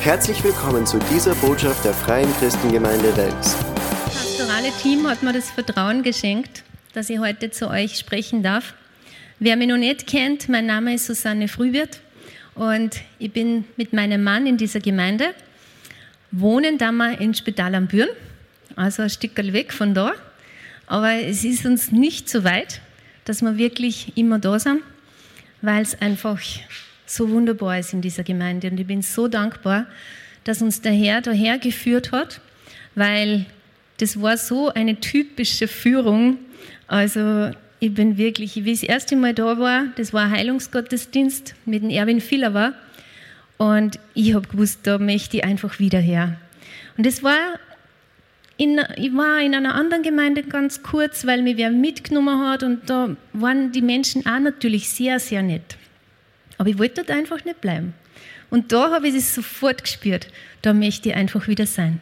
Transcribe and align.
Herzlich 0.00 0.42
willkommen 0.44 0.86
zu 0.86 1.00
dieser 1.12 1.34
Botschaft 1.34 1.84
der 1.84 1.92
Freien 1.92 2.32
Christengemeinde 2.38 3.14
Wels. 3.16 3.56
Das 4.04 4.14
pastorale 4.14 4.70
Team 4.80 5.08
hat 5.08 5.24
mir 5.24 5.32
das 5.32 5.50
Vertrauen 5.50 6.04
geschenkt, 6.04 6.62
dass 6.94 7.10
ich 7.10 7.18
heute 7.18 7.50
zu 7.50 7.68
euch 7.68 7.98
sprechen 7.98 8.44
darf. 8.44 8.74
Wer 9.40 9.56
mich 9.56 9.66
noch 9.66 9.76
nicht 9.76 10.06
kennt, 10.06 10.48
mein 10.48 10.66
Name 10.66 10.94
ist 10.94 11.06
Susanne 11.06 11.48
Frühwirt 11.48 12.00
und 12.54 12.94
ich 13.18 13.32
bin 13.32 13.64
mit 13.76 13.92
meinem 13.92 14.22
Mann 14.22 14.46
in 14.46 14.56
dieser 14.56 14.78
Gemeinde. 14.78 15.34
Wohnen 16.30 16.78
da 16.78 16.92
mal 16.92 17.14
in 17.20 17.34
Spital 17.34 17.74
am 17.74 17.88
Büren, 17.88 18.08
also 18.76 19.02
ein 19.02 19.10
Stück 19.10 19.36
weg 19.36 19.72
von 19.72 19.94
da. 19.94 20.12
Aber 20.86 21.12
es 21.12 21.44
ist 21.44 21.66
uns 21.66 21.90
nicht 21.90 22.30
so 22.30 22.44
weit, 22.44 22.80
dass 23.24 23.42
wir 23.42 23.58
wirklich 23.58 24.16
immer 24.16 24.38
da 24.38 24.60
sind, 24.60 24.80
weil 25.60 25.82
es 25.82 26.00
einfach 26.00 26.40
so 27.08 27.28
wunderbar 27.30 27.78
ist 27.78 27.92
in 27.92 28.00
dieser 28.00 28.22
Gemeinde. 28.22 28.70
Und 28.70 28.78
ich 28.78 28.86
bin 28.86 29.02
so 29.02 29.28
dankbar, 29.28 29.86
dass 30.44 30.62
uns 30.62 30.80
der 30.80 30.92
Herr 30.92 31.20
daher 31.20 31.58
geführt 31.58 32.12
hat, 32.12 32.40
weil 32.94 33.46
das 33.98 34.20
war 34.20 34.36
so 34.36 34.68
eine 34.68 35.00
typische 35.00 35.68
Führung. 35.68 36.38
Also 36.86 37.50
ich 37.80 37.94
bin 37.94 38.16
wirklich, 38.18 38.56
wie 38.56 38.72
ich 38.72 38.80
das 38.80 38.88
erste 38.88 39.16
Mal 39.16 39.34
da 39.34 39.58
war, 39.58 39.86
das 39.96 40.12
war 40.12 40.24
ein 40.24 40.32
Heilungsgottesdienst 40.32 41.54
mit 41.64 41.82
dem 41.82 41.90
Erwin 41.90 42.20
Filler 42.20 42.74
und 43.56 43.98
ich 44.14 44.34
habe 44.34 44.48
gewusst, 44.48 44.80
da 44.84 44.98
möchte 44.98 45.38
ich 45.38 45.44
einfach 45.44 45.78
wieder 45.78 45.98
her. 45.98 46.36
Und 46.96 47.06
das 47.06 47.22
war, 47.22 47.58
in, 48.56 48.80
ich 48.96 49.14
war 49.14 49.40
in 49.40 49.54
einer 49.54 49.74
anderen 49.74 50.02
Gemeinde 50.02 50.42
ganz 50.42 50.82
kurz, 50.82 51.26
weil 51.26 51.42
mich 51.42 51.56
wer 51.56 51.70
mitgenommen 51.70 52.48
hat 52.48 52.62
und 52.62 52.88
da 52.88 53.16
waren 53.32 53.72
die 53.72 53.82
Menschen 53.82 54.26
auch 54.26 54.38
natürlich 54.38 54.88
sehr, 54.88 55.18
sehr 55.18 55.42
nett. 55.42 55.76
Aber 56.58 56.68
ich 56.68 56.78
wollte 56.78 57.02
dort 57.02 57.10
einfach 57.10 57.44
nicht 57.44 57.60
bleiben. 57.60 57.94
Und 58.50 58.72
da 58.72 58.90
habe 58.90 59.08
ich 59.08 59.14
es 59.14 59.34
sofort 59.34 59.82
gespürt, 59.84 60.28
da 60.62 60.72
möchte 60.72 61.10
ich 61.10 61.14
einfach 61.14 61.48
wieder 61.48 61.66
sein. 61.66 62.00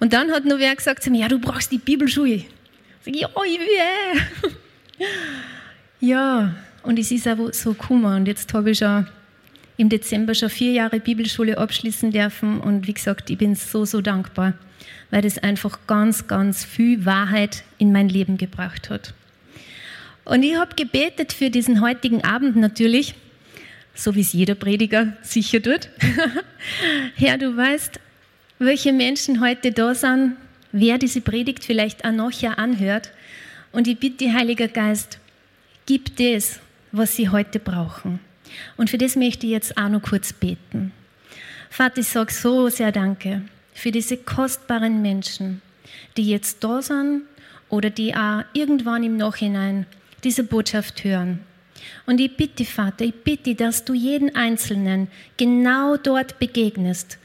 Und 0.00 0.12
dann 0.12 0.30
hat 0.32 0.44
noch 0.44 0.58
wer 0.58 0.74
gesagt 0.74 1.02
zu 1.02 1.10
mir, 1.10 1.22
ja, 1.22 1.28
du 1.28 1.38
brauchst 1.38 1.72
die 1.72 1.78
Bibelschule. 1.78 2.34
Ich 2.34 2.46
sage, 3.04 3.18
ja, 3.18 3.28
ich 3.46 3.58
will. 3.58 5.06
ja, 6.08 6.54
und 6.82 6.98
es 6.98 7.10
ist 7.10 7.28
auch 7.28 7.52
so 7.52 7.72
gekommen. 7.72 8.04
Und 8.04 8.26
jetzt 8.26 8.52
habe 8.52 8.70
ich 8.70 8.78
schon 8.78 9.06
im 9.76 9.88
Dezember 9.88 10.34
schon 10.34 10.50
vier 10.50 10.72
Jahre 10.72 11.00
Bibelschule 11.00 11.58
abschließen 11.58 12.10
dürfen. 12.10 12.60
Und 12.60 12.86
wie 12.86 12.94
gesagt, 12.94 13.30
ich 13.30 13.38
bin 13.38 13.54
so, 13.54 13.84
so 13.84 14.00
dankbar, 14.00 14.54
weil 15.10 15.22
das 15.22 15.38
einfach 15.38 15.78
ganz, 15.86 16.26
ganz 16.26 16.64
viel 16.64 17.04
Wahrheit 17.04 17.64
in 17.78 17.92
mein 17.92 18.08
Leben 18.08 18.36
gebracht 18.36 18.90
hat. 18.90 19.14
Und 20.24 20.42
ich 20.42 20.56
habe 20.56 20.74
gebetet 20.74 21.32
für 21.32 21.50
diesen 21.50 21.80
heutigen 21.80 22.24
Abend 22.24 22.56
natürlich, 22.56 23.14
so 23.94 24.14
wie 24.14 24.20
es 24.20 24.32
jeder 24.32 24.54
Prediger 24.54 25.16
sicher 25.22 25.62
tut. 25.62 25.88
Herr, 27.16 27.38
du 27.38 27.56
weißt, 27.56 28.00
welche 28.58 28.92
Menschen 28.92 29.40
heute 29.40 29.72
da 29.72 29.94
sind, 29.94 30.36
wer 30.72 30.98
diese 30.98 31.20
Predigt 31.20 31.64
vielleicht 31.64 32.04
auch 32.04 32.12
nachher 32.12 32.58
anhört. 32.58 33.10
Und 33.72 33.88
ich 33.88 33.98
bitte, 33.98 34.32
Heiliger 34.32 34.68
Geist, 34.68 35.18
gib 35.86 36.16
das, 36.16 36.60
was 36.92 37.16
sie 37.16 37.28
heute 37.28 37.58
brauchen. 37.58 38.20
Und 38.76 38.90
für 38.90 38.98
das 38.98 39.16
möchte 39.16 39.46
ich 39.46 39.52
jetzt 39.52 39.76
auch 39.76 39.88
noch 39.88 40.02
kurz 40.02 40.32
beten. 40.32 40.92
Vater, 41.70 41.98
ich 42.00 42.08
sage 42.08 42.32
so 42.32 42.68
sehr 42.68 42.92
Danke 42.92 43.42
für 43.72 43.90
diese 43.90 44.16
kostbaren 44.16 45.02
Menschen, 45.02 45.60
die 46.16 46.28
jetzt 46.28 46.62
da 46.62 46.80
sind 46.80 47.22
oder 47.68 47.90
die 47.90 48.14
auch 48.14 48.44
irgendwann 48.52 49.02
im 49.02 49.16
Nachhinein 49.16 49.86
diese 50.22 50.44
Botschaft 50.44 51.02
hören. 51.02 51.40
Und 52.06 52.20
ich 52.20 52.36
bitte, 52.36 52.64
Vater, 52.64 53.04
ich 53.04 53.14
bitte, 53.14 53.54
dass 53.54 53.84
du 53.84 53.94
jeden 53.94 54.34
Einzelnen 54.34 55.08
genau 55.36 55.96
dort 55.96 56.38
begegnest, 56.38 57.18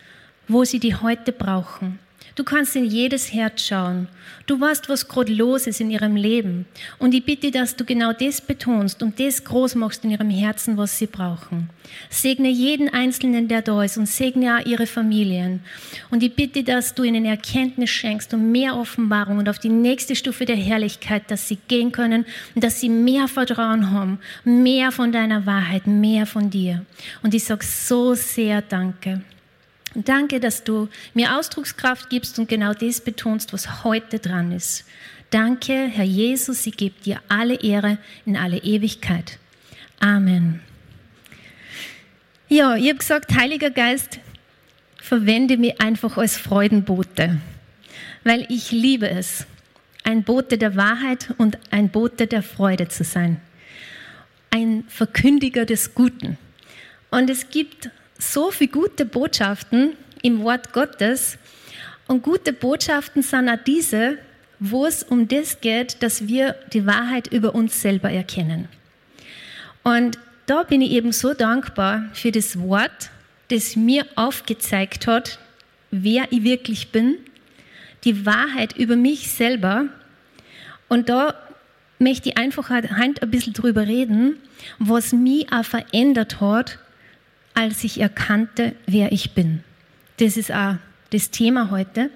wo 0.48 0.64
sie 0.64 0.80
die 0.80 0.96
heute 0.96 1.32
brauchen. 1.32 2.00
Du 2.36 2.44
kannst 2.44 2.76
in 2.76 2.86
jedes 2.86 3.34
Herz 3.34 3.62
schauen. 3.62 4.08
Du 4.46 4.60
weißt, 4.60 4.90
was 4.90 5.08
gerade 5.08 5.34
los 5.34 5.68
ist 5.68 5.80
in 5.80 5.92
ihrem 5.92 6.16
Leben. 6.16 6.66
Und 6.98 7.14
ich 7.14 7.24
bitte, 7.24 7.52
dass 7.52 7.76
du 7.76 7.86
genau 7.86 8.14
das 8.14 8.42
betonst 8.42 9.04
und 9.04 9.20
das 9.20 9.44
groß 9.44 9.76
machst 9.76 10.04
in 10.04 10.12
ihrem 10.12 10.30
Herzen, 10.30 10.78
was 10.78 10.98
sie 10.98 11.08
brauchen. 11.08 11.70
Segne 12.10 12.50
jeden 12.50 12.90
Einzelnen, 12.90 13.48
der 13.48 13.62
da 13.62 13.84
ist 13.84 13.98
und 13.98 14.08
segne 14.08 14.58
auch 14.58 14.66
ihre 14.66 14.88
Familien. 14.88 15.62
Und 16.10 16.24
ich 16.24 16.34
bitte, 16.34 16.64
dass 16.64 16.96
du 16.96 17.04
ihnen 17.04 17.26
Erkenntnis 17.26 17.90
schenkst 17.90 18.34
und 18.34 18.52
mehr 18.52 18.76
Offenbarung 18.76 19.38
und 19.38 19.50
auf 19.50 19.60
die 19.60 19.70
nächste 19.70 20.16
Stufe 20.16 20.46
der 20.46 20.56
Herrlichkeit, 20.56 21.30
dass 21.30 21.48
sie 21.48 21.58
gehen 21.68 21.92
können 21.92 22.26
und 22.56 22.64
dass 22.64 22.80
sie 22.80 22.90
mehr 22.90 23.28
Vertrauen 23.28 23.92
haben, 23.92 24.20
mehr 24.44 24.92
von 24.92 25.12
deiner 25.12 25.46
Wahrheit, 25.46 25.88
mehr 25.88 26.26
von 26.26 26.50
dir. 26.50 26.86
Und 27.22 27.34
ich 27.34 27.44
sage 27.44 27.66
so 27.66 28.14
sehr 28.14 28.62
Danke. 28.62 29.22
Danke, 29.96 30.40
dass 30.40 30.64
du 30.64 30.88
mir 31.14 31.38
Ausdruckskraft 31.38 32.10
gibst 32.10 32.38
und 32.38 32.48
genau 32.48 32.74
das 32.74 33.02
betonst, 33.02 33.54
was 33.54 33.84
heute 33.84 34.20
dran 34.20 34.52
ist. 34.52 34.86
Danke, 35.32 35.88
Herr 35.88 36.06
Jesus, 36.06 36.66
ich 36.66 36.78
gebe 36.78 36.96
dir 37.04 37.22
alle 37.28 37.56
Ehre 37.56 37.98
in 38.26 38.38
alle 38.38 38.58
Ewigkeit. 38.58 39.40
Amen. 40.00 40.62
Ja, 42.48 42.76
ich 42.76 42.90
habe 42.90 42.98
gesagt, 42.98 43.36
Heiliger 43.36 43.70
Geist, 43.70 44.20
verwende 44.98 45.58
mich 45.58 45.80
einfach 45.82 46.18
als 46.18 46.38
Freudenbote, 46.38 47.40
weil 48.24 48.46
ich 48.50 48.72
liebe 48.72 49.10
es, 49.10 49.46
ein 50.04 50.24
Bote 50.24 50.58
der 50.58 50.76
Wahrheit 50.76 51.34
und 51.38 51.58
ein 51.72 51.90
Bote 51.90 52.26
der 52.26 52.42
Freude 52.42 52.88
zu 52.88 53.04
sein. 53.04 53.40
Ein 54.50 54.84
Verkündiger 54.88 55.66
des 55.66 55.94
Guten. 55.94 56.38
Und 57.12 57.30
es 57.30 57.50
gibt 57.52 57.92
so 58.20 58.52
viele 58.52 58.72
gute 58.72 59.06
Botschaften 59.06 59.94
im 60.22 60.44
Wort 60.44 60.74
Gottes. 60.74 61.38
Und 62.08 62.22
gute 62.22 62.54
Botschaften 62.54 63.24
sind 63.24 63.50
auch 63.50 63.58
diese, 63.66 64.18
wo 64.60 64.86
es 64.86 65.04
um 65.04 65.28
das 65.28 65.62
geht, 65.62 66.04
dass 66.04 66.28
wir 66.28 66.56
die 66.74 66.86
Wahrheit 66.86 67.28
über 67.28 67.56
uns 67.56 67.82
selber 67.82 68.12
erkennen. 68.12 68.68
Und 69.84 70.20
da 70.46 70.64
bin 70.64 70.82
ich 70.82 70.92
eben 70.92 71.12
so 71.12 71.34
dankbar 71.34 72.10
für 72.14 72.32
das 72.32 72.60
Wort, 72.60 73.10
das 73.48 73.76
mir 73.76 74.06
aufgezeigt 74.16 75.08
hat, 75.08 75.40
wer 75.92 76.32
ich 76.32 76.44
wirklich 76.44 76.92
bin, 76.92 77.16
die 78.04 78.26
Wahrheit 78.26 78.76
über 78.76 78.96
mich 78.96 79.32
selber. 79.32 79.86
Und 80.90 81.10
da 81.10 81.36
möchte 82.00 82.30
ich 82.30 82.38
einfach 82.38 82.70
heute 82.70 83.22
ein 83.22 83.32
bisschen 83.32 83.54
drüber 83.54 83.88
reden, 83.88 84.38
was 84.78 85.14
mich 85.14 85.52
auch 85.54 85.64
verändert 85.66 86.42
hat 86.42 86.80
als 87.60 87.84
ich 87.84 88.00
erkannte, 88.00 88.74
wer 88.88 89.12
ich 89.12 89.32
bin. 89.32 89.64
Das 90.18 90.38
ist 90.38 90.50
auch 90.50 90.76
das 91.10 91.30
Thema 91.30 91.72
heute. 91.72 92.10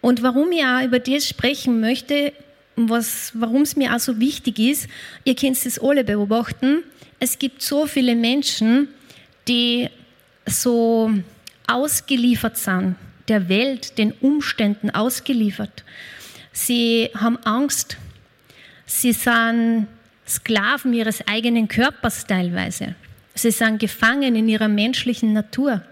Und 0.00 0.24
warum 0.24 0.50
ich 0.50 0.64
auch 0.64 0.82
über 0.82 0.98
das 0.98 1.28
sprechen 1.28 1.80
möchte, 1.80 2.32
warum 2.74 3.62
es 3.62 3.76
mir 3.76 3.94
auch 3.94 4.00
so 4.00 4.18
wichtig 4.18 4.58
ist, 4.58 4.88
ihr 5.22 5.36
könnt 5.36 5.64
es 5.64 5.78
alle 5.78 6.02
beobachten, 6.02 6.82
es 7.20 7.38
gibt 7.38 7.62
so 7.62 7.86
viele 7.86 8.16
Menschen, 8.16 8.88
die 9.46 9.88
so 10.46 11.12
ausgeliefert 11.68 12.56
sind, 12.56 12.96
der 13.28 13.48
Welt, 13.48 13.98
den 13.98 14.10
Umständen 14.20 14.90
ausgeliefert. 14.90 15.84
Sie 16.52 17.08
haben 17.14 17.36
Angst, 17.44 17.98
sie 18.84 19.12
sind 19.12 19.86
Sklaven 20.26 20.92
ihres 20.92 21.24
eigenen 21.28 21.68
Körpers 21.68 22.26
teilweise. 22.26 22.96
Sie 23.34 23.50
sind 23.50 23.78
gefangen 23.78 24.36
in 24.36 24.48
ihrer 24.48 24.68
menschlichen 24.68 25.32
Natur. 25.32 25.82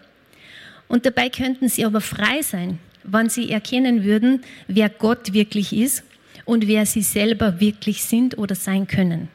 Und 0.88 1.06
dabei 1.06 1.30
könnten 1.30 1.68
sie 1.68 1.84
aber 1.84 2.00
frei 2.00 2.42
sein, 2.42 2.78
wenn 3.04 3.28
sie 3.28 3.50
erkennen 3.50 4.04
würden, 4.04 4.42
wer 4.66 4.88
Gott 4.88 5.32
wirklich 5.32 5.72
ist 5.72 6.02
und 6.44 6.66
wer 6.66 6.84
sie 6.84 7.02
selber 7.02 7.60
wirklich 7.60 8.02
sind 8.02 8.36
oder 8.36 8.54
sein 8.54 8.86
können. 8.86 9.28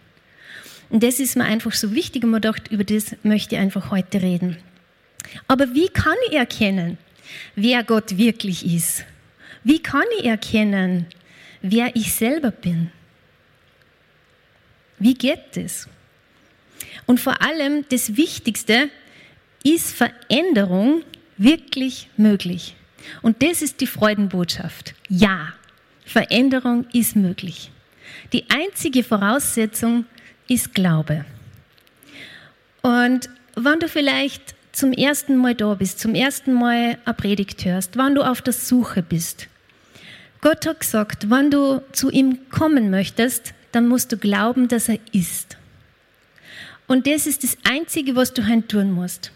Und 0.90 1.04
das 1.04 1.20
ist 1.20 1.36
mir 1.36 1.46
einfach 1.46 1.72
so 1.72 1.96
wichtig 1.96 2.24
und 2.24 2.32
man 2.32 2.42
dachte, 2.42 2.74
über 2.74 2.84
das 2.84 3.16
möchte 3.24 3.56
ich 3.56 3.62
einfach 3.62 3.90
heute 3.90 4.22
reden. 4.22 4.58
Aber 5.48 5.74
wie 5.74 5.88
kann 5.88 6.16
ich 6.30 6.36
erkennen, 6.36 6.98
wer 7.56 7.84
Gott 7.84 8.18
wirklich 8.18 8.66
ist? 8.66 9.04
Wie 9.64 9.80
kann 9.80 10.06
ich 10.20 10.26
erkennen, 10.26 11.08
wer 11.62 11.96
ich 11.96 12.14
selber 12.14 12.52
bin? 12.52 12.92
Wie 15.00 15.16
geht 15.16 15.40
das? 15.56 15.88
Und 17.06 17.20
vor 17.20 17.42
allem 17.42 17.86
das 17.90 18.18
Wichtigste, 18.18 18.90
ist 19.64 19.96
Veränderung 19.96 21.02
wirklich 21.38 22.08
möglich? 22.18 22.76
Und 23.22 23.42
das 23.42 23.62
ist 23.62 23.82
die 23.82 23.88
Freudenbotschaft. 23.88 24.94
Ja, 25.10 25.54
Veränderung 26.06 26.86
ist 26.94 27.16
möglich. 27.16 27.72
Die 28.32 28.46
einzige 28.50 29.04
Voraussetzung 29.04 30.06
ist 30.48 30.74
Glaube. 30.74 31.26
Und 32.82 33.30
wenn 33.56 33.80
du 33.80 33.88
vielleicht 33.88 34.54
zum 34.72 34.94
ersten 34.94 35.38
Mal 35.38 35.56
da 35.56 35.74
bist, 35.74 36.00
zum 36.00 36.14
ersten 36.14 36.54
Mal 36.54 36.98
eine 37.04 37.14
Predigt 37.16 37.66
hörst, 37.66 37.98
wenn 37.98 38.14
du 38.14 38.22
auf 38.22 38.42
der 38.42 38.54
Suche 38.54 39.02
bist, 39.02 39.48
Gott 40.42 40.68
hat 40.68 40.82
gesagt, 40.82 41.32
wenn 41.32 41.50
du 41.50 41.82
zu 41.92 42.12
ihm 42.12 42.50
kommen 42.52 42.92
möchtest, 42.92 43.56
dann 43.72 43.88
musst 43.88 44.12
du 44.12 44.18
glauben, 44.18 44.68
dass 44.68 44.90
er 44.90 45.00
ist. 45.12 45.58
Und 46.88 47.08
das 47.08 47.26
ist 47.26 47.44
das 47.44 47.58
Einzige, 47.64 48.16
was 48.16 48.34
du 48.34 48.48
heute 48.48 48.68
tun 48.68 48.92
musst. 48.92 49.32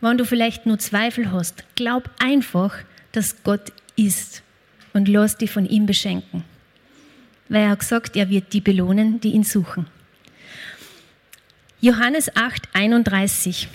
wenn 0.00 0.18
du 0.18 0.24
vielleicht 0.24 0.66
nur 0.66 0.78
Zweifel 0.78 1.32
hast, 1.32 1.64
glaub 1.74 2.10
einfach, 2.18 2.74
dass 3.12 3.42
Gott 3.42 3.72
ist 3.96 4.42
und 4.92 5.08
lass 5.08 5.36
dich 5.36 5.50
von 5.50 5.66
ihm 5.66 5.86
beschenken. 5.86 6.44
Weil 7.48 7.62
er 7.62 7.70
hat 7.70 7.80
gesagt, 7.80 8.16
er 8.16 8.28
wird 8.30 8.52
die 8.52 8.60
belohnen, 8.60 9.20
die 9.20 9.30
ihn 9.30 9.44
suchen. 9.44 9.86
Johannes 11.80 12.34
8, 12.34 12.68
31. 12.72 13.68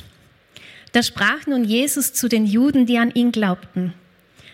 Da 0.92 1.04
sprach 1.04 1.48
nun 1.48 1.64
Jesus 1.64 2.14
zu 2.14 2.28
den 2.28 2.46
Juden, 2.46 2.86
die 2.86 2.98
an 2.98 3.12
ihn 3.12 3.32
glaubten. 3.32 3.94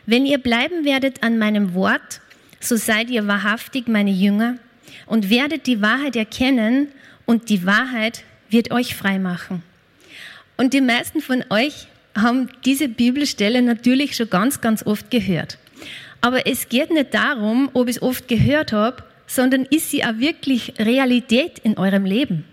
Wenn 0.05 0.25
ihr 0.25 0.37
bleiben 0.37 0.85
werdet 0.85 1.23
an 1.23 1.37
meinem 1.37 1.73
Wort, 1.73 2.21
so 2.59 2.75
seid 2.75 3.09
ihr 3.09 3.27
wahrhaftig 3.27 3.87
meine 3.87 4.11
Jünger 4.11 4.57
und 5.05 5.29
werdet 5.29 5.67
die 5.67 5.81
Wahrheit 5.81 6.15
erkennen 6.15 6.89
und 7.25 7.49
die 7.49 7.65
Wahrheit 7.65 8.23
wird 8.49 8.71
euch 8.71 8.95
frei 8.95 9.19
machen. 9.19 9.63
Und 10.57 10.73
die 10.73 10.81
meisten 10.81 11.21
von 11.21 11.43
euch 11.49 11.87
haben 12.15 12.49
diese 12.65 12.89
Bibelstelle 12.89 13.61
natürlich 13.61 14.15
schon 14.15 14.29
ganz, 14.29 14.61
ganz 14.61 14.85
oft 14.85 15.11
gehört. 15.11 15.57
Aber 16.21 16.47
es 16.47 16.67
geht 16.69 16.89
nicht 16.89 17.13
darum, 17.13 17.69
ob 17.73 17.87
ich 17.87 17.97
es 17.97 18.01
oft 18.01 18.27
gehört 18.27 18.73
habe, 18.73 19.03
sondern 19.27 19.63
ist 19.63 19.91
sie 19.91 20.03
auch 20.03 20.17
wirklich 20.17 20.73
Realität 20.79 21.59
in 21.59 21.77
eurem 21.77 22.05
Leben. 22.05 22.45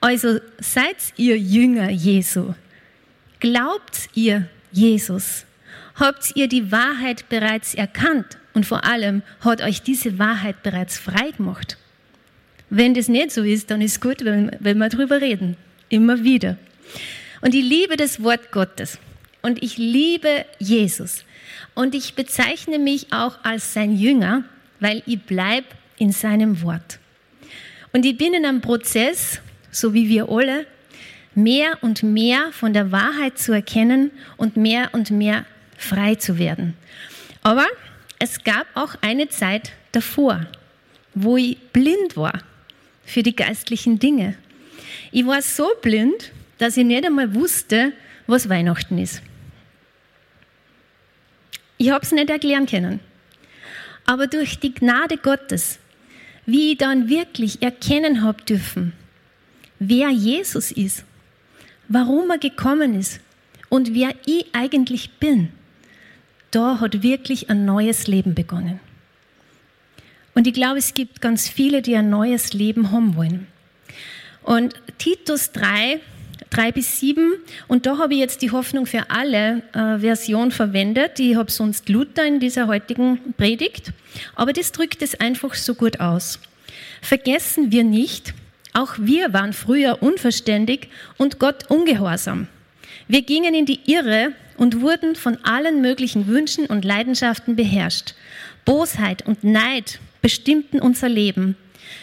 Also 0.00 0.38
seid 0.58 0.96
ihr 1.16 1.38
Jünger 1.38 1.90
Jesu. 1.90 2.54
Glaubt 3.40 4.10
ihr 4.14 4.48
Jesus? 4.70 5.44
Habt 5.94 6.36
ihr 6.36 6.48
die 6.48 6.70
Wahrheit 6.70 7.28
bereits 7.28 7.74
erkannt? 7.74 8.38
Und 8.54 8.66
vor 8.66 8.84
allem 8.84 9.22
hat 9.40 9.62
euch 9.62 9.82
diese 9.82 10.18
Wahrheit 10.18 10.62
bereits 10.62 10.98
frei 10.98 11.30
gemacht? 11.36 11.78
Wenn 12.70 12.94
das 12.94 13.08
nicht 13.08 13.32
so 13.32 13.42
ist, 13.42 13.70
dann 13.70 13.80
ist 13.80 14.00
gut, 14.00 14.24
wenn, 14.24 14.50
wenn 14.60 14.78
wir 14.78 14.88
darüber 14.88 15.20
reden. 15.20 15.56
Immer 15.88 16.22
wieder. 16.22 16.58
Und 17.40 17.54
ich 17.54 17.64
liebe 17.64 17.96
das 17.96 18.22
Wort 18.22 18.52
Gottes. 18.52 18.98
Und 19.40 19.62
ich 19.62 19.78
liebe 19.78 20.44
Jesus. 20.58 21.24
Und 21.74 21.94
ich 21.94 22.14
bezeichne 22.14 22.78
mich 22.78 23.12
auch 23.12 23.42
als 23.42 23.72
sein 23.72 23.96
Jünger, 23.96 24.44
weil 24.80 25.02
ich 25.06 25.20
bleibe 25.22 25.66
in 25.96 26.12
seinem 26.12 26.62
Wort. 26.62 26.98
Und 27.92 28.04
ich 28.04 28.18
bin 28.18 28.34
in 28.34 28.44
einem 28.44 28.60
Prozess, 28.60 29.40
so 29.70 29.94
wie 29.94 30.08
wir 30.08 30.28
alle, 30.28 30.66
mehr 31.34 31.78
und 31.82 32.02
mehr 32.02 32.52
von 32.52 32.72
der 32.72 32.92
Wahrheit 32.92 33.38
zu 33.38 33.52
erkennen 33.52 34.10
und 34.36 34.56
mehr 34.56 34.90
und 34.92 35.10
mehr 35.10 35.46
frei 35.76 36.16
zu 36.16 36.38
werden. 36.38 36.74
Aber 37.42 37.66
es 38.18 38.42
gab 38.44 38.66
auch 38.74 38.96
eine 39.00 39.28
Zeit 39.28 39.72
davor, 39.92 40.46
wo 41.14 41.36
ich 41.36 41.56
blind 41.72 42.16
war 42.16 42.42
für 43.08 43.22
die 43.22 43.34
geistlichen 43.34 43.98
Dinge. 43.98 44.34
Ich 45.10 45.26
war 45.26 45.40
so 45.40 45.66
blind, 45.80 46.30
dass 46.58 46.76
ich 46.76 46.84
nicht 46.84 47.06
einmal 47.06 47.34
wusste, 47.34 47.92
was 48.26 48.48
Weihnachten 48.48 48.98
ist. 48.98 49.22
Ich 51.78 51.90
habe 51.90 52.04
es 52.04 52.12
nicht 52.12 52.28
erklären 52.28 52.66
können. 52.66 53.00
Aber 54.04 54.26
durch 54.26 54.58
die 54.58 54.74
Gnade 54.74 55.16
Gottes, 55.16 55.78
wie 56.44 56.72
ich 56.72 56.78
dann 56.78 57.08
wirklich 57.08 57.62
erkennen 57.62 58.22
habe 58.22 58.42
dürfen, 58.42 58.92
wer 59.78 60.10
Jesus 60.10 60.70
ist, 60.70 61.04
warum 61.88 62.30
er 62.30 62.38
gekommen 62.38 62.98
ist 62.98 63.20
und 63.68 63.94
wer 63.94 64.14
ich 64.26 64.46
eigentlich 64.52 65.12
bin, 65.18 65.50
da 66.50 66.80
hat 66.80 67.02
wirklich 67.02 67.48
ein 67.48 67.64
neues 67.64 68.06
Leben 68.06 68.34
begonnen. 68.34 68.80
Und 70.38 70.46
ich 70.46 70.54
glaube, 70.54 70.78
es 70.78 70.94
gibt 70.94 71.20
ganz 71.20 71.48
viele, 71.48 71.82
die 71.82 71.96
ein 71.96 72.10
neues 72.10 72.52
Leben 72.52 72.92
haben 72.92 73.16
wollen. 73.16 73.48
Und 74.44 74.72
Titus 74.96 75.50
3, 75.50 75.98
3 76.50 76.70
bis 76.70 77.00
7, 77.00 77.32
und 77.66 77.86
da 77.86 77.98
habe 77.98 78.14
ich 78.14 78.20
jetzt 78.20 78.40
die 78.40 78.52
Hoffnung 78.52 78.86
für 78.86 79.10
alle 79.10 79.64
äh, 79.72 79.98
Version 79.98 80.52
verwendet. 80.52 81.18
Ich 81.18 81.34
habe 81.34 81.50
sonst 81.50 81.88
Luther 81.88 82.24
in 82.24 82.38
dieser 82.38 82.68
heutigen 82.68 83.34
Predigt, 83.36 83.90
aber 84.36 84.52
das 84.52 84.70
drückt 84.70 85.02
es 85.02 85.18
einfach 85.18 85.54
so 85.54 85.74
gut 85.74 85.98
aus. 85.98 86.38
Vergessen 87.02 87.72
wir 87.72 87.82
nicht, 87.82 88.32
auch 88.74 88.94
wir 88.96 89.32
waren 89.32 89.52
früher 89.52 90.04
unverständig 90.04 90.86
und 91.16 91.40
Gott 91.40 91.68
ungehorsam. 91.68 92.46
Wir 93.08 93.22
gingen 93.22 93.54
in 93.54 93.66
die 93.66 93.80
Irre 93.86 94.34
und 94.56 94.82
wurden 94.82 95.16
von 95.16 95.36
allen 95.42 95.82
möglichen 95.82 96.28
Wünschen 96.28 96.66
und 96.66 96.84
Leidenschaften 96.84 97.56
beherrscht. 97.56 98.14
Bosheit 98.64 99.26
und 99.26 99.42
Neid 99.42 99.98
bestimmten 100.22 100.80
unser 100.80 101.08
Leben. 101.08 101.56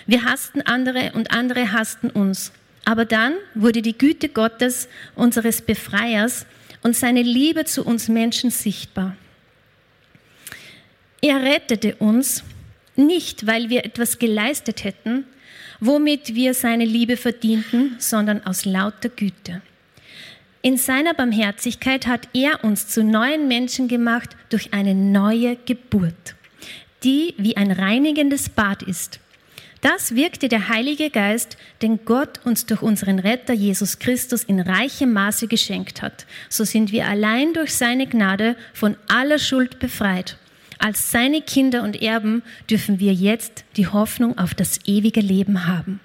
Wir 0.07 0.23
hassten 0.23 0.61
andere 0.61 1.11
und 1.13 1.31
andere 1.31 1.71
hassten 1.71 2.09
uns. 2.09 2.51
Aber 2.85 3.05
dann 3.05 3.33
wurde 3.55 3.81
die 3.81 3.97
Güte 3.97 4.29
Gottes, 4.29 4.87
unseres 5.15 5.61
Befreiers, 5.61 6.45
und 6.83 6.95
seine 6.95 7.23
Liebe 7.23 7.65
zu 7.65 7.83
uns 7.83 8.07
Menschen 8.07 8.51
sichtbar. 8.51 9.15
Er 11.21 11.41
rettete 11.41 11.95
uns 11.95 12.43
nicht, 12.95 13.47
weil 13.47 13.69
wir 13.69 13.85
etwas 13.85 14.19
geleistet 14.19 14.83
hätten, 14.83 15.25
womit 15.79 16.35
wir 16.35 16.53
seine 16.53 16.85
Liebe 16.85 17.17
verdienten, 17.17 17.95
sondern 17.97 18.45
aus 18.45 18.65
lauter 18.65 19.09
Güte. 19.09 19.61
In 20.61 20.77
seiner 20.77 21.13
Barmherzigkeit 21.13 22.07
hat 22.07 22.27
er 22.33 22.63
uns 22.63 22.87
zu 22.87 23.03
neuen 23.03 23.47
Menschen 23.47 23.87
gemacht 23.87 24.35
durch 24.49 24.73
eine 24.73 24.95
neue 24.95 25.57
Geburt, 25.65 26.35
die 27.05 27.35
wie 27.37 27.55
ein 27.55 27.71
reinigendes 27.71 28.49
Bad 28.49 28.81
ist. 28.83 29.19
Das 29.81 30.15
wirkte 30.15 30.49
der 30.49 30.67
Heilige 30.69 31.11
Geist, 31.11 31.57
den 31.83 32.05
Gott 32.05 32.39
uns 32.43 32.65
durch 32.65 32.81
unseren 32.81 33.19
Retter 33.19 33.53
Jesus 33.53 33.99
Christus 33.99 34.43
in 34.43 34.59
reichem 34.59 35.13
Maße 35.13 35.47
geschenkt 35.47 36.01
hat. 36.01 36.25
So 36.49 36.63
sind 36.63 36.91
wir 36.91 37.07
allein 37.07 37.53
durch 37.53 37.75
seine 37.75 38.07
Gnade 38.07 38.55
von 38.73 38.97
aller 39.07 39.37
Schuld 39.37 39.77
befreit. 39.77 40.37
Als 40.79 41.11
seine 41.11 41.41
Kinder 41.41 41.83
und 41.83 42.01
Erben 42.01 42.41
dürfen 42.67 42.99
wir 42.99 43.13
jetzt 43.13 43.63
die 43.77 43.87
Hoffnung 43.87 44.39
auf 44.39 44.55
das 44.55 44.79
ewige 44.85 45.21
Leben 45.21 45.67
haben. 45.67 45.99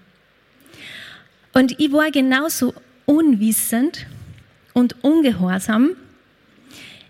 Und 1.54 1.80
ich 1.80 1.90
war 1.90 2.10
genauso 2.10 2.74
unwissend 3.06 4.06
und 4.74 5.02
ungehorsam. 5.02 5.96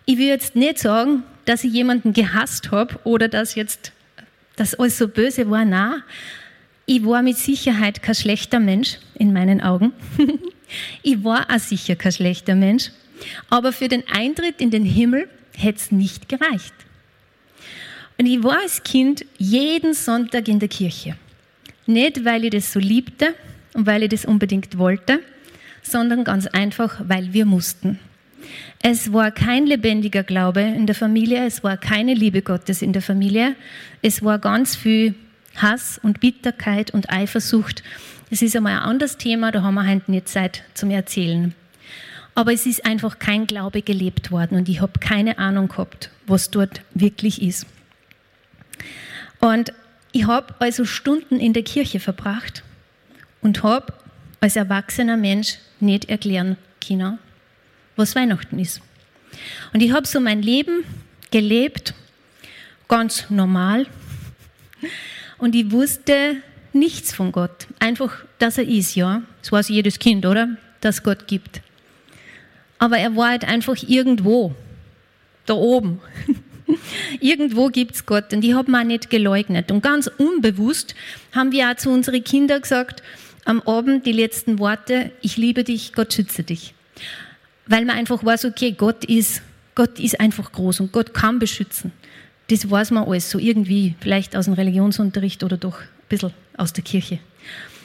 Ich 0.06 0.18
will 0.18 0.28
jetzt 0.28 0.54
nicht 0.54 0.78
sagen, 0.78 1.24
dass 1.50 1.64
ich 1.64 1.72
jemanden 1.72 2.12
gehasst 2.12 2.70
habe 2.70 3.00
oder 3.02 3.26
dass 3.26 3.56
jetzt 3.56 3.90
das 4.54 4.76
alles 4.76 4.98
so 4.98 5.08
böse 5.08 5.50
war. 5.50 5.64
Nein, 5.64 6.00
ich 6.86 7.04
war 7.04 7.22
mit 7.22 7.38
Sicherheit 7.38 8.04
kein 8.04 8.14
schlechter 8.14 8.60
Mensch 8.60 8.98
in 9.14 9.32
meinen 9.32 9.60
Augen. 9.60 9.92
ich 11.02 11.24
war 11.24 11.50
auch 11.50 11.58
sicher 11.58 11.96
kein 11.96 12.12
schlechter 12.12 12.54
Mensch. 12.54 12.92
Aber 13.48 13.72
für 13.72 13.88
den 13.88 14.04
Eintritt 14.12 14.60
in 14.60 14.70
den 14.70 14.84
Himmel 14.84 15.28
hätte 15.56 15.78
es 15.78 15.90
nicht 15.90 16.28
gereicht. 16.28 16.74
Und 18.16 18.26
ich 18.26 18.44
war 18.44 18.60
als 18.60 18.84
Kind 18.84 19.24
jeden 19.36 19.92
Sonntag 19.92 20.46
in 20.46 20.60
der 20.60 20.68
Kirche. 20.68 21.16
Nicht, 21.84 22.24
weil 22.24 22.44
ich 22.44 22.50
das 22.50 22.72
so 22.72 22.78
liebte 22.78 23.34
und 23.74 23.86
weil 23.86 24.04
ich 24.04 24.10
das 24.10 24.24
unbedingt 24.24 24.78
wollte, 24.78 25.18
sondern 25.82 26.22
ganz 26.22 26.46
einfach, 26.46 27.00
weil 27.08 27.32
wir 27.32 27.44
mussten. 27.44 27.98
Es 28.82 29.12
war 29.12 29.30
kein 29.30 29.66
lebendiger 29.66 30.22
Glaube 30.22 30.60
in 30.60 30.86
der 30.86 30.94
Familie, 30.94 31.44
es 31.44 31.62
war 31.62 31.76
keine 31.76 32.14
Liebe 32.14 32.42
Gottes 32.42 32.82
in 32.82 32.92
der 32.92 33.02
Familie, 33.02 33.54
es 34.02 34.24
war 34.24 34.38
ganz 34.38 34.76
viel 34.76 35.14
Hass 35.56 36.00
und 36.02 36.20
Bitterkeit 36.20 36.92
und 36.92 37.10
Eifersucht. 37.10 37.82
Es 38.30 38.42
ist 38.42 38.56
einmal 38.56 38.74
ein 38.74 38.82
anderes 38.82 39.16
Thema, 39.16 39.50
da 39.52 39.62
haben 39.62 39.74
wir 39.74 39.86
heute 39.86 40.10
nicht 40.10 40.28
Zeit 40.28 40.62
zum 40.74 40.90
Erzählen. 40.90 41.54
Aber 42.34 42.52
es 42.52 42.64
ist 42.64 42.86
einfach 42.86 43.18
kein 43.18 43.46
Glaube 43.46 43.82
gelebt 43.82 44.30
worden 44.30 44.56
und 44.56 44.68
ich 44.68 44.80
habe 44.80 44.98
keine 45.00 45.38
Ahnung 45.38 45.68
gehabt, 45.68 46.10
was 46.26 46.50
dort 46.50 46.80
wirklich 46.94 47.42
ist. 47.42 47.66
Und 49.40 49.72
ich 50.12 50.26
habe 50.26 50.54
also 50.58 50.84
Stunden 50.84 51.38
in 51.38 51.52
der 51.52 51.64
Kirche 51.64 52.00
verbracht 52.00 52.62
und 53.42 53.62
habe 53.62 53.92
als 54.40 54.56
erwachsener 54.56 55.16
Mensch 55.16 55.58
nicht 55.80 56.08
erklären 56.08 56.56
können, 56.86 57.18
was 58.00 58.16
Weihnachten 58.16 58.58
ist. 58.58 58.80
Und 59.72 59.80
ich 59.80 59.92
habe 59.92 60.06
so 60.06 60.20
mein 60.20 60.42
Leben 60.42 60.84
gelebt, 61.30 61.94
ganz 62.88 63.30
normal. 63.30 63.86
Und 65.38 65.54
ich 65.54 65.70
wusste 65.70 66.36
nichts 66.72 67.14
von 67.14 67.32
Gott. 67.32 67.66
Einfach, 67.78 68.24
dass 68.38 68.58
er 68.58 68.66
ist, 68.66 68.94
ja. 68.94 69.22
Das 69.40 69.52
weiß 69.52 69.68
jedes 69.68 69.98
Kind, 69.98 70.26
oder? 70.26 70.56
Dass 70.80 71.02
Gott 71.02 71.26
gibt. 71.26 71.60
Aber 72.78 72.98
er 72.98 73.14
war 73.16 73.28
halt 73.28 73.44
einfach 73.44 73.76
irgendwo. 73.86 74.54
Da 75.46 75.54
oben. 75.54 76.00
Irgendwo 77.20 77.68
gibt 77.68 77.96
es 77.96 78.06
Gott 78.06 78.32
und 78.32 78.44
ich 78.44 78.54
habe 78.54 78.70
mir 78.70 78.84
nicht 78.84 79.10
geleugnet. 79.10 79.72
Und 79.72 79.82
ganz 79.82 80.06
unbewusst 80.06 80.94
haben 81.32 81.50
wir 81.50 81.68
auch 81.68 81.76
zu 81.76 81.90
unseren 81.90 82.22
Kindern 82.22 82.62
gesagt, 82.62 83.02
am 83.44 83.60
Abend 83.62 84.06
die 84.06 84.12
letzten 84.12 84.58
Worte, 84.58 85.10
ich 85.20 85.36
liebe 85.36 85.64
dich, 85.64 85.92
Gott 85.92 86.12
schütze 86.12 86.44
dich. 86.44 86.74
Weil 87.70 87.84
man 87.84 87.96
einfach 87.96 88.24
weiß, 88.24 88.46
okay, 88.46 88.72
Gott 88.72 89.04
ist, 89.04 89.42
Gott 89.76 90.00
ist 90.00 90.18
einfach 90.18 90.50
groß 90.50 90.80
und 90.80 90.90
Gott 90.90 91.14
kann 91.14 91.38
beschützen. 91.38 91.92
Das 92.48 92.68
weiß 92.68 92.90
man 92.90 93.04
alles 93.04 93.30
so 93.30 93.38
irgendwie, 93.38 93.94
vielleicht 94.00 94.34
aus 94.34 94.46
dem 94.46 94.54
Religionsunterricht 94.54 95.44
oder 95.44 95.56
doch 95.56 95.80
ein 95.80 95.86
bisschen 96.08 96.32
aus 96.56 96.72
der 96.72 96.82
Kirche. 96.82 97.20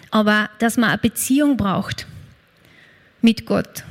Aber 0.10 0.50
dass 0.58 0.78
man 0.78 0.90
eine 0.90 0.98
Beziehung 0.98 1.56
braucht 1.56 2.08
mit 3.22 3.46
Gott, 3.46 3.84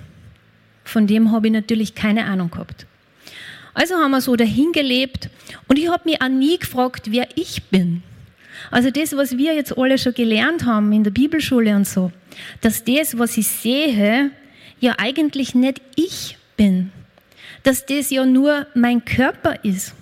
von 0.82 1.06
dem 1.06 1.30
habe 1.30 1.46
ich 1.46 1.52
natürlich 1.52 1.94
keine 1.94 2.24
Ahnung 2.24 2.50
gehabt. 2.50 2.86
Also 3.72 3.94
haben 3.94 4.10
wir 4.10 4.20
so 4.20 4.34
dahin 4.34 4.72
gelebt 4.72 5.30
und 5.68 5.78
ich 5.78 5.88
habe 5.88 6.08
mich 6.08 6.20
auch 6.20 6.28
nie 6.28 6.58
gefragt, 6.58 7.12
wer 7.12 7.28
ich 7.36 7.62
bin. 7.70 8.02
Also 8.72 8.90
das, 8.90 9.16
was 9.16 9.38
wir 9.38 9.54
jetzt 9.54 9.78
alle 9.78 9.96
schon 9.98 10.14
gelernt 10.14 10.64
haben 10.64 10.92
in 10.92 11.04
der 11.04 11.12
Bibelschule 11.12 11.76
und 11.76 11.86
so, 11.86 12.10
dass 12.62 12.82
das, 12.82 13.16
was 13.16 13.36
ich 13.36 13.46
sehe, 13.46 14.32
ja 14.84 14.94
eigentlich 14.98 15.54
nicht 15.54 15.80
ich 15.96 16.36
bin. 16.56 16.92
Dass 17.62 17.86
das 17.86 18.10
ja 18.10 18.24
nur 18.24 18.66
mein 18.74 19.04
Körper 19.04 19.64
ist. 19.64 19.94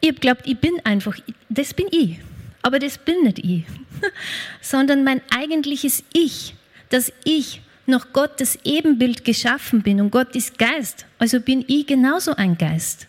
Ich 0.00 0.08
habe 0.08 0.14
geglaubt, 0.14 0.42
ich 0.46 0.58
bin 0.58 0.80
einfach, 0.84 1.16
das 1.48 1.74
bin 1.74 1.86
ich. 1.90 2.18
Aber 2.62 2.78
das 2.78 2.98
bin 2.98 3.22
nicht 3.22 3.40
ich. 3.40 3.64
Sondern 4.60 5.04
mein 5.04 5.20
eigentliches 5.36 6.04
Ich, 6.12 6.54
dass 6.90 7.12
ich 7.24 7.60
nach 7.86 8.12
Gottes 8.12 8.58
Ebenbild 8.64 9.24
geschaffen 9.24 9.82
bin 9.82 10.00
und 10.00 10.10
Gott 10.10 10.36
ist 10.36 10.58
Geist. 10.58 11.06
Also 11.18 11.40
bin 11.40 11.64
ich 11.66 11.86
genauso 11.86 12.34
ein 12.36 12.56
Geist. 12.56 13.08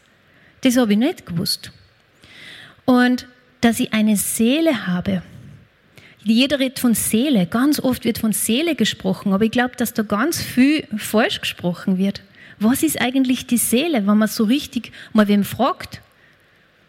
Das 0.61 0.77
habe 0.77 0.93
ich 0.93 0.97
nicht 0.97 1.25
gewusst. 1.25 1.71
Und 2.85 3.27
dass 3.61 3.79
ich 3.79 3.93
eine 3.93 4.17
Seele 4.17 4.87
habe. 4.87 5.21
Jeder 6.25 6.59
redet 6.59 6.79
von 6.79 6.93
Seele. 6.93 7.45
Ganz 7.45 7.79
oft 7.79 8.05
wird 8.05 8.17
von 8.17 8.31
Seele 8.31 8.75
gesprochen, 8.75 9.33
aber 9.33 9.45
ich 9.45 9.51
glaube, 9.51 9.75
dass 9.75 9.93
da 9.93 10.03
ganz 10.03 10.41
viel 10.41 10.87
falsch 10.97 11.41
gesprochen 11.41 11.97
wird. 11.97 12.21
Was 12.59 12.83
ist 12.83 13.01
eigentlich 13.01 13.45
die 13.45 13.57
Seele, 13.57 14.07
wenn 14.07 14.17
man 14.17 14.27
so 14.27 14.45
richtig 14.45 14.91
mal 15.11 15.27
wem 15.27 15.43
fragt? 15.43 16.01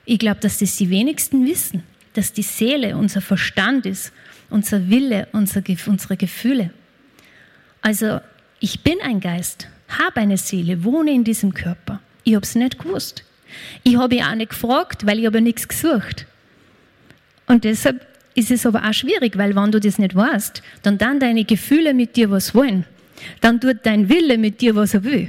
Ich 0.05 0.19
glaube, 0.19 0.41
dass 0.41 0.59
das 0.59 0.77
die 0.77 0.91
wenigsten 0.91 1.47
wissen, 1.47 1.83
dass 2.13 2.33
die 2.33 2.43
Seele 2.43 2.97
unser 2.97 3.21
Verstand 3.21 3.87
ist, 3.87 4.13
unser 4.51 4.89
Wille, 4.89 5.27
unser, 5.33 5.63
unsere 5.87 6.17
Gefühle. 6.17 6.71
Also 7.81 8.21
ich 8.61 8.83
bin 8.83 9.01
ein 9.03 9.21
Geist, 9.21 9.69
habe 9.89 10.21
eine 10.21 10.37
Seele, 10.37 10.85
wohne 10.85 11.11
in 11.13 11.25
diesem 11.25 11.55
Körper. 11.55 12.01
Ich 12.23 12.35
habe 12.35 12.45
es 12.45 12.55
nicht 12.55 12.79
gewusst. 12.79 13.25
Ich 13.83 13.97
habe 13.97 14.17
ja 14.17 14.31
auch 14.31 14.35
nicht 14.35 14.51
gefragt, 14.51 15.07
weil 15.07 15.19
ich 15.19 15.27
habe 15.27 15.41
nichts 15.41 15.67
gesucht. 15.67 16.27
Und 17.47 17.65
deshalb 17.65 18.07
ist 18.35 18.51
es 18.51 18.67
aber 18.67 18.85
auch 18.85 18.93
schwierig, 18.93 19.39
weil 19.39 19.55
wenn 19.55 19.71
du 19.71 19.81
das 19.81 19.99
nicht 19.99 20.15
weißt, 20.15 20.63
dann 20.83 20.99
dann 20.99 21.21
deine 21.21 21.45
Gefühle 21.45 21.95
mit 21.95 22.17
dir 22.17 22.31
was 22.31 22.55
wollen. 22.55 22.85
Dann 23.41 23.61
tut 23.61 23.79
dein 23.85 24.09
Wille 24.09 24.39
mit 24.39 24.61
dir, 24.61 24.75
was 24.75 24.95
er 24.95 25.05
will. 25.05 25.29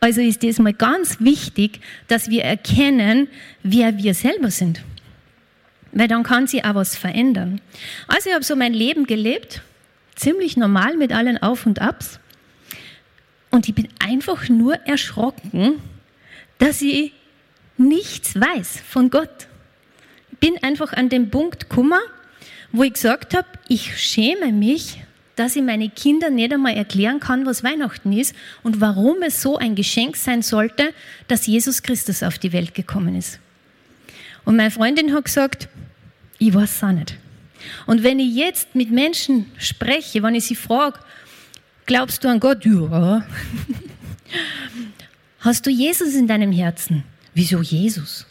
Also 0.00 0.20
ist 0.20 0.42
das 0.42 0.58
mal 0.58 0.72
ganz 0.72 1.20
wichtig, 1.20 1.80
dass 2.08 2.30
wir 2.30 2.42
erkennen, 2.44 3.28
wer 3.62 3.96
wir 3.98 4.14
selber 4.14 4.50
sind. 4.50 4.82
Weil 5.92 6.08
dann 6.08 6.22
kann 6.22 6.46
sich 6.46 6.64
auch 6.64 6.74
was 6.74 6.96
verändern. 6.96 7.60
Also 8.08 8.30
ich 8.30 8.34
habe 8.34 8.44
so 8.44 8.56
mein 8.56 8.72
Leben 8.72 9.06
gelebt 9.06 9.62
ziemlich 10.20 10.56
normal 10.56 10.96
mit 10.96 11.12
allen 11.12 11.42
Auf 11.42 11.66
und 11.66 11.80
Abs. 11.80 12.20
Und 13.50 13.68
ich 13.68 13.74
bin 13.74 13.88
einfach 13.98 14.48
nur 14.48 14.74
erschrocken, 14.86 15.80
dass 16.58 16.82
ich 16.82 17.12
nichts 17.78 18.38
weiß 18.38 18.82
von 18.86 19.10
Gott. 19.10 19.48
Bin 20.38 20.62
einfach 20.62 20.92
an 20.92 21.08
dem 21.08 21.30
Punkt 21.30 21.68
gekommen, 21.68 22.00
wo 22.72 22.82
ich 22.82 22.92
gesagt 22.92 23.34
habe, 23.34 23.48
ich 23.68 23.98
schäme 23.98 24.52
mich, 24.52 25.02
dass 25.36 25.56
ich 25.56 25.62
meine 25.62 25.88
Kinder 25.88 26.30
nicht 26.30 26.52
einmal 26.52 26.76
erklären 26.76 27.18
kann, 27.18 27.46
was 27.46 27.64
Weihnachten 27.64 28.12
ist 28.12 28.34
und 28.62 28.80
warum 28.80 29.22
es 29.22 29.40
so 29.40 29.56
ein 29.56 29.74
Geschenk 29.74 30.16
sein 30.16 30.42
sollte, 30.42 30.92
dass 31.28 31.46
Jesus 31.46 31.82
Christus 31.82 32.22
auf 32.22 32.38
die 32.38 32.52
Welt 32.52 32.74
gekommen 32.74 33.16
ist. 33.16 33.40
Und 34.44 34.56
meine 34.56 34.70
Freundin 34.70 35.14
hat 35.14 35.24
gesagt, 35.24 35.68
ich 36.38 36.52
weiß 36.52 36.76
es 36.76 36.84
auch 36.84 36.92
nicht. 36.92 37.16
Und 37.86 38.02
wenn 38.02 38.18
ich 38.18 38.34
jetzt 38.34 38.74
mit 38.74 38.90
Menschen 38.90 39.46
spreche, 39.58 40.22
wenn 40.22 40.34
ich 40.34 40.46
sie 40.46 40.54
frage, 40.54 40.98
glaubst 41.86 42.24
du 42.24 42.28
an 42.28 42.40
Gott? 42.40 42.64
Ja. 42.64 43.24
Hast 45.40 45.66
du 45.66 45.70
Jesus 45.70 46.14
in 46.14 46.26
deinem 46.26 46.52
Herzen? 46.52 47.04
Wieso 47.34 47.62
Jesus? 47.62 48.26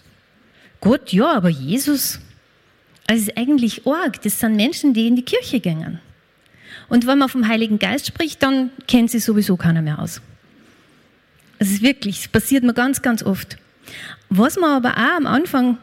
Gott, 0.82 1.12
ja, 1.12 1.34
aber 1.34 1.50
Jesus? 1.50 2.20
Also 3.10 3.24
es 3.24 3.28
ist 3.30 3.38
eigentlich 3.38 3.88
arg. 3.88 4.22
Das 4.22 4.40
sind 4.40 4.56
Menschen, 4.56 4.94
die 4.94 5.08
in 5.08 5.16
die 5.16 5.24
Kirche 5.24 5.60
gehen. 5.60 6.00
Und 6.90 7.08
wenn 7.08 7.18
man 7.18 7.28
vom 7.28 7.48
Heiligen 7.48 7.80
Geist 7.80 8.06
spricht, 8.06 8.44
dann 8.44 8.70
kennt 8.88 9.10
sie 9.10 9.20
sowieso 9.20 9.58
keiner 9.58 9.82
mehr 9.82 9.98
aus. 9.98 10.22
Es 11.58 11.72
ist 11.72 11.82
wirklich, 11.82 12.20
es 12.20 12.28
passiert 12.28 12.64
mir 12.64 12.74
ganz, 12.74 13.02
ganz 13.02 13.24
oft. 13.24 13.58
Was 14.30 14.58
man 14.58 14.72
aber 14.72 14.92
auch 14.92 15.18
am 15.18 15.26
Anfang 15.26 15.80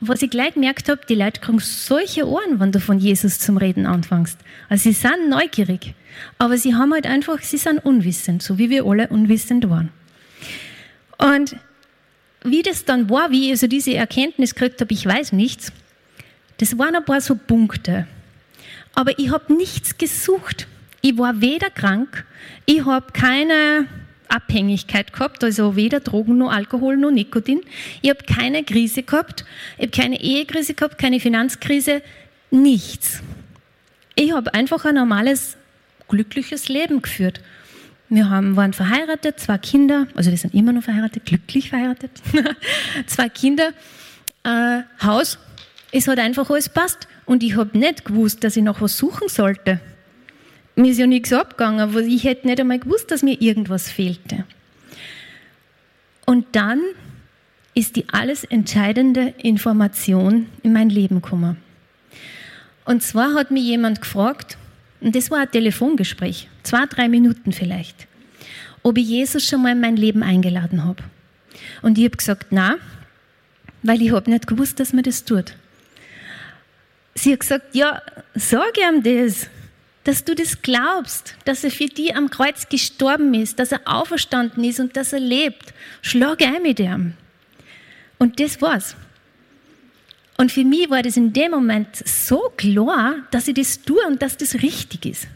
was 0.00 0.22
ich 0.22 0.30
gleich 0.30 0.54
gemerkt 0.54 0.88
habe, 0.88 1.00
die 1.08 1.14
Leute 1.14 1.40
kriegen 1.40 1.58
solche 1.58 2.28
Ohren, 2.28 2.60
wenn 2.60 2.70
du 2.70 2.78
von 2.78 2.98
Jesus 2.98 3.40
zum 3.40 3.56
Reden 3.56 3.86
anfängst. 3.86 4.38
Also 4.68 4.84
sie 4.84 4.92
sind 4.92 5.28
neugierig, 5.28 5.94
aber 6.38 6.56
sie 6.56 6.74
haben 6.74 6.92
halt 6.92 7.06
einfach, 7.06 7.42
sie 7.42 7.56
sind 7.56 7.84
unwissend, 7.84 8.42
so 8.42 8.58
wie 8.58 8.70
wir 8.70 8.84
alle 8.84 9.08
unwissend 9.08 9.68
waren. 9.68 9.88
Und 11.18 11.56
wie 12.44 12.62
das 12.62 12.84
dann 12.84 13.10
war, 13.10 13.32
wie 13.32 13.46
ich 13.46 13.50
also 13.50 13.66
diese 13.66 13.94
Erkenntnis 13.94 14.54
gekriegt 14.54 14.80
habe, 14.80 14.94
ich 14.94 15.04
weiß 15.04 15.32
nichts, 15.32 15.72
das 16.58 16.78
waren 16.78 16.94
ein 16.94 17.04
paar 17.04 17.20
so 17.20 17.34
Punkte. 17.34 18.06
Aber 18.94 19.18
ich 19.18 19.30
habe 19.30 19.52
nichts 19.54 19.96
gesucht. 19.96 20.66
Ich 21.00 21.16
war 21.16 21.40
weder 21.40 21.70
krank, 21.70 22.24
ich 22.66 22.84
habe 22.84 23.12
keine 23.12 23.86
Abhängigkeit 24.28 25.12
gehabt, 25.12 25.42
also 25.44 25.76
weder 25.76 26.00
Drogen 26.00 26.38
noch 26.38 26.52
Alkohol 26.52 26.96
noch 26.96 27.10
Nikotin. 27.10 27.60
Ich 28.02 28.10
habe 28.10 28.24
keine 28.24 28.64
Krise 28.64 29.02
gehabt, 29.02 29.44
ich 29.76 29.86
habe 29.86 30.02
keine 30.02 30.20
Ehekrise 30.20 30.74
gehabt, 30.74 30.98
keine 30.98 31.20
Finanzkrise, 31.20 32.02
nichts. 32.50 33.22
Ich 34.16 34.32
habe 34.32 34.52
einfach 34.54 34.84
ein 34.84 34.96
normales, 34.96 35.56
glückliches 36.08 36.68
Leben 36.68 37.02
geführt. 37.02 37.40
Wir 38.08 38.28
haben, 38.30 38.56
waren 38.56 38.72
verheiratet, 38.72 39.38
zwei 39.38 39.58
Kinder, 39.58 40.08
also 40.14 40.30
wir 40.30 40.38
sind 40.38 40.54
immer 40.54 40.72
noch 40.72 40.82
verheiratet, 40.82 41.26
glücklich 41.26 41.68
verheiratet, 41.70 42.10
zwei 43.06 43.28
Kinder, 43.28 43.72
äh, 44.44 44.80
Haus. 45.02 45.38
Es 45.90 46.06
hat 46.06 46.18
einfach 46.18 46.50
alles 46.50 46.68
passt 46.68 47.08
und 47.24 47.42
ich 47.42 47.56
habe 47.56 47.78
nicht 47.78 48.04
gewusst, 48.04 48.44
dass 48.44 48.56
ich 48.56 48.62
noch 48.62 48.80
was 48.80 48.96
suchen 48.98 49.28
sollte 49.28 49.80
mir 50.78 50.92
ist 50.92 50.98
ja 50.98 51.06
nichts 51.06 51.32
abgegangen, 51.32 51.80
aber 51.80 52.00
ich 52.00 52.24
hätte 52.24 52.46
nicht 52.46 52.60
einmal 52.60 52.78
gewusst, 52.78 53.10
dass 53.10 53.22
mir 53.22 53.40
irgendwas 53.40 53.90
fehlte. 53.90 54.44
Und 56.24 56.46
dann 56.52 56.80
ist 57.74 57.96
die 57.96 58.08
alles 58.10 58.44
entscheidende 58.44 59.34
Information 59.38 60.46
in 60.62 60.72
mein 60.72 60.88
Leben 60.88 61.20
gekommen. 61.20 61.56
Und 62.84 63.02
zwar 63.02 63.34
hat 63.34 63.50
mir 63.50 63.62
jemand 63.62 64.00
gefragt, 64.00 64.56
und 65.00 65.14
das 65.14 65.30
war 65.30 65.40
ein 65.40 65.50
Telefongespräch, 65.50 66.48
zwei, 66.62 66.86
drei 66.86 67.08
Minuten 67.08 67.52
vielleicht, 67.52 68.06
ob 68.82 68.98
ich 68.98 69.08
Jesus 69.08 69.46
schon 69.46 69.62
mal 69.62 69.72
in 69.72 69.80
mein 69.80 69.96
Leben 69.96 70.22
eingeladen 70.22 70.84
habe. 70.84 71.02
Und 71.82 71.98
ich 71.98 72.04
habe 72.04 72.16
gesagt, 72.16 72.46
na, 72.50 72.76
weil 73.82 74.00
ich 74.00 74.12
habe 74.12 74.30
nicht 74.30 74.46
gewusst, 74.46 74.80
dass 74.80 74.92
man 74.92 75.02
das 75.02 75.24
tut. 75.24 75.54
Sie 77.18 77.32
hat 77.32 77.40
gesagt, 77.40 77.74
ja, 77.74 78.02
sag 78.34 78.76
ihm 78.78 79.02
das 79.02 79.48
dass 80.08 80.24
du 80.24 80.34
das 80.34 80.62
glaubst, 80.62 81.34
dass 81.44 81.64
er 81.64 81.70
für 81.70 81.84
dich 81.84 82.16
am 82.16 82.30
Kreuz 82.30 82.66
gestorben 82.70 83.34
ist, 83.34 83.58
dass 83.58 83.72
er 83.72 83.82
auferstanden 83.84 84.64
ist 84.64 84.80
und 84.80 84.96
dass 84.96 85.12
er 85.12 85.20
lebt. 85.20 85.74
Schlag 86.00 86.40
ein 86.40 86.62
mit 86.62 86.80
ihm. 86.80 87.12
Und 88.16 88.40
das 88.40 88.62
war's. 88.62 88.96
Und 90.38 90.50
für 90.50 90.64
mich 90.64 90.88
war 90.88 91.02
das 91.02 91.18
in 91.18 91.34
dem 91.34 91.50
Moment 91.50 91.94
so 91.94 92.50
klar, 92.56 93.16
dass 93.32 93.48
ich 93.48 93.54
das 93.54 93.82
tue 93.82 94.00
und 94.06 94.22
dass 94.22 94.38
das 94.38 94.54
richtig 94.62 95.04
ist. 95.04 95.28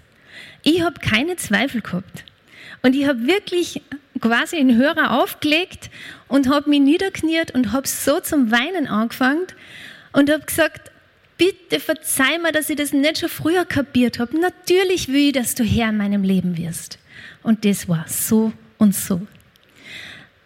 Ich 0.62 0.80
habe 0.80 1.00
keine 1.00 1.36
Zweifel 1.36 1.82
gehabt. 1.82 2.24
Und 2.80 2.96
ich 2.96 3.06
habe 3.06 3.26
wirklich 3.26 3.82
quasi 4.22 4.56
den 4.56 4.78
Hörer 4.78 5.20
aufgelegt 5.20 5.90
und 6.28 6.48
habe 6.48 6.70
mich 6.70 6.80
niederkniert 6.80 7.50
und 7.50 7.72
habe 7.72 7.86
so 7.86 8.20
zum 8.20 8.50
Weinen 8.50 8.86
angefangen 8.86 9.48
und 10.12 10.30
habe 10.30 10.46
gesagt, 10.46 10.91
bitte 11.42 11.80
verzeih 11.80 12.38
mir, 12.38 12.52
dass 12.52 12.70
ich 12.70 12.76
das 12.76 12.92
nicht 12.92 13.18
schon 13.18 13.28
früher 13.28 13.64
kapiert 13.64 14.20
habe. 14.20 14.38
Natürlich 14.38 15.08
will 15.08 15.28
ich, 15.28 15.32
dass 15.32 15.56
du 15.56 15.64
Herr 15.64 15.88
in 15.88 15.96
meinem 15.96 16.22
Leben 16.22 16.56
wirst. 16.56 16.98
Und 17.42 17.64
das 17.64 17.88
war 17.88 18.04
so 18.06 18.52
und 18.78 18.94
so. 18.94 19.20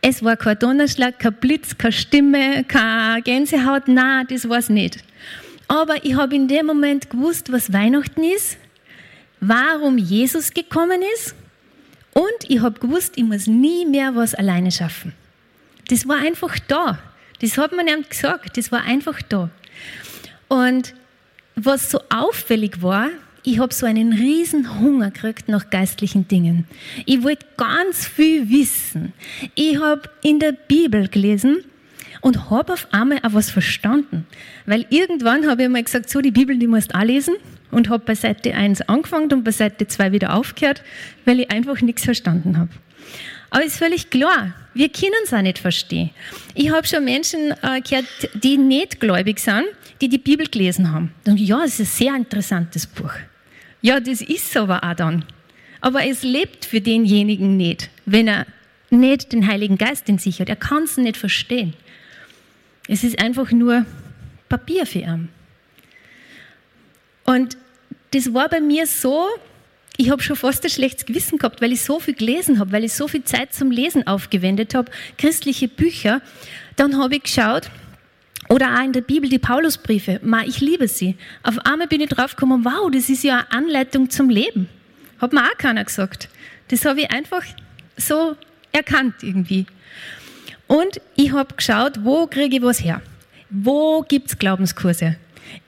Es 0.01 0.23
war 0.25 0.39
kein 0.39 0.59
Donnerschlag, 0.59 1.19
kein 1.19 1.35
Blitz, 1.35 1.77
keine 1.77 1.93
Stimme, 1.93 2.65
keine 2.65 3.21
Gänsehaut, 3.21 3.89
nein, 3.89 4.27
das 4.31 4.49
war 4.49 4.59
es 4.59 4.71
nicht. 4.71 5.05
Aber 5.69 6.03
ich 6.03 6.15
habe 6.15 6.35
in 6.35 6.49
dem 6.49 6.65
Moment 6.65 7.11
gewusst, 7.11 7.53
was 7.53 7.73
Weihnachten 7.75 8.25
ist, 8.25 8.57
warum 9.41 9.99
Jesus 9.99 10.55
gekommen 10.55 11.03
ist 11.15 11.35
und 12.15 12.49
ich 12.49 12.61
habe 12.61 12.81
gewusst, 12.81 13.15
ich 13.17 13.25
muss 13.25 13.47
nie 13.47 13.85
mehr 13.85 14.15
was 14.15 14.35
alleine 14.35 14.71
schaffen. 14.73 15.13
Das 15.89 16.09
war 16.09 16.17
einfach 16.17 16.59
da. 16.69 16.99
Das 17.41 17.59
hat 17.59 17.73
man 17.73 17.87
ihm 17.87 18.05
gesagt, 18.09 18.57
das 18.57 18.73
war 18.73 18.83
einfach 18.85 19.21
da. 19.21 19.51
Und 20.49 20.95
was 21.55 21.91
so 21.91 22.01
auffällig 22.11 22.83
war, 22.83 23.09
ich 23.43 23.61
habe 23.61 23.73
so 23.73 23.87
einen 23.87 24.13
riesen 24.13 24.81
Hunger 24.81 25.11
gekriegt 25.11 25.49
nach 25.49 25.71
geistlichen 25.71 26.27
Dingen. 26.27 26.67
Ich 27.05 27.23
wollte 27.23 27.47
ganz 27.57 28.07
viel 28.07 28.51
wissen. 28.51 29.13
Ich 29.55 29.81
habe 29.81 30.03
in 30.23 30.41
der 30.41 30.53
Bibel 30.53 31.09
gelesen 31.09 31.65
und 32.21 32.51
habe 32.51 32.73
auf 32.73 32.89
einmal 32.93 33.19
auch 33.19 33.35
was 33.35 33.51
verstanden. 33.51 34.27
Weil 34.67 34.85
irgendwann 34.91 35.49
habe 35.49 35.63
ich 35.63 35.69
mal 35.69 35.83
gesagt, 35.83 36.11
so 36.11 36.21
die 36.21 36.33
Bibel, 36.33 36.59
die 36.59 36.67
musst 36.67 36.93
du 36.93 36.99
auch 36.99 37.05
lesen 37.05 37.37
und 37.71 37.89
habe 37.89 38.05
bei 38.05 38.15
Seite 38.17 38.53
1 38.53 38.83
angefangen 38.83 39.33
und 39.33 39.45
bei 39.45 39.53
Seite 39.53 39.87
2 39.87 40.11
wieder 40.11 40.35
aufgehört, 40.35 40.83
weil 41.25 41.41
ich 41.41 41.51
einfach 41.51 41.81
nichts 41.81 42.05
verstanden 42.05 42.59
habe. 42.59 42.71
Aber 43.51 43.65
ist 43.65 43.79
völlig 43.79 44.11
klar, 44.11 44.55
wir 44.75 44.89
können 44.89 45.13
es 45.25 45.33
auch 45.33 45.41
nicht 45.41 45.59
verstehen. 45.59 46.11
Ich 46.55 46.71
habe 46.71 46.87
schon 46.87 47.05
Menschen 47.05 47.53
äh, 47.63 47.81
gehört, 47.81 48.07
die 48.35 48.59
nicht 48.59 48.99
gläubig 48.99 49.39
sind, 49.39 49.67
die 50.01 50.09
die 50.09 50.19
Bibel 50.19 50.47
gelesen 50.47 50.93
haben. 50.93 51.13
Und 51.27 51.39
ja, 51.39 51.65
es 51.65 51.81
ist 51.81 51.81
ein 51.81 52.07
sehr 52.07 52.17
interessantes 52.17 52.87
Buch. 52.87 53.13
Ja, 53.81 54.01
das 54.01 54.21
ist 54.21 54.57
aber 54.57 54.83
auch 54.85 54.95
dann. 54.95 55.25
Aber 55.81 56.07
es 56.07 56.23
lebt 56.23 56.65
für 56.65 56.81
denjenigen 56.81 57.57
nicht, 57.57 57.91
wenn 58.05 58.29
er 58.29 58.47
nicht 58.91 59.33
den 59.33 59.47
Heiligen 59.47 59.79
Geist 59.79 60.09
in 60.09 60.19
sich 60.19 60.41
hat. 60.41 60.49
Er 60.49 60.57
kann 60.57 60.85
es 60.85 60.97
nicht 60.97 61.17
verstehen. 61.17 61.75
Es 62.89 63.05
ist 63.05 63.21
einfach 63.21 63.51
nur 63.51 63.85
Papier 64.49 64.87
für 64.87 65.01
ihn. 65.01 65.29
Und 67.25 67.57
das 68.13 68.33
war 68.33 68.49
bei 68.49 68.61
mir 68.61 68.87
so, 68.87 69.27
ich 69.97 70.11
habe 70.11 70.23
schon 70.23 70.37
fast 70.37 70.63
ein 70.65 70.71
schlechtes 70.71 71.07
Gewissen 71.07 71.39
gehabt, 71.39 71.61
weil 71.61 71.73
ich 71.73 71.83
so 71.83 71.99
viel 71.99 72.15
gelesen 72.15 72.59
habe, 72.59 72.73
weil 72.73 72.85
ich 72.85 72.93
so 72.93 73.09
viel 73.09 73.25
Zeit 73.25 73.53
zum 73.53 73.71
Lesen 73.71 74.07
aufgewendet 74.07 74.75
habe, 74.75 74.91
christliche 75.19 75.69
Bücher. 75.69 76.23
Dann 76.77 76.99
habe 76.99 77.17
ich 77.17 77.25
geschaut, 77.25 77.71
oder 78.49 78.75
auch 78.75 78.85
in 78.85 78.93
der 78.93 79.01
Bibel 79.01 79.29
die 79.29 79.39
Paulusbriefe, 79.39 80.21
Ma, 80.23 80.43
ich 80.43 80.61
liebe 80.61 80.89
sie. 80.89 81.17
Auf 81.43 81.59
einmal 81.67 81.87
bin 81.89 82.01
ich 82.01 82.11
draufgekommen, 82.11 82.65
wow, 82.65 82.91
das 82.91 83.09
ist 83.09 83.25
ja 83.25 83.39
eine 83.39 83.53
Anleitung 83.53 84.11
zum 84.11 84.31
Leben. 84.31 84.69
Hat 85.19 85.33
mir 85.33 85.43
auch 85.43 85.59
keiner 85.59 85.85
gesagt. 85.85 86.29
Das 86.69 86.85
habe 86.85 87.01
ich 87.01 87.11
einfach 87.11 87.43
so 87.97 88.37
erkannt 88.73 89.15
irgendwie. 89.23 89.67
Und 90.67 91.01
ich 91.15 91.33
habe 91.33 91.55
geschaut, 91.55 92.05
wo 92.05 92.27
kriege 92.27 92.57
ich 92.57 92.63
was 92.63 92.83
her? 92.83 93.01
Wo 93.51 94.03
gibt 94.03 94.29
es 94.29 94.39
Glaubenskurse? 94.39 95.17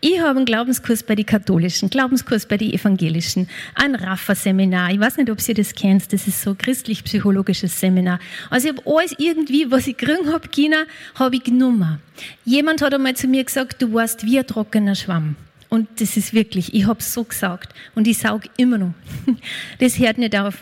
Ich 0.00 0.20
habe 0.20 0.37
einen 0.37 0.44
Glaubenskurs 0.44 1.02
bei 1.02 1.14
den 1.14 1.26
Katholischen, 1.26 1.90
Glaubenskurs 1.90 2.47
bei 2.47 2.56
den 2.56 2.73
Evangelischen, 2.73 3.49
ein 3.75 3.94
Raffa-Seminar. 3.94 4.90
Ich 4.90 5.00
weiß 5.00 5.16
nicht, 5.16 5.30
ob 5.30 5.38
ihr 5.47 5.54
das 5.54 5.75
kennt. 5.75 6.12
Das 6.12 6.26
ist 6.26 6.42
so 6.42 6.50
ein 6.50 6.58
christlich-psychologisches 6.58 7.80
Seminar. 7.80 8.20
Also 8.50 8.68
ich 8.68 8.76
habe 8.76 8.90
alles 8.90 9.14
irgendwie, 9.18 9.70
was 9.70 9.87
ich 9.87 9.97
gekriegt 9.97 10.26
habe, 10.26 10.49
China, 10.49 10.85
habe 11.16 11.37
ich 11.37 11.44
genommen. 11.44 12.00
Jemand 12.44 12.82
hat 12.82 12.94
einmal 12.94 13.14
zu 13.14 13.26
mir 13.26 13.44
gesagt, 13.44 13.82
du 13.82 13.92
warst 13.92 14.25
wie 14.25 14.38
ein 14.38 14.47
trockener 14.47 14.94
Schwamm. 14.94 15.37
Und 15.68 15.88
das 16.00 16.16
ist 16.16 16.32
wirklich, 16.32 16.73
ich 16.75 16.87
habe 16.87 17.02
so 17.02 17.25
gesagt. 17.25 17.75
Und 17.94 18.06
ich 18.06 18.18
saug 18.18 18.42
immer 18.56 18.78
noch. 18.78 18.94
Das 19.78 19.99
hört 19.99 20.18
nicht 20.18 20.38
auf. 20.38 20.58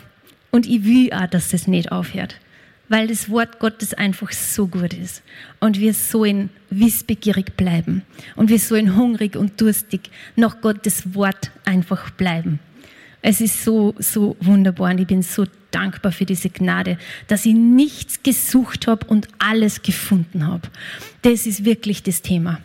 Und 0.51 0.65
ich 0.65 0.83
will 0.83 1.13
auch, 1.13 1.27
dass 1.27 1.49
das 1.49 1.67
nicht 1.67 1.91
aufhört 1.91 2.35
weil 2.89 3.07
das 3.07 3.29
Wort 3.29 3.59
Gottes 3.59 3.93
einfach 3.93 4.31
so 4.31 4.67
gut 4.67 4.93
ist. 4.93 5.23
Und 5.59 5.79
wir 5.79 5.93
sollen 5.93 6.49
wissbegierig 6.69 7.55
bleiben. 7.57 8.03
Und 8.35 8.49
wir 8.49 8.59
sollen 8.59 8.95
hungrig 8.95 9.35
und 9.35 9.59
durstig 9.59 10.09
nach 10.35 10.61
Gottes 10.61 11.13
Wort 11.13 11.51
einfach 11.65 12.09
bleiben. 12.11 12.59
Es 13.21 13.41
ist 13.41 13.63
so, 13.63 13.95
so 13.99 14.37
wunderbar 14.39 14.91
und 14.91 14.99
ich 14.99 15.07
bin 15.07 15.21
so 15.21 15.45
dankbar 15.71 16.11
für 16.11 16.25
diese 16.25 16.49
Gnade, 16.49 16.97
dass 17.27 17.45
ich 17.45 17.53
nichts 17.53 18.23
gesucht 18.23 18.87
habe 18.87 19.05
und 19.07 19.27
alles 19.39 19.81
gefunden 19.81 20.47
habe. 20.47 20.69
Das 21.23 21.45
ist 21.45 21.65
wirklich 21.65 22.03
das 22.03 22.21
Thema. 22.21 22.61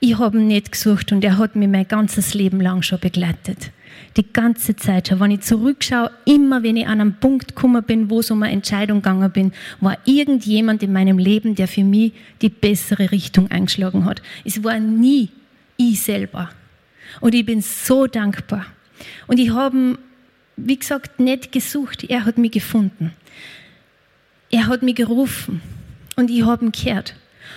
Ich 0.00 0.18
habe 0.18 0.38
ihn 0.38 0.48
nicht 0.48 0.72
gesucht 0.72 1.12
und 1.12 1.22
er 1.24 1.38
hat 1.38 1.56
mich 1.56 1.68
mein 1.68 1.86
ganzes 1.86 2.34
Leben 2.34 2.60
lang 2.60 2.82
schon 2.82 2.98
begleitet 3.00 3.70
die 4.16 4.32
ganze 4.32 4.76
Zeit 4.76 5.08
schon. 5.08 5.20
Wenn 5.20 5.30
ich 5.30 5.40
zurückschaue, 5.40 6.10
immer 6.24 6.62
wenn 6.62 6.76
ich 6.76 6.86
an 6.86 7.00
einen 7.00 7.14
Punkt 7.14 7.48
gekommen 7.48 7.82
bin, 7.82 8.10
wo 8.10 8.20
es 8.20 8.30
um 8.30 8.42
eine 8.42 8.52
Entscheidung 8.52 8.98
gegangen 8.98 9.30
bin, 9.30 9.52
war 9.80 9.98
irgendjemand 10.04 10.82
in 10.82 10.92
meinem 10.92 11.18
Leben, 11.18 11.54
der 11.54 11.68
für 11.68 11.84
mich 11.84 12.12
die 12.40 12.48
bessere 12.48 13.10
Richtung 13.10 13.50
eingeschlagen 13.50 14.04
hat. 14.04 14.22
Es 14.44 14.62
war 14.64 14.78
nie 14.78 15.30
ich 15.76 16.02
selber. 16.02 16.50
Und 17.20 17.34
ich 17.34 17.44
bin 17.44 17.60
so 17.60 18.06
dankbar. 18.06 18.66
Und 19.26 19.38
ich 19.38 19.50
habe, 19.50 19.98
wie 20.56 20.78
gesagt, 20.78 21.20
nicht 21.20 21.52
gesucht. 21.52 22.04
Er 22.04 22.24
hat 22.24 22.38
mich 22.38 22.52
gefunden. 22.52 23.12
Er 24.50 24.66
hat 24.66 24.82
mich 24.82 24.94
gerufen. 24.94 25.60
Und 26.16 26.30
ich 26.30 26.44
habe 26.44 26.64
ihn 26.64 26.72
gehört. 26.72 27.14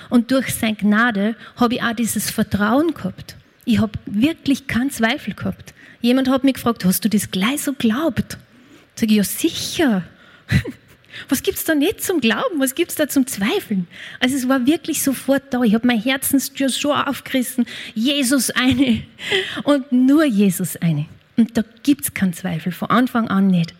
Und 0.10 0.32
durch 0.32 0.54
seine 0.54 0.76
Gnade 0.76 1.36
habe 1.56 1.76
ich 1.76 1.84
auch 1.84 1.94
dieses 1.94 2.30
Vertrauen 2.30 2.94
gehabt. 2.94 3.36
Ich 3.66 3.80
habe 3.80 3.94
wirklich 4.06 4.68
keinen 4.68 4.92
Zweifel 4.92 5.34
gehabt. 5.34 5.74
Jemand 6.02 6.30
hat 6.30 6.44
mich 6.44 6.56
gefragt, 6.56 6.86
hast 6.86 7.04
du 7.04 7.10
das 7.10 7.32
gleich 7.32 7.62
so 7.62 7.74
glaubt? 7.74 8.38
Sag 8.96 9.10
ich, 9.10 9.18
ja 9.18 9.24
sicher. 9.24 10.04
Was 11.28 11.44
gibt 11.44 11.58
es 11.58 11.66
da 11.66 11.76
nicht 11.76 12.02
zum 12.02 12.22
Glauben? 12.22 12.60
Was 12.60 12.76
gibt 12.76 12.92
es 12.92 12.96
da 12.96 13.08
zum 13.10 13.28
Zweifeln? 13.28 13.88
Also 14.20 14.36
es 14.36 14.48
war 14.48 14.66
wirklich 14.66 15.02
sofort 15.02 15.44
da. 15.52 15.64
Ich 15.64 15.74
habe 15.74 15.86
mein 15.86 16.02
Herzenstür 16.02 16.70
so 16.70 16.94
aufgerissen. 16.94 17.66
Jesus 17.94 18.52
eine 18.52 19.04
und 19.64 19.92
nur 19.92 20.24
Jesus 20.24 20.78
eine. 20.78 21.08
Und 21.36 21.58
da 21.58 21.64
gibt 21.84 22.04
es 22.04 22.14
keinen 22.14 22.34
Zweifel, 22.34 22.72
von 22.72 22.90
Anfang 22.90 23.28
an 23.28 23.48
nicht. 23.48 23.74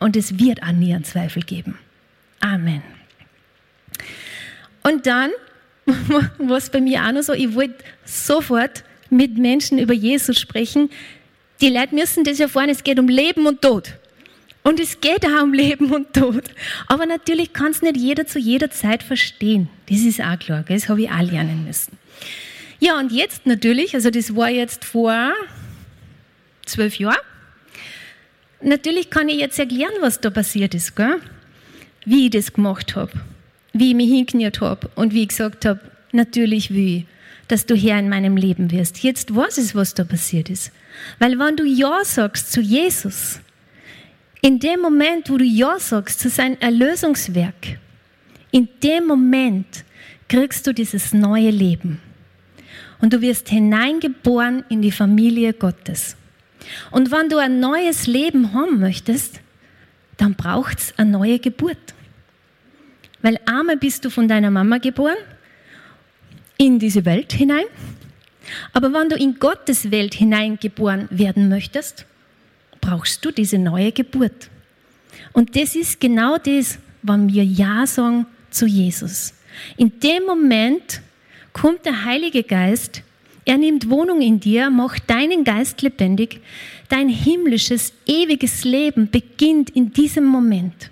Und 0.00 0.16
es 0.16 0.38
wird 0.38 0.62
auch 0.62 0.72
nie 0.72 0.94
einen 0.94 1.04
Zweifel 1.04 1.42
geben. 1.42 1.78
Amen. 2.40 2.82
Und 4.82 5.06
dann 5.06 5.30
war 6.38 6.58
es 6.58 6.70
bei 6.70 6.80
mir 6.80 7.04
auch 7.04 7.12
noch 7.12 7.22
so, 7.22 7.32
ich 7.32 7.54
wollte 7.54 7.84
sofort 8.04 8.84
mit 9.10 9.38
Menschen 9.38 9.78
über 9.78 9.94
Jesus 9.94 10.38
sprechen, 10.38 10.90
die 11.64 11.70
Leute 11.70 11.94
müssen 11.94 12.24
das 12.24 12.40
erfahren, 12.40 12.68
es 12.68 12.84
geht 12.84 12.98
um 12.98 13.08
Leben 13.08 13.46
und 13.46 13.62
Tod. 13.62 13.94
Und 14.64 14.80
es 14.80 15.00
geht 15.00 15.24
auch 15.24 15.42
um 15.42 15.54
Leben 15.64 15.92
und 15.92 16.12
Tod. 16.12 16.44
Aber 16.88 17.06
natürlich 17.06 17.54
kann 17.54 17.70
es 17.70 17.80
nicht 17.80 17.96
jeder 17.96 18.26
zu 18.26 18.38
jeder 18.38 18.70
Zeit 18.70 19.02
verstehen. 19.02 19.70
Das 19.88 20.00
ist 20.00 20.20
auch 20.20 20.38
klar, 20.38 20.64
das 20.68 20.90
habe 20.90 21.02
ich 21.02 21.10
auch 21.10 21.22
lernen 21.22 21.64
müssen. 21.64 21.98
Ja, 22.80 22.98
und 22.98 23.12
jetzt 23.12 23.46
natürlich, 23.46 23.94
also 23.94 24.10
das 24.10 24.36
war 24.36 24.50
jetzt 24.50 24.84
vor 24.84 25.32
zwölf 26.66 26.98
Jahren. 26.98 27.16
Natürlich 28.60 29.08
kann 29.08 29.30
ich 29.30 29.40
jetzt 29.40 29.58
erklären, 29.58 29.92
was 30.00 30.20
da 30.20 30.28
passiert 30.28 30.74
ist, 30.74 30.94
gell? 30.96 31.18
wie 32.04 32.26
ich 32.26 32.30
das 32.30 32.52
gemacht 32.52 32.94
habe, 32.94 33.12
wie 33.72 33.90
ich 33.90 33.94
mich 33.94 34.10
hingekniert 34.10 34.60
habe 34.60 34.90
und 34.96 35.14
wie 35.14 35.22
ich 35.22 35.28
gesagt 35.28 35.64
habe, 35.64 35.80
natürlich 36.12 36.70
will 36.74 36.98
ich 36.98 37.04
dass 37.48 37.66
du 37.66 37.74
Herr 37.74 37.98
in 37.98 38.08
meinem 38.08 38.36
Leben 38.36 38.70
wirst. 38.70 39.02
Jetzt 39.02 39.34
weiß 39.34 39.58
ich, 39.58 39.74
was 39.74 39.94
da 39.94 40.04
passiert 40.04 40.50
ist. 40.50 40.72
Weil 41.18 41.38
wenn 41.38 41.56
du 41.56 41.64
Ja 41.64 42.04
sagst 42.04 42.52
zu 42.52 42.60
Jesus, 42.60 43.40
in 44.40 44.58
dem 44.58 44.80
Moment, 44.80 45.30
wo 45.30 45.38
du 45.38 45.44
Ja 45.44 45.78
sagst 45.78 46.20
zu 46.20 46.28
seinem 46.28 46.58
Erlösungswerk, 46.60 47.78
in 48.50 48.68
dem 48.82 49.06
Moment 49.06 49.84
kriegst 50.28 50.66
du 50.66 50.72
dieses 50.72 51.12
neue 51.12 51.50
Leben. 51.50 52.00
Und 53.00 53.12
du 53.12 53.20
wirst 53.20 53.48
hineingeboren 53.48 54.64
in 54.68 54.82
die 54.82 54.92
Familie 54.92 55.52
Gottes. 55.52 56.16
Und 56.90 57.10
wenn 57.10 57.28
du 57.28 57.38
ein 57.38 57.60
neues 57.60 58.06
Leben 58.06 58.54
haben 58.54 58.80
möchtest, 58.80 59.40
dann 60.16 60.34
braucht 60.34 60.78
es 60.78 60.94
eine 60.98 61.10
neue 61.10 61.38
Geburt. 61.38 61.94
Weil 63.22 63.38
einmal 63.46 63.76
bist 63.76 64.04
du 64.04 64.10
von 64.10 64.28
deiner 64.28 64.50
Mama 64.50 64.78
geboren 64.78 65.16
in 66.56 66.78
diese 66.78 67.04
Welt 67.04 67.32
hinein. 67.32 67.64
Aber 68.72 68.92
wenn 68.92 69.08
du 69.08 69.16
in 69.16 69.38
Gottes 69.38 69.90
Welt 69.90 70.14
hineingeboren 70.14 71.08
werden 71.10 71.48
möchtest, 71.48 72.06
brauchst 72.80 73.24
du 73.24 73.30
diese 73.30 73.58
neue 73.58 73.92
Geburt. 73.92 74.50
Und 75.32 75.56
das 75.56 75.74
ist 75.74 76.00
genau 76.00 76.38
das, 76.38 76.78
wenn 77.02 77.32
wir 77.32 77.44
Ja 77.44 77.86
sagen 77.86 78.26
zu 78.50 78.66
Jesus. 78.66 79.34
In 79.76 80.00
dem 80.00 80.24
Moment 80.24 81.00
kommt 81.52 81.84
der 81.86 82.04
Heilige 82.04 82.42
Geist, 82.42 83.02
er 83.46 83.58
nimmt 83.58 83.90
Wohnung 83.90 84.22
in 84.22 84.40
dir, 84.40 84.70
macht 84.70 85.08
deinen 85.10 85.44
Geist 85.44 85.82
lebendig, 85.82 86.40
dein 86.88 87.08
himmlisches, 87.08 87.92
ewiges 88.06 88.64
Leben 88.64 89.10
beginnt 89.10 89.70
in 89.70 89.92
diesem 89.92 90.24
Moment. 90.24 90.90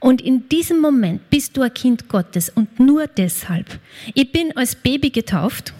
Und 0.00 0.20
in 0.20 0.48
diesem 0.48 0.80
Moment 0.80 1.28
bist 1.30 1.56
du 1.56 1.62
ein 1.62 1.74
Kind 1.74 2.08
Gottes 2.08 2.50
und 2.50 2.78
nur 2.78 3.06
deshalb. 3.06 3.80
Ich 4.14 4.30
bin 4.30 4.56
als 4.56 4.76
Baby 4.76 5.10
getauft 5.10 5.72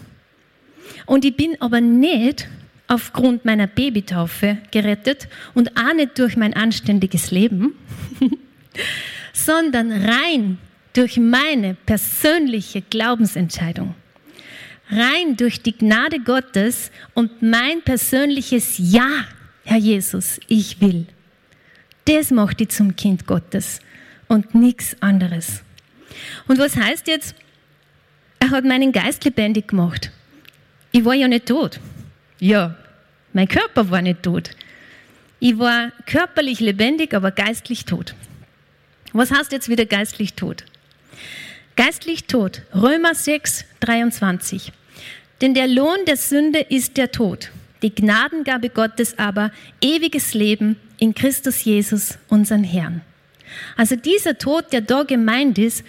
und 1.05 1.25
ich 1.25 1.35
bin 1.35 1.59
aber 1.61 1.81
nicht 1.81 2.47
aufgrund 2.87 3.45
meiner 3.45 3.67
Babytaufe 3.67 4.57
gerettet 4.71 5.27
und 5.53 5.77
auch 5.77 5.93
nicht 5.93 6.17
durch 6.17 6.35
mein 6.35 6.53
anständiges 6.53 7.31
Leben, 7.31 7.75
sondern 9.33 9.91
rein 9.91 10.57
durch 10.93 11.17
meine 11.17 11.75
persönliche 11.85 12.81
Glaubensentscheidung. 12.81 13.95
Rein 14.89 15.37
durch 15.37 15.61
die 15.61 15.77
Gnade 15.77 16.19
Gottes 16.19 16.91
und 17.13 17.43
mein 17.43 17.83
persönliches 17.83 18.75
Ja, 18.79 19.25
Herr 19.63 19.77
Jesus, 19.77 20.39
ich 20.47 20.81
will. 20.81 21.05
Das 22.05 22.31
macht 22.31 22.59
dich 22.59 22.69
zum 22.69 22.95
Kind 22.95 23.27
Gottes 23.27 23.81
und 24.27 24.55
nichts 24.55 24.99
anderes. 24.99 25.61
Und 26.47 26.57
was 26.57 26.75
heißt 26.75 27.07
jetzt, 27.07 27.35
er 28.39 28.49
hat 28.49 28.65
meinen 28.65 28.91
Geist 28.91 29.25
lebendig 29.25 29.67
gemacht. 29.67 30.11
Ich 30.91 31.05
war 31.05 31.13
ja 31.13 31.27
nicht 31.27 31.45
tot. 31.45 31.79
Ja, 32.39 32.75
mein 33.33 33.47
Körper 33.47 33.89
war 33.91 34.01
nicht 34.01 34.23
tot. 34.23 34.51
Ich 35.39 35.57
war 35.57 35.91
körperlich 36.05 36.59
lebendig, 36.59 37.13
aber 37.13 37.31
geistlich 37.31 37.85
tot. 37.85 38.15
Was 39.13 39.31
heißt 39.31 39.51
jetzt 39.51 39.69
wieder 39.69 39.85
geistlich 39.85 40.33
tot? 40.33 40.65
Geistlich 41.75 42.25
tot. 42.25 42.63
Römer 42.73 43.15
6, 43.15 43.65
23. 43.79 44.71
Denn 45.41 45.53
der 45.53 45.67
Lohn 45.67 45.99
der 46.07 46.17
Sünde 46.17 46.59
ist 46.59 46.97
der 46.97 47.11
Tod. 47.11 47.51
Die 47.81 47.93
Gnadengabe 47.95 48.69
Gottes 48.69 49.17
aber 49.17 49.51
ewiges 49.79 50.33
Leben 50.33 50.75
in 50.97 51.15
Christus 51.15 51.63
Jesus, 51.63 52.17
unseren 52.27 52.63
Herrn. 52.63 53.01
Also 53.77 53.95
dieser 53.95 54.37
Tod, 54.37 54.73
der 54.73 54.81
da 54.81 55.03
gemeint 55.03 55.57
ist, 55.57 55.85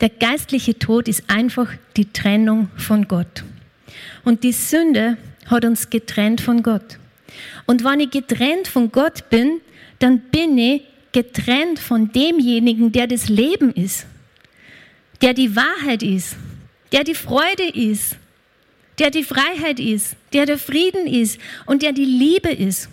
der 0.00 0.08
geistliche 0.08 0.78
Tod 0.78 1.06
ist 1.06 1.22
einfach 1.28 1.68
die 1.96 2.12
Trennung 2.12 2.68
von 2.76 3.06
Gott. 3.06 3.44
Und 4.24 4.44
die 4.44 4.52
Sünde 4.52 5.16
hat 5.46 5.64
uns 5.64 5.90
getrennt 5.90 6.40
von 6.40 6.62
Gott. 6.62 6.98
Und 7.66 7.84
wenn 7.84 8.00
ich 8.00 8.10
getrennt 8.10 8.68
von 8.68 8.92
Gott 8.92 9.28
bin, 9.30 9.60
dann 9.98 10.20
bin 10.20 10.58
ich 10.58 10.82
getrennt 11.12 11.78
von 11.78 12.10
demjenigen, 12.12 12.92
der 12.92 13.06
das 13.06 13.28
Leben 13.28 13.72
ist, 13.72 14.06
der 15.20 15.34
die 15.34 15.54
Wahrheit 15.54 16.02
ist, 16.02 16.36
der 16.90 17.04
die 17.04 17.14
Freude 17.14 17.68
ist, 17.68 18.16
der 18.98 19.10
die 19.10 19.24
Freiheit 19.24 19.80
ist, 19.80 20.16
der 20.32 20.46
der 20.46 20.58
Frieden 20.58 21.06
ist 21.06 21.40
und 21.66 21.82
der 21.82 21.92
die 21.92 22.04
Liebe 22.04 22.50
ist. 22.50 22.88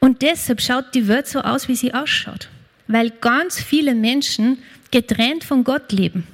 Und 0.00 0.22
deshalb 0.22 0.60
schaut 0.60 0.94
die 0.94 1.08
Welt 1.08 1.26
so 1.26 1.40
aus, 1.40 1.68
wie 1.68 1.74
sie 1.74 1.94
ausschaut, 1.94 2.48
weil 2.86 3.10
ganz 3.10 3.60
viele 3.60 3.94
Menschen 3.94 4.58
getrennt 4.90 5.42
von 5.42 5.64
Gott 5.64 5.90
leben. 5.92 6.26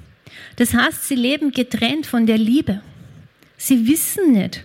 Das 0.57 0.75
heißt, 0.75 1.09
sie 1.09 1.15
leben 1.15 1.53
getrennt 1.53 2.07
von 2.07 2.27
der 2.27 2.39
Liebe. 2.39 2.83
Sie 3.65 3.87
wissen 3.87 4.33
nicht, 4.33 4.65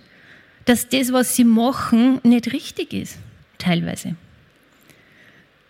dass 0.65 0.89
das, 0.89 1.13
was 1.13 1.35
sie 1.35 1.43
machen, 1.43 2.19
nicht 2.23 2.51
richtig 2.51 2.93
ist, 2.93 3.19
teilweise. 3.59 4.15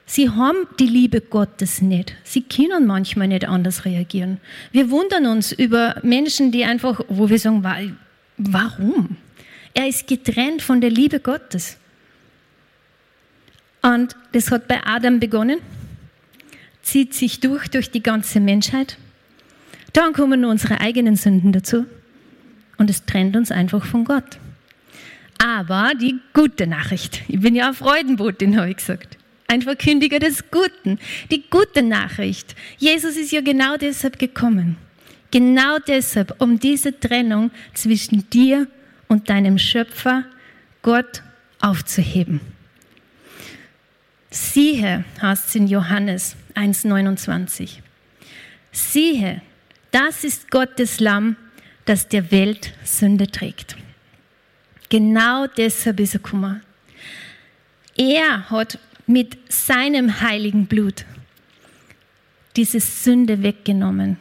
Sie 0.05 0.29
haben 0.29 0.65
die 0.79 0.87
Liebe 0.87 1.19
Gottes 1.19 1.81
nicht. 1.81 2.15
Sie 2.23 2.43
können 2.43 2.87
manchmal 2.87 3.27
nicht 3.27 3.45
anders 3.45 3.83
reagieren. 3.83 4.39
Wir 4.71 4.89
wundern 4.89 5.25
uns 5.25 5.51
über 5.51 5.99
Menschen, 6.03 6.53
die 6.53 6.63
einfach, 6.63 7.01
wo 7.09 7.27
wir 7.27 7.37
sagen, 7.37 7.97
warum? 8.37 9.17
Er 9.73 9.89
ist 9.89 10.07
getrennt 10.07 10.61
von 10.61 10.79
der 10.79 10.89
Liebe 10.89 11.19
Gottes. 11.19 11.75
Und 13.81 14.15
das 14.31 14.51
hat 14.51 14.69
bei 14.69 14.79
Adam 14.85 15.19
begonnen, 15.19 15.59
zieht 16.81 17.13
sich 17.13 17.41
durch, 17.41 17.67
durch 17.67 17.91
die 17.91 18.01
ganze 18.01 18.39
Menschheit. 18.39 18.97
Dann 19.91 20.13
kommen 20.13 20.45
unsere 20.45 20.79
eigenen 20.79 21.17
Sünden 21.17 21.51
dazu. 21.51 21.85
Und 22.77 22.89
es 22.89 23.05
trennt 23.05 23.35
uns 23.35 23.51
einfach 23.51 23.85
von 23.85 24.05
Gott. 24.05 24.37
Aber 25.37 25.93
die 25.99 26.19
gute 26.33 26.67
Nachricht, 26.67 27.23
ich 27.27 27.39
bin 27.39 27.55
ja 27.55 27.67
ein 27.67 27.73
Freudenbotin, 27.73 28.57
habe 28.57 28.71
ich 28.71 28.77
gesagt 28.77 29.17
ein 29.47 29.61
Verkündiger 29.61 30.19
des 30.19 30.51
Guten. 30.51 30.99
Die 31.31 31.49
gute 31.49 31.81
Nachricht. 31.81 32.55
Jesus 32.77 33.15
ist 33.15 33.31
ja 33.31 33.41
genau 33.41 33.77
deshalb 33.77 34.19
gekommen. 34.19 34.77
Genau 35.31 35.77
deshalb, 35.79 36.35
um 36.41 36.59
diese 36.59 36.97
Trennung 36.99 37.51
zwischen 37.73 38.29
dir 38.29 38.67
und 39.07 39.29
deinem 39.29 39.57
Schöpfer, 39.57 40.25
Gott, 40.81 41.21
aufzuheben. 41.59 42.39
Siehe, 44.29 45.03
heißt 45.21 45.47
es 45.47 45.55
in 45.55 45.67
Johannes 45.67 46.35
1,29. 46.55 47.79
Siehe, 48.71 49.41
das 49.91 50.23
ist 50.23 50.51
Gottes 50.51 50.99
Lamm, 50.99 51.35
das 51.87 52.07
der 52.07 52.31
Welt 52.31 52.73
Sünde 52.83 53.27
trägt. 53.27 53.75
Genau 54.89 55.47
deshalb 55.47 55.99
ist 55.99 56.15
er 56.15 56.19
gekommen. 56.19 56.61
Er 57.97 58.49
hat 58.49 58.77
mit 59.07 59.37
seinem 59.51 60.21
heiligen 60.21 60.67
Blut 60.67 61.05
diese 62.55 62.79
Sünde 62.79 63.41
weggenommen, 63.41 64.17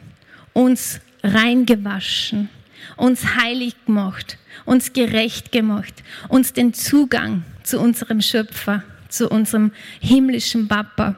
uns 0.53 1.01
reingewaschen, 1.23 2.49
uns 2.95 3.35
heilig 3.35 3.75
gemacht, 3.85 4.37
uns 4.65 4.93
gerecht 4.93 5.51
gemacht, 5.51 6.03
uns 6.29 6.53
den 6.53 6.73
Zugang 6.73 7.43
zu 7.63 7.79
unserem 7.79 8.21
Schöpfer, 8.21 8.83
zu 9.09 9.29
unserem 9.29 9.71
himmlischen 9.99 10.67
Papa 10.67 11.17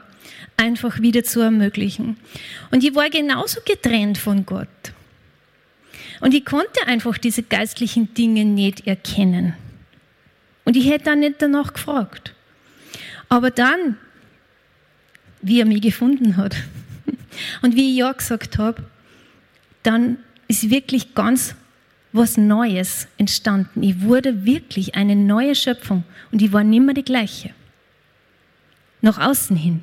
einfach 0.56 1.00
wieder 1.00 1.22
zu 1.22 1.40
ermöglichen. 1.40 2.16
Und 2.70 2.82
ich 2.84 2.94
war 2.94 3.08
genauso 3.08 3.60
getrennt 3.64 4.18
von 4.18 4.44
Gott. 4.44 4.68
Und 6.20 6.34
ich 6.34 6.44
konnte 6.44 6.86
einfach 6.86 7.18
diese 7.18 7.42
geistlichen 7.42 8.12
Dinge 8.14 8.44
nicht 8.44 8.86
erkennen. 8.86 9.54
Und 10.64 10.76
ich 10.76 10.88
hätte 10.88 11.06
dann 11.06 11.20
nicht 11.20 11.40
danach 11.40 11.72
gefragt. 11.72 12.34
Aber 13.28 13.50
dann, 13.50 13.96
wie 15.40 15.60
er 15.60 15.66
mich 15.66 15.80
gefunden 15.80 16.36
hat 16.36 16.56
und 17.62 17.74
wie 17.74 17.92
ich 17.92 17.96
ja 17.96 18.12
gesagt 18.12 18.58
habe, 18.58 18.82
dann 19.82 20.18
ist 20.48 20.68
wirklich 20.68 21.14
ganz 21.14 21.54
was 22.12 22.36
Neues 22.36 23.06
entstanden. 23.18 23.82
Ich 23.82 24.02
wurde 24.02 24.44
wirklich 24.44 24.96
eine 24.96 25.16
neue 25.16 25.54
Schöpfung 25.54 26.04
und 26.32 26.42
ich 26.42 26.52
war 26.52 26.64
nicht 26.64 26.82
mehr 26.82 26.94
die 26.94 27.04
gleiche. 27.04 27.50
Nach 29.00 29.18
außen 29.18 29.56
hin. 29.56 29.82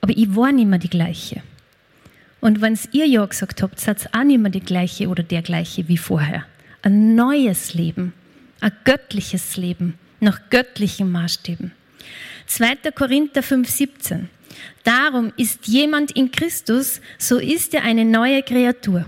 Aber 0.00 0.16
ich 0.16 0.34
war 0.36 0.52
nicht 0.52 0.66
mehr 0.66 0.78
die 0.78 0.90
gleiche. 0.90 1.42
Und 2.40 2.60
wenn 2.60 2.78
ihr 2.92 3.06
ja 3.06 3.24
gesagt 3.26 3.62
habt, 3.62 3.80
seid 3.80 4.14
auch 4.14 4.24
nicht 4.24 4.40
mehr 4.40 4.50
die 4.50 4.60
gleiche 4.60 5.08
oder 5.08 5.22
der 5.22 5.42
gleiche 5.42 5.88
wie 5.88 5.98
vorher. 5.98 6.44
Ein 6.82 7.14
neues 7.14 7.74
Leben, 7.74 8.14
ein 8.60 8.72
göttliches 8.84 9.56
Leben, 9.56 9.98
nach 10.20 10.40
göttlichen 10.50 11.10
Maßstäben. 11.10 11.72
2. 12.46 12.76
Korinther 12.94 13.42
5,17. 13.42 14.24
Darum 14.84 15.32
ist 15.36 15.66
jemand 15.66 16.12
in 16.12 16.32
Christus, 16.32 17.00
so 17.18 17.38
ist 17.38 17.74
er 17.74 17.82
eine 17.82 18.04
neue 18.04 18.42
Kreatur. 18.42 19.04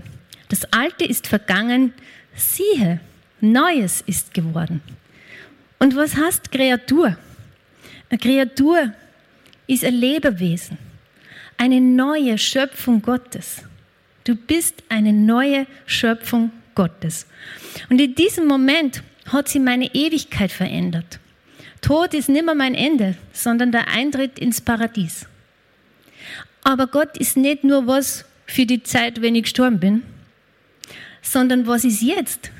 Das 0.49 0.65
Alte 0.71 1.05
ist 1.05 1.27
vergangen, 1.27 1.93
siehe, 2.35 2.99
Neues 3.41 4.01
ist 4.07 4.33
geworden. 4.33 4.81
Und 5.79 5.95
was 5.95 6.15
heißt 6.15 6.51
Kreatur? 6.51 7.17
Eine 8.09 8.19
Kreatur 8.19 8.93
ist 9.67 9.83
ein 9.83 9.95
Lebewesen, 9.95 10.77
eine 11.63 11.79
neue 11.79 12.37
Schöpfung 12.37 13.01
Gottes. 13.01 13.61
Du 14.25 14.35
bist 14.35 14.83
eine 14.89 15.13
neue 15.13 15.65
Schöpfung 15.85 16.51
Gottes. 16.75 17.25
Und 17.89 18.01
in 18.01 18.15
diesem 18.15 18.47
Moment 18.47 19.01
hat 19.27 19.47
sie 19.47 19.61
meine 19.61 19.85
Ewigkeit 19.95 20.51
verändert. 20.51 21.19
Tod 21.79 22.13
ist 22.13 22.27
nicht 22.27 22.43
mehr 22.43 22.53
mein 22.53 22.75
Ende, 22.75 23.15
sondern 23.31 23.71
der 23.71 23.87
Eintritt 23.87 24.39
ins 24.39 24.59
Paradies. 24.59 25.25
Aber 26.65 26.87
Gott 26.87 27.17
ist 27.17 27.37
nicht 27.37 27.63
nur 27.63 27.87
was 27.87 28.25
für 28.45 28.65
die 28.65 28.83
Zeit, 28.83 29.21
wenn 29.21 29.35
ich 29.35 29.43
gestorben 29.43 29.79
bin, 29.79 30.03
sondern 31.21 31.65
was 31.65 31.85
ist 31.85 32.01
jetzt 32.01 32.51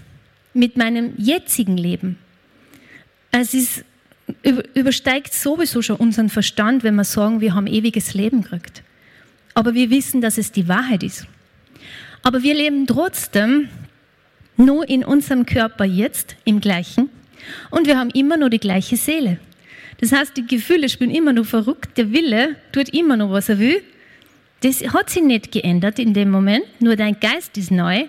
mit 0.53 0.77
meinem 0.77 1.13
jetzigen 1.17 1.75
Leben? 1.75 2.17
Es 3.31 3.53
ist, 3.53 3.83
übersteigt 4.73 5.33
sowieso 5.33 5.81
schon 5.81 5.97
unseren 5.97 6.29
Verstand, 6.29 6.83
wenn 6.83 6.95
wir 6.95 7.03
sagen, 7.03 7.41
wir 7.41 7.53
haben 7.53 7.67
ewiges 7.67 8.13
Leben 8.13 8.43
gekriegt. 8.43 8.81
Aber 9.53 9.73
wir 9.73 9.89
wissen, 9.89 10.21
dass 10.21 10.37
es 10.37 10.51
die 10.51 10.67
Wahrheit 10.67 11.03
ist. 11.03 11.27
Aber 12.23 12.43
wir 12.43 12.53
leben 12.53 12.87
trotzdem 12.87 13.69
nur 14.57 14.87
in 14.87 15.03
unserem 15.03 15.45
Körper 15.45 15.85
jetzt 15.85 16.35
im 16.45 16.61
gleichen 16.61 17.09
und 17.69 17.87
wir 17.87 17.97
haben 17.97 18.09
immer 18.11 18.37
nur 18.37 18.49
die 18.49 18.59
gleiche 18.59 18.97
Seele. 18.97 19.39
Das 19.99 20.11
heißt, 20.11 20.35
die 20.37 20.47
Gefühle 20.47 20.89
spielen 20.89 21.11
immer 21.11 21.33
nur 21.33 21.45
verrückt, 21.45 21.97
der 21.97 22.11
Wille 22.11 22.55
tut 22.71 22.89
immer 22.89 23.17
noch, 23.17 23.31
was 23.31 23.49
er 23.49 23.59
will. 23.59 23.81
Das 24.61 24.81
hat 24.93 25.09
sich 25.09 25.23
nicht 25.23 25.51
geändert 25.51 25.99
in 25.99 26.13
dem 26.13 26.31
Moment, 26.31 26.65
nur 26.79 26.95
dein 26.95 27.19
Geist 27.19 27.57
ist 27.57 27.71
neu. 27.71 28.05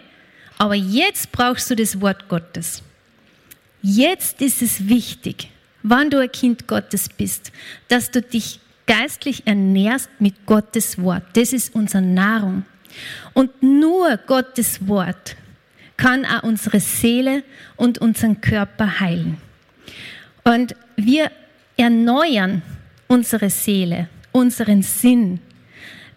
Aber 0.58 0.74
jetzt 0.74 1.32
brauchst 1.32 1.70
du 1.70 1.74
das 1.74 2.00
Wort 2.00 2.28
Gottes. 2.28 2.82
Jetzt 3.82 4.40
ist 4.40 4.62
es 4.62 4.88
wichtig, 4.88 5.50
wann 5.82 6.10
du 6.10 6.18
ein 6.18 6.30
Kind 6.30 6.66
Gottes 6.66 7.08
bist, 7.08 7.52
dass 7.88 8.10
du 8.10 8.22
dich 8.22 8.60
geistlich 8.86 9.46
ernährst 9.46 10.08
mit 10.18 10.46
Gottes 10.46 11.00
Wort. 11.00 11.24
Das 11.34 11.52
ist 11.52 11.74
unsere 11.74 12.02
Nahrung. 12.02 12.64
Und 13.32 13.62
nur 13.62 14.16
Gottes 14.18 14.86
Wort 14.86 15.36
kann 15.96 16.24
auch 16.24 16.42
unsere 16.42 16.80
Seele 16.80 17.42
und 17.76 17.98
unseren 17.98 18.40
Körper 18.40 19.00
heilen. 19.00 19.38
Und 20.44 20.74
wir 20.96 21.30
erneuern 21.76 22.62
unsere 23.08 23.50
Seele, 23.50 24.08
unseren 24.32 24.82
Sinn. 24.82 25.40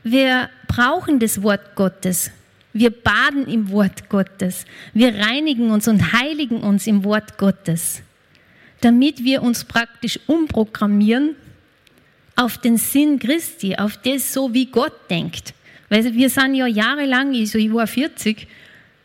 Wir 0.03 0.49
brauchen 0.67 1.19
das 1.19 1.41
Wort 1.41 1.75
Gottes. 1.75 2.31
Wir 2.73 2.91
baden 2.91 3.47
im 3.47 3.71
Wort 3.71 4.09
Gottes. 4.09 4.65
Wir 4.93 5.15
reinigen 5.15 5.71
uns 5.71 5.87
und 5.87 6.13
heiligen 6.13 6.61
uns 6.61 6.85
im 6.85 7.03
Wort 7.03 7.37
Gottes, 7.37 8.01
damit 8.81 9.23
wir 9.23 9.41
uns 9.41 9.63
praktisch 9.63 10.19
umprogrammieren 10.27 11.35
auf 12.37 12.57
den 12.59 12.77
Sinn 12.77 13.19
Christi, 13.19 13.75
auf 13.75 13.97
das 13.97 14.31
so, 14.31 14.53
wie 14.53 14.67
Gott 14.67 15.09
denkt. 15.09 15.53
Weil 15.89 16.13
wir 16.13 16.29
sind 16.29 16.53
ja 16.53 16.67
jahrelang, 16.67 17.33
ich, 17.33 17.53
war 17.73 17.87
40, 17.87 18.47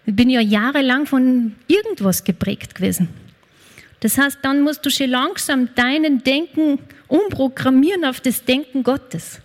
ich 0.05 0.15
bin 0.15 0.31
ja 0.31 0.41
jahrelang 0.41 1.07
von 1.07 1.55
irgendwas 1.67 2.23
geprägt 2.23 2.75
gewesen. 2.75 3.09
Das 4.01 4.19
heißt, 4.19 4.39
dann 4.43 4.61
musst 4.61 4.85
du 4.85 4.91
schon 4.91 5.11
langsam 5.11 5.75
deinen 5.75 6.23
Denken 6.23 6.79
umprogrammieren 7.09 8.05
auf 8.05 8.21
das 8.21 8.45
Denken 8.45 8.83
Gottes. 8.83 9.41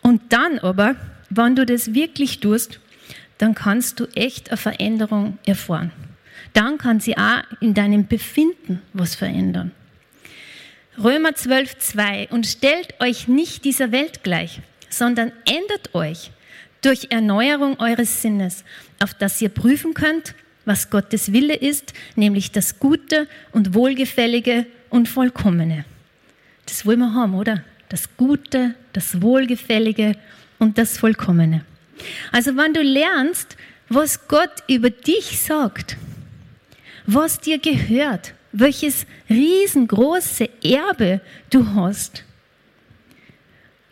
Und 0.00 0.32
dann 0.32 0.58
aber, 0.60 0.96
wenn 1.28 1.56
du 1.56 1.66
das 1.66 1.92
wirklich 1.92 2.40
tust, 2.40 2.80
dann 3.38 3.54
kannst 3.54 4.00
du 4.00 4.06
echt 4.14 4.50
eine 4.50 4.56
Veränderung 4.56 5.38
erfahren. 5.44 5.90
Dann 6.52 6.78
kann 6.78 7.00
sie 7.00 7.16
auch 7.16 7.42
in 7.60 7.74
deinem 7.74 8.06
Befinden 8.06 8.80
was 8.92 9.14
verändern. 9.14 9.72
Römer 11.02 11.34
12, 11.34 11.78
2. 11.78 12.28
Und 12.30 12.46
stellt 12.46 13.00
euch 13.00 13.26
nicht 13.26 13.64
dieser 13.64 13.90
Welt 13.90 14.22
gleich, 14.22 14.60
sondern 14.90 15.32
ändert 15.46 15.94
euch 15.94 16.30
durch 16.82 17.06
Erneuerung 17.10 17.80
eures 17.80 18.20
Sinnes, 18.22 18.64
auf 19.02 19.14
dass 19.14 19.40
ihr 19.40 19.48
prüfen 19.48 19.94
könnt, 19.94 20.34
was 20.64 20.90
Gottes 20.90 21.32
Wille 21.32 21.54
ist, 21.54 21.94
nämlich 22.16 22.52
das 22.52 22.78
Gute 22.78 23.26
und 23.52 23.74
Wohlgefällige 23.74 24.66
und 24.90 25.08
Vollkommene. 25.08 25.84
Das 26.66 26.84
wollen 26.84 27.00
wir 27.00 27.14
haben, 27.14 27.34
oder? 27.34 27.64
Das 27.88 28.16
Gute, 28.16 28.74
das 28.92 29.22
Wohlgefällige 29.22 30.16
und 30.58 30.78
das 30.78 30.98
Vollkommene. 30.98 31.64
Also 32.30 32.56
wenn 32.56 32.74
du 32.74 32.82
lernst, 32.82 33.56
was 33.88 34.28
Gott 34.28 34.62
über 34.68 34.90
dich 34.90 35.40
sagt, 35.40 35.96
was 37.06 37.40
dir 37.40 37.58
gehört, 37.58 38.34
welches 38.52 39.06
riesengroße 39.28 40.48
Erbe 40.62 41.20
du 41.50 41.66
hast, 41.74 42.24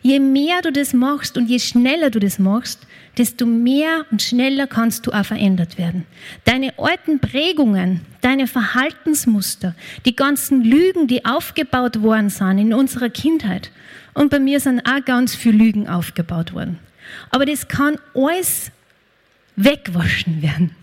je 0.01 0.19
mehr 0.19 0.61
du 0.61 0.71
das 0.71 0.93
machst 0.93 1.37
und 1.37 1.49
je 1.49 1.59
schneller 1.59 2.09
du 2.09 2.19
das 2.19 2.39
machst, 2.39 2.87
desto 3.17 3.45
mehr 3.45 4.05
und 4.11 4.21
schneller 4.21 4.67
kannst 4.67 5.05
du 5.05 5.11
auch 5.11 5.25
verändert 5.25 5.77
werden. 5.77 6.05
Deine 6.45 6.77
alten 6.77 7.19
Prägungen, 7.19 8.01
deine 8.21 8.47
Verhaltensmuster, 8.47 9.75
die 10.05 10.15
ganzen 10.15 10.63
Lügen, 10.63 11.07
die 11.07 11.25
aufgebaut 11.25 12.01
worden 12.01 12.29
sind 12.29 12.59
in 12.59 12.73
unserer 12.73 13.09
Kindheit. 13.09 13.71
Und 14.13 14.29
bei 14.29 14.39
mir 14.39 14.59
sind 14.59 14.85
auch 14.87 15.03
ganz 15.03 15.35
viele 15.35 15.57
Lügen 15.57 15.87
aufgebaut 15.89 16.53
worden. 16.53 16.79
Aber 17.29 17.45
das 17.45 17.67
kann 17.67 17.97
alles 18.13 18.71
wegwaschen 19.55 20.41
werden. 20.41 20.75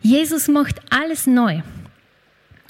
Jesus 0.00 0.48
macht 0.48 0.80
alles 0.90 1.26
neu. 1.26 1.62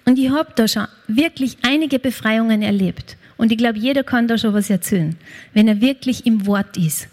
Und 0.08 0.18
ich 0.18 0.30
habe 0.30 0.52
da 0.56 0.66
schon 0.66 0.86
wirklich 1.06 1.58
einige 1.60 1.98
Befreiungen 1.98 2.62
erlebt. 2.62 3.18
Und 3.36 3.52
ich 3.52 3.58
glaube, 3.58 3.78
jeder 3.78 4.02
kann 4.04 4.26
da 4.26 4.38
schon 4.38 4.54
was 4.54 4.70
erzählen, 4.70 5.14
wenn 5.52 5.68
er 5.68 5.82
wirklich 5.82 6.24
im 6.24 6.46
Wort 6.46 6.78
ist, 6.78 7.08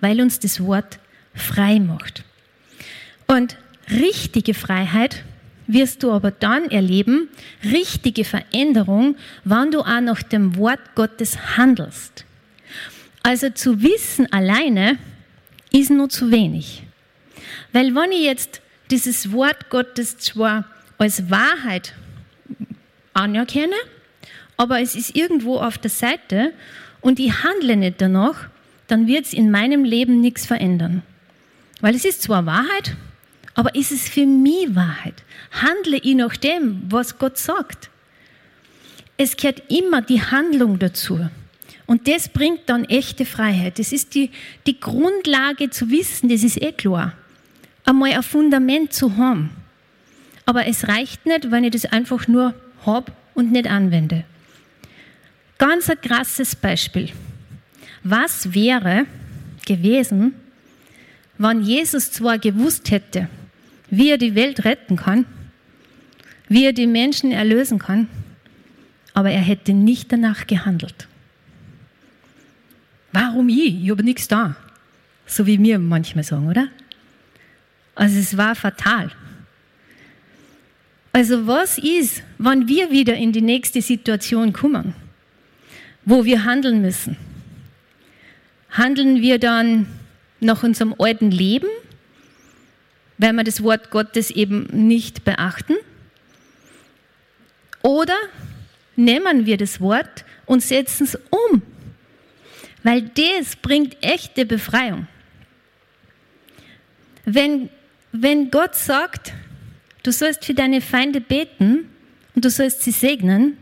weil 0.00 0.20
uns 0.20 0.38
das 0.38 0.62
Wort 0.62 1.00
frei 1.34 1.80
macht. 1.80 2.22
Und 3.26 3.56
richtige 3.90 4.54
Freiheit 4.54 5.24
wirst 5.66 6.04
du 6.04 6.12
aber 6.12 6.30
dann 6.30 6.70
erleben, 6.70 7.28
richtige 7.64 8.22
Veränderung, 8.22 9.16
wann 9.42 9.72
du 9.72 9.80
auch 9.80 10.00
nach 10.00 10.22
dem 10.22 10.54
Wort 10.54 10.94
Gottes 10.94 11.56
handelst. 11.56 12.24
Also 13.24 13.50
zu 13.50 13.82
wissen 13.82 14.32
alleine 14.32 14.98
ist 15.72 15.90
nur 15.90 16.08
zu 16.10 16.30
wenig. 16.30 16.84
Weil 17.72 17.92
wenn 17.96 18.12
ich 18.12 18.22
jetzt 18.22 18.60
dieses 18.92 19.32
Wort 19.32 19.68
Gottes 19.68 20.18
zwar 20.18 20.64
als 20.96 21.28
Wahrheit 21.28 21.92
anerkenne, 23.16 23.76
aber 24.56 24.80
es 24.80 24.94
ist 24.94 25.16
irgendwo 25.16 25.58
auf 25.58 25.78
der 25.78 25.90
Seite 25.90 26.52
und 27.00 27.18
ich 27.18 27.42
handle 27.42 27.76
nicht 27.76 28.00
danach, 28.00 28.48
dann 28.86 29.06
wird 29.06 29.26
es 29.26 29.32
in 29.32 29.50
meinem 29.50 29.84
Leben 29.84 30.20
nichts 30.20 30.46
verändern. 30.46 31.02
Weil 31.80 31.94
es 31.94 32.04
ist 32.04 32.22
zwar 32.22 32.46
Wahrheit, 32.46 32.96
aber 33.54 33.74
ist 33.74 33.92
es 33.92 34.08
für 34.08 34.26
mich 34.26 34.74
Wahrheit? 34.74 35.22
Handle 35.50 35.98
ich 35.98 36.14
nach 36.14 36.36
dem, 36.36 36.82
was 36.88 37.18
Gott 37.18 37.38
sagt? 37.38 37.90
Es 39.16 39.36
gehört 39.36 39.62
immer 39.70 40.02
die 40.02 40.22
Handlung 40.22 40.78
dazu. 40.78 41.28
Und 41.86 42.08
das 42.08 42.28
bringt 42.28 42.62
dann 42.66 42.84
echte 42.84 43.24
Freiheit. 43.24 43.78
Das 43.78 43.92
ist 43.92 44.14
die, 44.14 44.30
die 44.66 44.78
Grundlage 44.78 45.70
zu 45.70 45.90
wissen, 45.90 46.28
das 46.28 46.42
ist 46.42 46.60
eh 46.60 46.72
klar. 46.72 47.12
Einmal 47.84 48.12
ein 48.12 48.22
Fundament 48.22 48.92
zu 48.92 49.16
haben. 49.16 49.50
Aber 50.44 50.66
es 50.66 50.88
reicht 50.88 51.24
nicht, 51.26 51.50
wenn 51.50 51.64
ich 51.64 51.70
das 51.70 51.86
einfach 51.86 52.28
nur 52.28 52.54
habe 52.86 53.12
und 53.34 53.52
nicht 53.52 53.68
anwende. 53.68 54.24
Ganz 55.58 55.90
ein 55.90 56.00
krasses 56.00 56.54
Beispiel. 56.54 57.10
Was 58.02 58.54
wäre 58.54 59.06
gewesen, 59.66 60.34
wenn 61.38 61.62
Jesus 61.62 62.12
zwar 62.12 62.38
gewusst 62.38 62.90
hätte, 62.90 63.28
wie 63.90 64.10
er 64.10 64.18
die 64.18 64.34
Welt 64.34 64.64
retten 64.64 64.96
kann, 64.96 65.26
wie 66.48 66.64
er 66.64 66.72
die 66.72 66.86
Menschen 66.86 67.32
erlösen 67.32 67.78
kann, 67.78 68.08
aber 69.14 69.30
er 69.30 69.40
hätte 69.40 69.72
nicht 69.72 70.12
danach 70.12 70.46
gehandelt. 70.46 71.08
Warum 73.12 73.48
ich? 73.48 73.82
Ich 73.82 73.90
habe 73.90 74.04
nichts 74.04 74.28
da. 74.28 74.56
So 75.26 75.46
wie 75.46 75.60
wir 75.62 75.78
manchmal 75.78 76.24
sagen, 76.24 76.48
oder? 76.48 76.68
Also 77.94 78.18
es 78.18 78.36
war 78.36 78.54
fatal. 78.54 79.10
Also 81.16 81.46
was 81.46 81.78
ist, 81.78 82.22
wenn 82.36 82.68
wir 82.68 82.90
wieder 82.90 83.14
in 83.14 83.32
die 83.32 83.40
nächste 83.40 83.80
Situation 83.80 84.52
kommen, 84.52 84.94
wo 86.04 86.26
wir 86.26 86.44
handeln 86.44 86.82
müssen? 86.82 87.16
Handeln 88.68 89.22
wir 89.22 89.38
dann 89.38 89.86
nach 90.40 90.62
unserem 90.62 90.94
alten 90.98 91.30
Leben, 91.30 91.70
weil 93.16 93.32
wir 93.32 93.44
das 93.44 93.62
Wort 93.62 93.90
Gottes 93.90 94.30
eben 94.30 94.66
nicht 94.70 95.24
beachten? 95.24 95.76
Oder 97.80 98.18
nehmen 98.94 99.46
wir 99.46 99.56
das 99.56 99.80
Wort 99.80 100.26
und 100.44 100.62
setzen 100.62 101.04
es 101.04 101.18
um? 101.30 101.62
Weil 102.82 103.00
das 103.00 103.56
bringt 103.56 103.96
echte 104.02 104.44
Befreiung. 104.44 105.06
Wenn, 107.24 107.70
wenn 108.12 108.50
Gott 108.50 108.74
sagt, 108.74 109.32
du 110.06 110.12
sollst 110.12 110.44
für 110.44 110.54
deine 110.54 110.80
Feinde 110.80 111.20
beten 111.20 111.88
und 112.34 112.44
du 112.44 112.50
sollst 112.50 112.82
sie 112.82 112.92
segnen, 112.92 113.58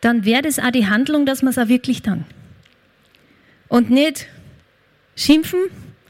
dann 0.00 0.24
wäre 0.24 0.42
das 0.42 0.58
auch 0.58 0.70
die 0.70 0.86
Handlung, 0.86 1.26
dass 1.26 1.42
man 1.42 1.50
es 1.50 1.58
auch 1.58 1.68
wirklich 1.68 2.02
dann. 2.02 2.24
Und 3.68 3.90
nicht, 3.90 4.26
Schimpfen, 5.16 5.60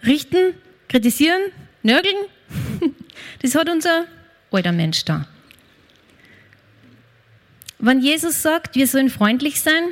richten, 0.05 0.55
kritisieren, 0.89 1.41
nörgeln, 1.83 2.17
das 3.43 3.55
hat 3.55 3.69
unser 3.69 4.07
alter 4.51 4.73
Mensch 4.73 5.05
da. 5.05 5.27
Wenn 7.79 8.01
Jesus 8.01 8.43
sagt, 8.43 8.75
wir 8.75 8.87
sollen 8.87 9.11
freundlich 9.11 9.61
sein, 9.61 9.85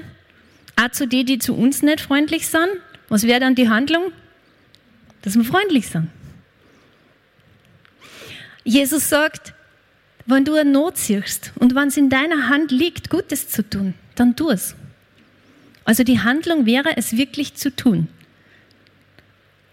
auch 0.76 0.90
zu 0.90 1.06
denen, 1.06 1.26
die 1.26 1.38
zu 1.38 1.54
uns 1.54 1.82
nicht 1.82 2.00
freundlich 2.00 2.46
sind, 2.48 2.68
was 3.08 3.24
wäre 3.24 3.40
dann 3.40 3.54
die 3.54 3.68
Handlung? 3.68 4.12
Dass 5.22 5.34
wir 5.34 5.44
freundlich 5.44 5.88
sind. 5.88 6.08
Jesus 8.68 9.08
sagt, 9.08 9.54
wenn 10.26 10.44
du 10.44 10.52
eine 10.52 10.70
Not 10.70 10.98
siehst 10.98 11.52
und 11.58 11.74
wenn 11.74 11.88
es 11.88 11.96
in 11.96 12.10
deiner 12.10 12.50
Hand 12.50 12.70
liegt, 12.70 13.08
Gutes 13.08 13.48
zu 13.48 13.62
tun, 13.62 13.94
dann 14.14 14.36
tu 14.36 14.50
es. 14.50 14.74
Also 15.86 16.04
die 16.04 16.20
Handlung 16.20 16.66
wäre, 16.66 16.98
es 16.98 17.16
wirklich 17.16 17.54
zu 17.54 17.74
tun. 17.74 18.08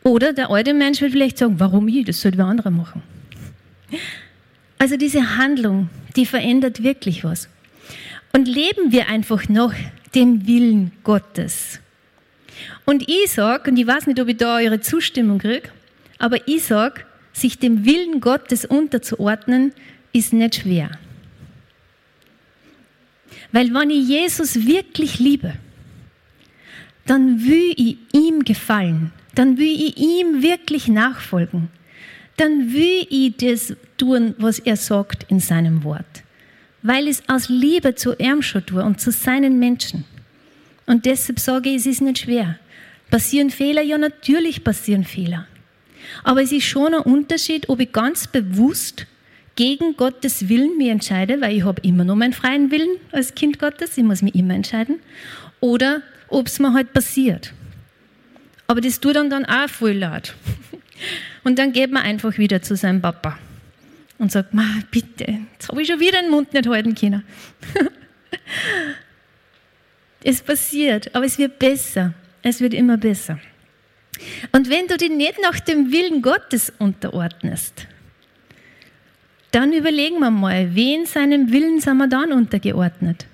Oder 0.04 0.32
der 0.32 0.50
alte 0.50 0.74
Mensch 0.74 1.02
wird 1.02 1.12
vielleicht 1.12 1.40
sagen, 1.40 1.60
warum 1.60 1.90
ich? 1.90 2.06
Das 2.06 2.22
sollte 2.22 2.38
wer 2.38 2.46
andere 2.46 2.72
machen. 2.72 3.04
Also 4.78 4.96
diese 4.96 5.38
Handlung, 5.38 5.90
die 6.16 6.26
verändert 6.26 6.82
wirklich 6.82 7.26
was. 7.26 7.50
Und 8.32 8.48
leben 8.48 8.94
wir 8.94 9.10
einfach 9.10 9.50
noch 9.50 9.74
dem 10.14 10.48
Willen 10.48 10.94
Gottes. 11.04 11.82
Und 12.86 13.10
ich 13.10 13.30
sage, 13.30 13.72
und 13.72 13.76
ich 13.76 13.88
weiß 13.88 14.08
nicht, 14.08 14.22
ob 14.22 14.30
ich 14.30 14.38
da 14.38 14.56
eure 14.56 14.80
Zustimmung 14.80 15.40
kriege, 15.40 15.68
aber 16.18 16.48
ich 16.48 16.64
sage, 16.64 17.02
sich 17.36 17.60
dem 17.60 17.86
Willen 17.86 18.20
Gottes 18.22 18.66
unterzuordnen, 18.66 19.74
ist 20.14 20.34
nicht 20.34 20.56
schwer. 20.56 20.90
Weil 23.52 23.74
wenn 23.74 23.90
ich 23.90 24.08
Jesus 24.08 24.66
wirklich 24.66 25.20
liebe, 25.20 25.54
dann 27.06 27.46
will 27.46 27.74
ich 27.78 27.98
ihm 28.14 28.44
gefallen 28.44 29.12
dann 29.36 29.58
will 29.58 29.68
ich 29.68 29.98
ihm 29.98 30.42
wirklich 30.42 30.88
nachfolgen. 30.88 31.70
Dann 32.38 32.74
will 32.74 33.06
ich 33.10 33.36
das 33.38 33.76
tun, 33.98 34.34
was 34.38 34.60
er 34.60 34.78
sagt 34.78 35.30
in 35.30 35.40
seinem 35.40 35.84
Wort. 35.84 36.24
Weil 36.82 37.08
es 37.08 37.24
aus 37.28 37.50
Liebe 37.50 37.96
zu 37.96 38.16
ihm 38.18 38.42
schon 38.42 38.66
tue 38.66 38.84
und 38.84 39.00
zu 39.00 39.12
seinen 39.12 39.60
Menschen. 39.60 40.06
Und 40.86 41.06
deshalb 41.06 41.40
sage 41.40 41.70
ich, 41.70 41.78
es 41.78 41.86
ist 41.86 42.02
nicht 42.02 42.20
schwer. 42.20 42.60
Passieren 43.10 43.50
Fehler? 43.50 43.82
Ja, 43.82 43.98
natürlich 43.98 44.64
passieren 44.64 45.04
Fehler. 45.04 45.48
Aber 46.24 46.42
es 46.42 46.52
ist 46.52 46.66
schon 46.66 46.94
ein 46.94 47.02
Unterschied, 47.02 47.70
ob 47.70 47.80
ich 47.80 47.92
ganz 47.92 48.28
bewusst 48.28 49.06
gegen 49.56 49.96
Gottes 49.96 50.50
Willen 50.50 50.78
mich 50.78 50.90
entscheide, 50.90 51.40
weil 51.42 51.56
ich 51.56 51.64
habe 51.64 51.82
immer 51.82 52.04
nur 52.04 52.16
meinen 52.16 52.34
freien 52.34 52.72
Willen 52.72 52.98
als 53.12 53.36
Kind 53.36 53.60
Gottes, 53.60 53.98
ich 53.98 54.04
muss 54.04 54.22
mich 54.22 54.36
immer 54.36 54.54
entscheiden, 54.54 55.00
oder 55.62 56.02
ob 56.28 56.48
es 56.48 56.60
mir 56.60 56.74
halt 56.74 56.94
passiert. 56.94 57.54
Aber 58.68 58.82
das 58.82 59.00
tut 59.00 59.16
dann, 59.16 59.30
dann 59.30 59.46
auch 59.46 59.70
voll 59.70 59.94
laut. 59.94 60.36
Und 61.44 61.60
dann 61.60 61.72
geht 61.72 61.92
man 61.92 62.04
einfach 62.04 62.38
wieder 62.38 62.62
zu 62.62 62.76
seinem 62.76 63.02
Papa 63.02 63.38
und 64.18 64.32
sagt, 64.32 64.54
Ma, 64.54 64.66
bitte, 64.92 65.40
jetzt 65.54 65.70
habe 65.70 65.82
ich 65.82 65.88
schon 65.88 66.00
wieder 66.00 66.22
den 66.22 66.32
Mund 66.32 66.54
nicht 66.54 66.68
halten 66.68 66.96
können. 66.96 67.24
es 70.24 70.42
passiert, 70.42 71.14
aber 71.14 71.26
es 71.26 71.38
wird 71.38 71.60
besser. 71.60 72.14
Es 72.42 72.62
wird 72.62 72.74
immer 72.74 72.98
besser. 72.98 73.40
Und 74.52 74.70
wenn 74.70 74.88
du 74.88 74.98
dich 74.98 75.10
nicht 75.10 75.36
nach 75.42 75.60
dem 75.60 75.92
Willen 75.92 76.22
Gottes 76.22 76.72
unterordnest, 76.80 77.88
dann 79.52 79.74
überlegen 79.74 80.20
wir 80.20 80.32
mal, 80.32 80.76
wen 80.76 81.06
seinem 81.06 81.52
Willen 81.52 81.80
sind 81.80 81.98
wir 81.98 82.08
dann 82.08 82.34
untergeordnet? 82.34 83.26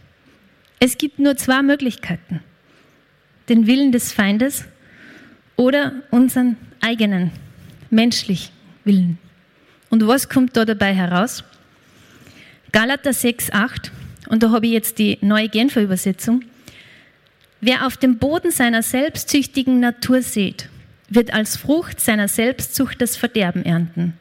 Es 0.80 0.98
gibt 0.98 1.20
nur 1.20 1.36
zwei 1.36 1.62
Möglichkeiten. 1.62 2.42
Den 3.50 3.68
Willen 3.68 3.92
des 3.92 4.12
Feindes 4.12 4.66
oder 5.56 5.94
unseren 6.12 6.58
eigenen 6.80 7.32
menschlichen 7.90 8.52
Willen. 8.84 9.18
Und 9.90 10.08
was 10.08 10.30
kommt 10.30 10.56
da 10.56 10.66
dabei 10.66 10.94
heraus? 10.94 11.44
Galater 12.72 13.14
6, 13.14 13.52
8, 13.52 13.92
und 14.30 14.44
da 14.44 14.52
habe 14.52 14.66
ich 14.66 14.72
jetzt 14.72 14.98
die 14.98 15.18
neue 15.22 15.50
Genfer 15.50 15.82
Übersetzung. 15.82 16.46
Wer 17.60 17.86
auf 17.86 17.98
dem 17.98 18.18
Boden 18.18 18.50
seiner 18.50 18.82
selbstsüchtigen 18.82 19.80
Natur 19.80 20.22
sät, 20.22 20.70
wird 21.12 21.34
als 21.34 21.58
Frucht 21.58 22.00
seiner 22.00 22.28
Selbstzucht 22.28 23.02
das 23.02 23.18
Verderben 23.18 23.64
ernten. 23.64 24.14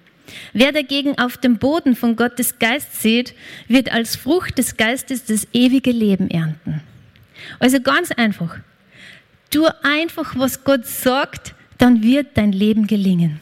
Wer 0.52 0.72
dagegen 0.72 1.18
auf 1.18 1.36
dem 1.36 1.58
Boden 1.58 1.96
von 1.96 2.16
Gottes 2.16 2.58
Geist 2.58 3.00
sät, 3.00 3.34
wird 3.68 3.92
als 3.92 4.16
Frucht 4.16 4.58
des 4.58 4.76
Geistes 4.76 5.24
das 5.24 5.46
ewige 5.52 5.92
Leben 5.92 6.28
ernten. 6.30 6.82
Also 7.58 7.80
ganz 7.80 8.10
einfach. 8.12 8.58
Tu 9.50 9.66
einfach, 9.82 10.36
was 10.36 10.62
Gott 10.64 10.86
sagt, 10.86 11.54
dann 11.78 12.02
wird 12.02 12.36
dein 12.36 12.52
Leben 12.52 12.86
gelingen. 12.86 13.40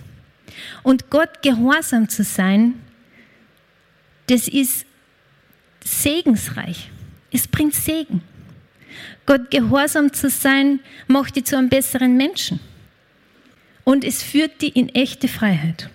Und 0.82 1.10
Gott 1.10 1.42
gehorsam 1.42 2.08
zu 2.08 2.24
sein, 2.24 2.74
das 4.26 4.48
ist 4.48 4.86
segensreich. 5.84 6.90
Es 7.30 7.48
bringt 7.48 7.74
Segen. 7.74 8.22
Gott 9.26 9.50
gehorsam 9.50 10.12
zu 10.12 10.30
sein, 10.30 10.80
macht 11.06 11.36
dich 11.36 11.44
zu 11.44 11.56
einem 11.56 11.68
besseren 11.68 12.16
Menschen. 12.16 12.60
Und 13.88 14.04
es 14.04 14.22
führt 14.22 14.60
dich 14.60 14.76
in 14.76 14.90
echte 14.90 15.28
Freiheit. 15.28 15.88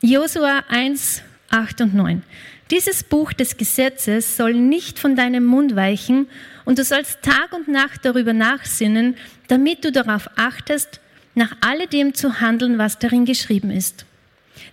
Josua 0.00 0.64
1, 0.70 1.20
8 1.50 1.82
und 1.82 1.94
9. 1.94 2.22
Dieses 2.70 3.04
Buch 3.04 3.34
des 3.34 3.58
Gesetzes 3.58 4.38
soll 4.38 4.54
nicht 4.54 4.98
von 4.98 5.14
deinem 5.14 5.44
Mund 5.44 5.76
weichen 5.76 6.28
und 6.64 6.78
du 6.78 6.82
sollst 6.82 7.20
Tag 7.20 7.52
und 7.52 7.68
Nacht 7.68 8.06
darüber 8.06 8.32
nachsinnen, 8.32 9.16
damit 9.48 9.84
du 9.84 9.92
darauf 9.92 10.30
achtest, 10.36 11.00
nach 11.34 11.54
alledem 11.60 12.14
zu 12.14 12.40
handeln, 12.40 12.78
was 12.78 12.98
darin 12.98 13.26
geschrieben 13.26 13.70
ist. 13.70 14.06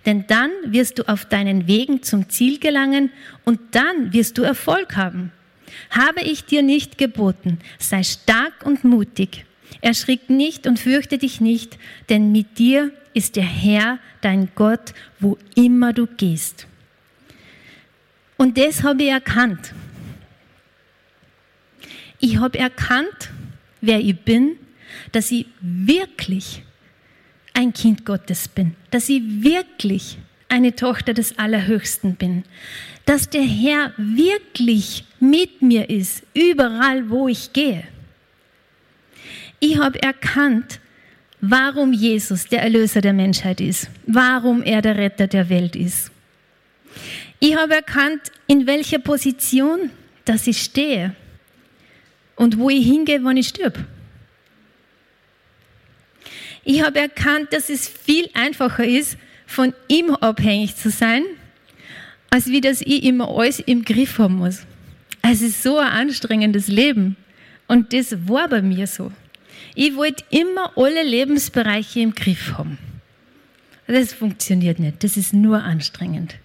Denn 0.06 0.26
dann 0.26 0.50
wirst 0.64 0.98
du 0.98 1.06
auf 1.06 1.26
deinen 1.26 1.66
Wegen 1.66 2.02
zum 2.02 2.30
Ziel 2.30 2.58
gelangen 2.58 3.10
und 3.44 3.60
dann 3.72 4.14
wirst 4.14 4.38
du 4.38 4.42
Erfolg 4.42 4.96
haben. 4.96 5.32
Habe 5.90 6.22
ich 6.22 6.46
dir 6.46 6.62
nicht 6.62 6.96
geboten, 6.96 7.58
sei 7.78 8.02
stark 8.02 8.64
und 8.64 8.84
mutig. 8.84 9.44
Erschrick 9.84 10.30
nicht 10.30 10.66
und 10.66 10.78
fürchte 10.78 11.18
dich 11.18 11.40
nicht, 11.40 11.78
denn 12.08 12.32
mit 12.32 12.58
dir 12.58 12.90
ist 13.12 13.36
der 13.36 13.44
Herr, 13.44 13.98
dein 14.22 14.48
Gott, 14.54 14.94
wo 15.20 15.36
immer 15.54 15.92
du 15.92 16.06
gehst. 16.06 16.66
Und 18.38 18.56
das 18.56 18.82
habe 18.82 19.02
ich 19.02 19.10
erkannt. 19.10 19.74
Ich 22.18 22.38
habe 22.38 22.58
erkannt, 22.58 23.30
wer 23.82 24.00
ich 24.00 24.18
bin, 24.18 24.56
dass 25.12 25.30
ich 25.30 25.46
wirklich 25.60 26.62
ein 27.52 27.74
Kind 27.74 28.06
Gottes 28.06 28.48
bin, 28.48 28.74
dass 28.90 29.10
ich 29.10 29.22
wirklich 29.22 30.16
eine 30.48 30.74
Tochter 30.74 31.12
des 31.12 31.38
Allerhöchsten 31.38 32.16
bin, 32.16 32.44
dass 33.04 33.28
der 33.28 33.42
Herr 33.42 33.92
wirklich 33.98 35.04
mit 35.20 35.60
mir 35.60 35.90
ist, 35.90 36.22
überall, 36.32 37.10
wo 37.10 37.28
ich 37.28 37.52
gehe. 37.52 37.84
Ich 39.66 39.78
habe 39.78 40.02
erkannt, 40.02 40.78
warum 41.40 41.94
Jesus 41.94 42.44
der 42.44 42.60
Erlöser 42.60 43.00
der 43.00 43.14
Menschheit 43.14 43.62
ist, 43.62 43.88
warum 44.06 44.62
er 44.62 44.82
der 44.82 44.98
Retter 44.98 45.26
der 45.26 45.48
Welt 45.48 45.74
ist. 45.74 46.10
Ich 47.40 47.56
habe 47.56 47.76
erkannt, 47.76 48.30
in 48.46 48.66
welcher 48.66 48.98
Position, 48.98 49.88
dass 50.26 50.46
ich 50.46 50.60
stehe 50.60 51.16
und 52.36 52.58
wo 52.58 52.68
ich 52.68 52.84
hingehe, 52.84 53.24
wenn 53.24 53.38
ich 53.38 53.48
stirb. 53.48 53.78
Ich 56.62 56.84
habe 56.84 56.98
erkannt, 56.98 57.54
dass 57.54 57.70
es 57.70 57.88
viel 57.88 58.28
einfacher 58.34 58.84
ist, 58.84 59.16
von 59.46 59.72
ihm 59.88 60.10
abhängig 60.10 60.76
zu 60.76 60.90
sein, 60.90 61.22
als 62.28 62.48
wie 62.48 62.60
dass 62.60 62.82
ich 62.82 63.02
immer 63.02 63.30
alles 63.30 63.60
im 63.60 63.82
Griff 63.82 64.18
haben 64.18 64.36
muss. 64.36 64.66
Es 65.22 65.40
ist 65.40 65.62
so 65.62 65.78
ein 65.78 65.88
anstrengendes 65.88 66.68
Leben. 66.68 67.16
Und 67.66 67.94
das 67.94 68.28
war 68.28 68.46
bei 68.46 68.60
mir 68.60 68.86
so. 68.86 69.10
Ich 69.74 69.96
wollte 69.96 70.24
immer 70.30 70.72
alle 70.76 71.02
Lebensbereiche 71.02 72.00
im 72.00 72.14
Griff 72.14 72.52
haben. 72.56 72.78
Das 73.86 74.12
funktioniert 74.12 74.78
nicht. 74.78 75.02
Das 75.02 75.16
ist 75.16 75.34
nur 75.34 75.62
anstrengend. 75.62 76.36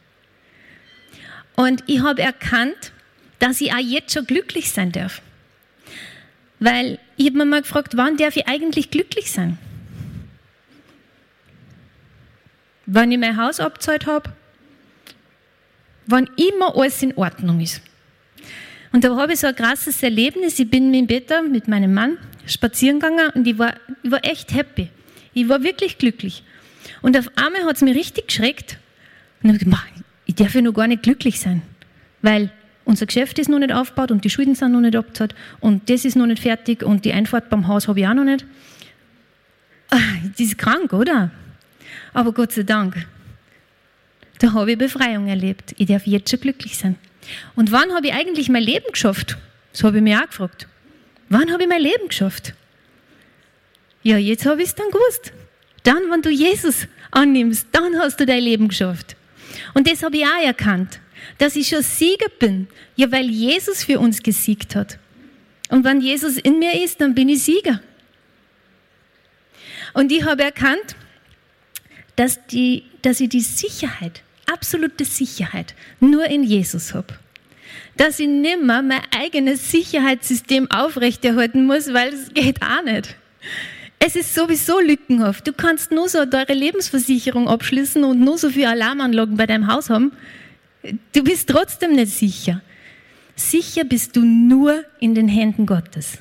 Und 1.56 1.84
ich 1.88 2.02
habe 2.02 2.22
erkannt, 2.22 2.92
dass 3.38 3.62
ich 3.62 3.72
auch 3.72 3.78
jetzt 3.78 4.14
schon 4.14 4.26
glücklich 4.26 4.72
sein 4.72 4.92
darf. 4.92 5.22
Weil 6.60 7.00
ich 7.16 7.28
habe 7.28 7.38
mir 7.38 7.46
mal 7.46 7.62
gefragt, 7.62 7.96
wann 7.96 8.18
darf 8.18 8.36
ich 8.36 8.48
eigentlich 8.48 8.92
glücklich 8.92 9.32
sein? 9.32 9.58
Wenn 12.86 13.12
ich 13.12 13.20
mein 13.20 13.38
Haus 13.38 13.60
abgezahlt 13.60 14.08
habe, 14.08 14.34
wann 16.08 16.30
immer 16.36 16.76
alles 16.76 17.02
in 17.04 17.16
Ordnung 17.16 17.62
ist. 17.62 17.82
Und 18.92 19.04
da 19.04 19.16
habe 19.16 19.34
ich 19.34 19.40
so 19.40 19.48
ein 19.48 19.56
krasses 19.56 20.02
Erlebnis. 20.02 20.58
Ich 20.58 20.70
bin 20.70 20.90
mit 20.90 21.08
Bett 21.08 21.32
mit 21.50 21.68
meinem 21.68 21.94
Mann 21.94 22.18
spazieren 22.50 23.00
gegangen 23.00 23.30
und 23.36 23.48
ich 23.48 23.58
war, 23.58 23.76
ich 24.04 24.12
war 24.12 24.24
echt 24.26 24.54
happy. 24.54 24.90
Ich 25.34 25.48
war 25.48 25.64
wirklich 25.64 25.98
glücklich. 25.98 26.44
Und 27.02 27.18
auf 27.18 27.30
einmal 27.36 27.64
hat 27.66 27.76
es 27.76 27.82
mich 27.82 27.96
richtig 27.96 28.28
geschreckt. 28.28 28.78
Und 29.42 29.50
ich 29.50 29.56
habe 29.56 29.66
gedacht, 29.66 29.88
ich 30.26 30.36
darf 30.36 30.54
ja 30.54 30.62
noch 30.62 30.74
gar 30.74 30.88
nicht 30.88 31.04
glücklich 31.04 31.40
sein, 31.40 31.62
weil 32.22 32.52
unser 32.86 33.06
Geschäft 33.06 33.40
ist 33.40 33.50
noch 33.50 33.60
nicht 33.60 33.72
aufgebaut 33.72 34.12
und 34.12 34.26
die 34.26 34.30
Schulden 34.30 34.56
sind 34.56 34.72
noch 34.72 34.82
nicht 34.82 34.96
abgezahlt 34.96 35.36
und 35.60 35.90
das 35.90 36.06
ist 36.06 36.16
noch 36.16 36.26
nicht 36.26 36.42
fertig 36.42 36.84
und 36.84 37.06
die 37.06 37.14
Einfahrt 37.14 37.50
beim 37.50 37.68
Haus 37.68 37.88
habe 37.88 38.00
ich 38.00 38.08
auch 38.08 38.14
noch 38.14 38.24
nicht. 38.24 38.46
Ah, 39.92 39.98
das 40.32 40.40
ist 40.40 40.58
krank, 40.58 40.92
oder? 40.94 41.32
Aber 42.14 42.32
Gott 42.32 42.52
sei 42.52 42.64
Dank, 42.64 43.08
da 44.40 44.54
habe 44.54 44.72
ich 44.72 44.78
Befreiung 44.78 45.28
erlebt. 45.28 45.76
Ich 45.78 45.88
darf 45.88 46.08
jetzt 46.08 46.30
schon 46.32 46.40
glücklich 46.40 46.78
sein. 46.78 46.96
Und 47.56 47.72
wann 47.72 47.92
habe 47.94 48.08
ich 48.08 48.14
eigentlich 48.14 48.50
mein 48.50 48.64
Leben 48.64 48.86
geschafft? 48.92 49.38
Das 49.72 49.84
habe 49.84 49.98
ich 49.98 50.04
mir 50.04 50.20
auch 50.22 50.28
gefragt. 50.28 50.68
Wann 51.30 51.52
habe 51.52 51.64
ich 51.64 51.70
mein 51.70 51.82
Leben 51.82 52.08
geschafft? 52.08 52.54
Ja, 54.02 54.18
jetzt 54.18 54.46
habe 54.46 54.62
ich 54.62 54.70
es 54.70 54.76
dann 54.76 54.90
gewusst. 54.90 55.32
Dann, 55.84 56.10
wenn 56.10 56.22
du 56.22 56.30
Jesus 56.30 56.88
annimmst, 57.12 57.68
dann 57.72 57.98
hast 58.00 58.20
du 58.20 58.26
dein 58.26 58.44
Leben 58.44 58.68
geschafft. 58.68 59.16
Und 59.74 59.90
das 59.90 60.04
habe 60.04 60.18
ich 60.18 60.26
auch 60.26 60.44
erkannt, 60.44 61.00
dass 61.38 61.56
ich 61.56 61.68
schon 61.68 61.84
Sieger 61.84 62.30
bin. 62.40 62.68
Ja, 62.96 63.12
weil 63.12 63.30
Jesus 63.30 63.84
für 63.84 64.00
uns 64.00 64.24
gesiegt 64.24 64.76
hat. 64.76 64.98
Und 65.70 65.84
wenn 65.84 66.02
Jesus 66.02 66.38
in 66.38 66.60
mir 66.60 66.84
ist, 66.84 67.00
dann 67.00 67.14
bin 67.14 67.30
ich 67.30 67.44
Sieger. 67.44 67.80
Und 69.94 70.12
ich 70.12 70.24
habe 70.24 70.44
erkannt, 70.44 70.96
dass, 72.16 72.46
die, 72.48 72.84
dass 73.02 73.20
ich 73.20 73.30
die 73.30 73.42
Sicherheit, 73.42 74.24
absolute 74.52 75.06
Sicherheit, 75.06 75.76
nur 76.00 76.26
in 76.26 76.44
Jesus 76.44 76.94
habe 76.94 77.14
dass 78.00 78.18
ich 78.18 78.30
nimmer 78.30 78.82
mein 78.82 79.02
eigenes 79.14 79.72
Sicherheitssystem 79.72 80.72
aufrechterhalten 80.72 81.66
muss, 81.66 81.94
weil 81.94 82.14
es 82.14 82.34
geht 82.34 82.62
auch 82.62 82.82
nicht. 82.82 83.18
Es 84.00 84.16
ist 84.16 84.34
sowieso 84.34 84.80
lückenhaft. 84.80 85.46
Du 85.46 85.52
kannst 85.52 85.92
nur 85.92 86.08
so 86.08 86.24
deine 86.24 86.54
Lebensversicherung 86.54 87.50
abschließen 87.50 88.02
und 88.06 88.22
nur 88.22 88.38
so 88.38 88.52
viele 88.52 88.70
Alarmanlagen 88.70 89.36
bei 89.36 89.46
deinem 89.46 89.68
Haus 89.68 89.90
haben. 89.90 90.14
Du 91.12 91.26
bist 91.26 91.50
trotzdem 91.50 91.92
nicht 91.92 92.14
sicher. 92.14 92.62
Sicher 93.36 93.84
bist 93.84 94.16
du 94.16 94.22
nur 94.22 94.86
in 95.02 95.14
den 95.14 95.28
Händen 95.28 95.66
Gottes. 95.66 96.20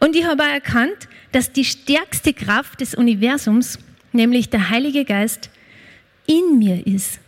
Und 0.00 0.16
ich 0.16 0.24
habe 0.24 0.42
auch 0.42 0.48
erkannt, 0.48 1.08
dass 1.30 1.52
die 1.52 1.64
stärkste 1.64 2.32
Kraft 2.32 2.80
des 2.80 2.96
Universums, 2.96 3.78
nämlich 4.12 4.50
der 4.50 4.68
Heilige 4.68 5.04
Geist, 5.04 5.48
in 6.26 6.58
mir 6.58 6.84
ist, 6.84 7.20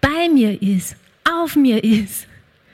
bei 0.00 0.28
mir 0.28 0.60
ist 0.60 0.96
auf 1.32 1.56
mir 1.56 1.82
ist. 1.82 2.26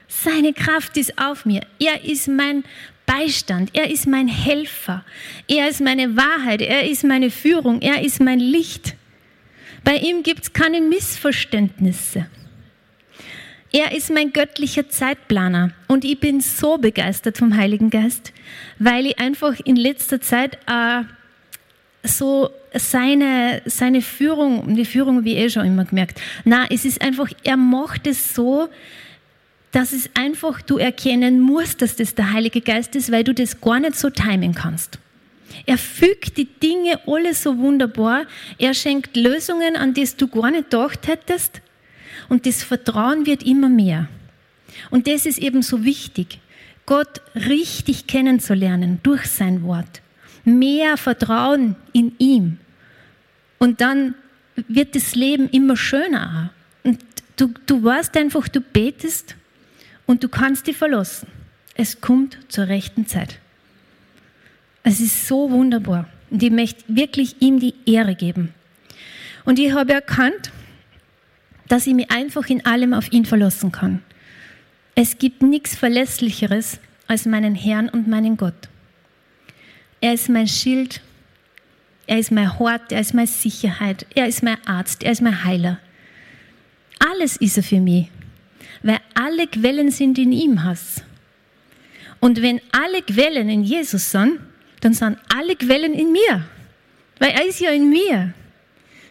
Seine 0.09 0.53
Kraft 0.53 0.97
ist 0.97 1.19
auf 1.19 1.45
mir. 1.45 1.61
Er 1.79 2.05
ist 2.05 2.29
mein 2.29 2.65
Beistand. 3.05 3.71
Er 3.75 3.91
ist 3.91 4.07
mein 4.07 4.29
Helfer. 4.29 5.05
Er 5.49 5.69
ist 5.69 5.81
meine 5.81 6.17
Wahrheit. 6.17 6.63
Er 6.63 6.89
ist 6.89 7.05
meine 7.05 7.31
Führung. 7.31 7.81
Er 7.83 8.03
ist 8.03 8.21
mein 8.21 8.41
Licht. 8.41 8.95
Bei 9.85 9.97
ihm 9.97 10.23
gibt 10.23 10.43
es 10.43 10.53
keine 10.53 10.81
Missverständnisse. 10.81 12.27
Er 13.73 13.93
ist 13.93 14.11
mein 14.11 14.33
göttlicher 14.33 14.89
Zeitplaner 14.89 15.73
und 15.87 16.05
ich 16.05 16.19
bin 16.19 16.41
so 16.41 16.79
begeistert 16.79 17.37
vom 17.37 17.57
Heiligen 17.57 17.91
Geist, 17.91 18.33
weil 18.79 19.07
ich 19.07 19.19
einfach 19.19 19.55
in 19.65 19.77
letzter 19.77 20.21
Zeit 20.21 20.59
äh, 20.67 21.03
so 22.03 22.51
seine, 22.79 23.63
seine 23.65 24.03
Führung, 24.03 24.75
die 24.75 24.85
Führung 24.85 25.25
wie 25.25 25.37
eh 25.37 25.51
schon 25.51 25.67
immer 25.67 25.85
gemerkt. 25.85 26.21
Na, 26.45 26.67
es 26.71 26.85
ist 26.85 27.03
einfach, 27.03 27.31
er 27.45 27.57
macht 27.57 28.07
es 28.07 28.35
so, 28.35 28.69
dass 29.73 29.93
es 29.93 30.09
einfach 30.15 30.63
du 30.63 30.79
erkennen 30.79 31.41
musst, 31.41 31.83
dass 31.83 31.97
das 31.97 32.15
der 32.15 32.33
Heilige 32.33 32.61
Geist 32.61 32.97
ist, 32.97 33.13
weil 33.13 33.25
du 33.25 33.35
das 33.35 33.61
gar 33.61 33.79
nicht 33.79 33.97
so 33.97 34.11
timen 34.11 34.55
kannst. 34.55 34.99
Er 35.65 35.79
fügt 35.79 36.37
die 36.37 36.47
Dinge 36.47 37.01
alle 37.07 37.35
so 37.35 37.59
wunderbar. 37.59 38.25
Er 38.59 38.75
schenkt 38.75 39.17
Lösungen, 39.17 39.77
an 39.77 39.95
die 39.95 40.09
du 40.17 40.29
gar 40.29 40.51
nicht 40.51 40.71
gedacht 40.71 41.07
hättest. 41.07 41.61
und 42.29 42.47
das 42.47 42.63
Vertrauen 42.63 43.27
wird 43.27 43.43
immer 43.43 43.69
mehr. 43.69 44.09
Und 44.91 45.07
das 45.07 45.27
ist 45.27 45.39
eben 45.39 45.63
so 45.63 45.85
wichtig, 45.85 46.41
Gott 46.87 47.21
richtig 47.35 48.07
kennenzulernen 48.07 49.01
durch 49.03 49.27
sein 49.27 49.63
Wort. 49.63 50.01
Mehr 50.45 50.97
Vertrauen 50.97 51.77
in 51.93 52.13
ihm. 52.19 52.59
Und 53.59 53.81
dann 53.81 54.15
wird 54.69 54.95
das 54.95 55.15
Leben 55.15 55.49
immer 55.51 55.77
schöner. 55.77 56.51
Und 56.83 57.01
du, 57.37 57.53
du 57.67 57.83
weißt 57.83 58.17
einfach, 58.17 58.49
du 58.49 58.61
betest 58.61 59.37
und 60.07 60.23
du 60.23 60.29
kannst 60.29 60.67
dich 60.67 60.77
verlassen. 60.77 61.29
Es 61.75 62.01
kommt 62.01 62.39
zur 62.49 62.69
rechten 62.69 63.07
Zeit. 63.07 63.39
Es 64.83 65.01
ist 65.01 65.27
so 65.27 65.51
wunderbar. 65.51 66.09
Und 66.31 66.43
ich 66.43 66.51
möchte 66.51 66.85
wirklich 66.89 67.37
ihm 67.41 67.61
die 67.61 67.75
Ehre 67.87 68.15
geben. 68.15 68.55
Und 69.45 69.59
ich 69.59 69.73
habe 69.73 69.93
erkannt, 69.93 70.51
dass 71.69 71.87
ich 71.87 71.95
mich 71.95 72.11
einfach 72.11 72.47
in 72.49 72.65
allem 72.65 72.95
auf 72.95 73.13
ihn 73.13 73.25
verlassen 73.25 73.73
kann. 73.73 74.03
Es 74.95 75.19
gibt 75.19 75.43
nichts 75.43 75.77
Verlässlicheres 75.77 76.79
als 77.07 77.27
meinen 77.27 77.55
Herrn 77.55 77.89
und 77.89 78.09
meinen 78.09 78.37
Gott. 78.37 78.69
Er 80.01 80.15
ist 80.15 80.29
mein 80.29 80.49
Schild, 80.49 81.01
er 82.07 82.19
ist 82.19 82.31
mein 82.31 82.59
Hort, 82.59 82.93
er 82.93 83.01
ist 83.01 83.15
meine 83.15 83.27
Sicherheit, 83.27 84.07
er 84.15 84.29
ist 84.29 84.43
mein 84.43 84.59
Arzt, 84.67 85.03
er 85.03 85.13
ist 85.13 85.23
mein 85.23 85.45
Heiler. 85.45 85.79
Alles 86.99 87.37
ist 87.37 87.57
er 87.57 87.63
für 87.63 87.81
mich, 87.81 88.09
weil 88.83 88.99
alle 89.15 89.47
Quellen 89.47 89.91
sind 89.91 90.19
in 90.19 90.33
ihm 90.33 90.65
hast. 90.65 91.05
Und 92.21 92.43
wenn 92.43 92.61
alle 92.73 93.03
Quellen 93.03 93.49
in 93.49 93.65
Jesus 93.65 94.11
sind, 94.11 94.41
dann 94.81 94.95
sind 94.95 95.19
alle 95.35 95.57
Quellen 95.57 95.95
in 95.95 96.13
mir, 96.13 96.45
weil 97.19 97.31
er 97.31 97.47
ist 97.47 97.61
ja 97.61 97.71
in 97.71 97.91
mir. 97.91 98.33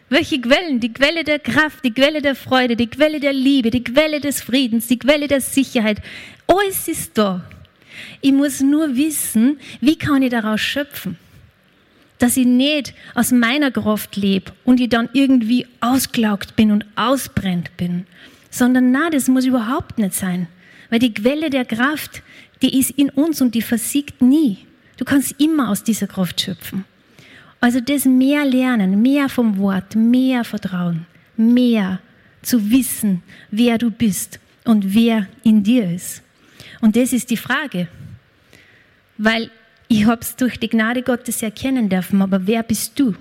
Welche 0.07 0.39
Quellen? 0.39 0.79
Die 0.79 0.93
Quelle 0.93 1.23
der 1.23 1.39
Kraft, 1.39 1.83
die 1.83 1.91
Quelle 1.91 2.21
der 2.21 2.35
Freude, 2.35 2.75
die 2.75 2.87
Quelle 2.87 3.19
der 3.19 3.33
Liebe, 3.33 3.71
die 3.71 3.83
Quelle 3.83 4.21
des 4.21 4.39
Friedens, 4.41 4.87
die 4.87 4.99
Quelle 4.99 5.27
der 5.27 5.41
Sicherheit. 5.41 5.99
Alles 6.45 6.87
ist 6.87 7.17
da. 7.17 7.43
Ich 8.21 8.31
muss 8.31 8.61
nur 8.61 8.95
wissen, 8.95 9.59
wie 9.81 9.97
kann 9.97 10.21
ich 10.21 10.29
daraus 10.29 10.61
schöpfen? 10.61 11.17
Dass 12.19 12.37
ich 12.37 12.45
nicht 12.45 12.93
aus 13.13 13.31
meiner 13.31 13.71
Kraft 13.71 14.15
lebe 14.15 14.53
und 14.63 14.79
ich 14.79 14.89
dann 14.89 15.09
irgendwie 15.13 15.67
ausgelaugt 15.81 16.55
bin 16.55 16.71
und 16.71 16.85
ausbrennt 16.95 17.75
bin, 17.77 18.05
sondern 18.49 18.91
na, 18.91 19.09
das 19.09 19.27
muss 19.27 19.45
überhaupt 19.45 19.97
nicht 19.97 20.13
sein. 20.13 20.47
Weil 20.89 20.99
die 20.99 21.13
Quelle 21.13 21.49
der 21.49 21.65
Kraft, 21.65 22.23
die 22.61 22.79
ist 22.79 22.91
in 22.91 23.09
uns 23.09 23.41
und 23.41 23.53
die 23.53 23.61
versiegt 23.61 24.21
nie. 24.21 24.59
Du 24.97 25.03
kannst 25.03 25.39
immer 25.41 25.69
aus 25.69 25.83
dieser 25.83 26.07
Kraft 26.07 26.39
schöpfen. 26.39 26.85
Also 27.59 27.79
das 27.79 28.05
mehr 28.05 28.45
lernen, 28.45 29.01
mehr 29.01 29.27
vom 29.27 29.57
Wort, 29.57 29.95
mehr 29.95 30.43
Vertrauen, 30.43 31.05
mehr 31.35 31.99
zu 32.41 32.69
wissen, 32.71 33.23
wer 33.51 33.77
du 33.77 33.89
bist 33.91 34.39
und 34.63 34.93
wer 34.93 35.27
in 35.43 35.63
dir 35.63 35.89
ist. 35.91 36.21
Und 36.81 36.95
das 36.95 37.11
ist 37.11 37.29
die 37.29 37.37
Frage. 37.37 37.87
Weil 39.17 39.49
ich 39.95 40.05
habe 40.05 40.21
es 40.21 40.35
durch 40.35 40.59
die 40.59 40.67
Gnade 40.67 41.01
Gottes 41.01 41.41
erkennen 41.41 41.87
dürfen, 41.87 42.21
aber 42.21 42.45
wer 42.45 42.63
bist 42.63 42.99
du? 42.99 43.15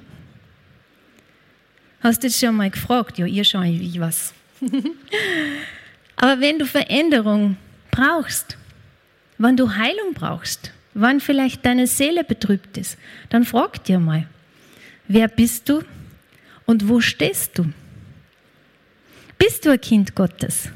Hast 2.01 2.23
du 2.23 2.27
das 2.27 2.39
schon 2.39 2.57
mal 2.57 2.69
gefragt? 2.69 3.17
Ja, 3.17 3.27
ihr 3.27 3.45
schon, 3.45 3.65
ich 3.65 4.01
was. 4.01 4.35
aber 6.17 6.41
wenn 6.41 6.59
du 6.59 6.67
Veränderung 6.67 7.57
brauchst, 7.93 8.59
wenn 9.39 9.57
du 9.57 9.77
Heilung 9.77 10.15
brauchst, 10.15 10.73
wann 10.95 11.21
vielleicht 11.21 11.65
deine 11.65 11.87
Seele 11.87 12.25
betrübt 12.25 12.77
ist, 12.77 12.99
dann 13.29 13.45
frag 13.45 13.85
dir 13.85 14.01
mal, 14.01 14.27
wer 15.07 15.29
bist 15.29 15.69
du 15.69 15.83
und 16.67 16.89
wo 16.89 17.01
stehst 17.01 17.57
du? 17.57 17.73
Bist 19.39 19.65
du 19.65 19.71
ein 19.71 19.81
Kind 19.81 20.17
Gottes? 20.17 20.71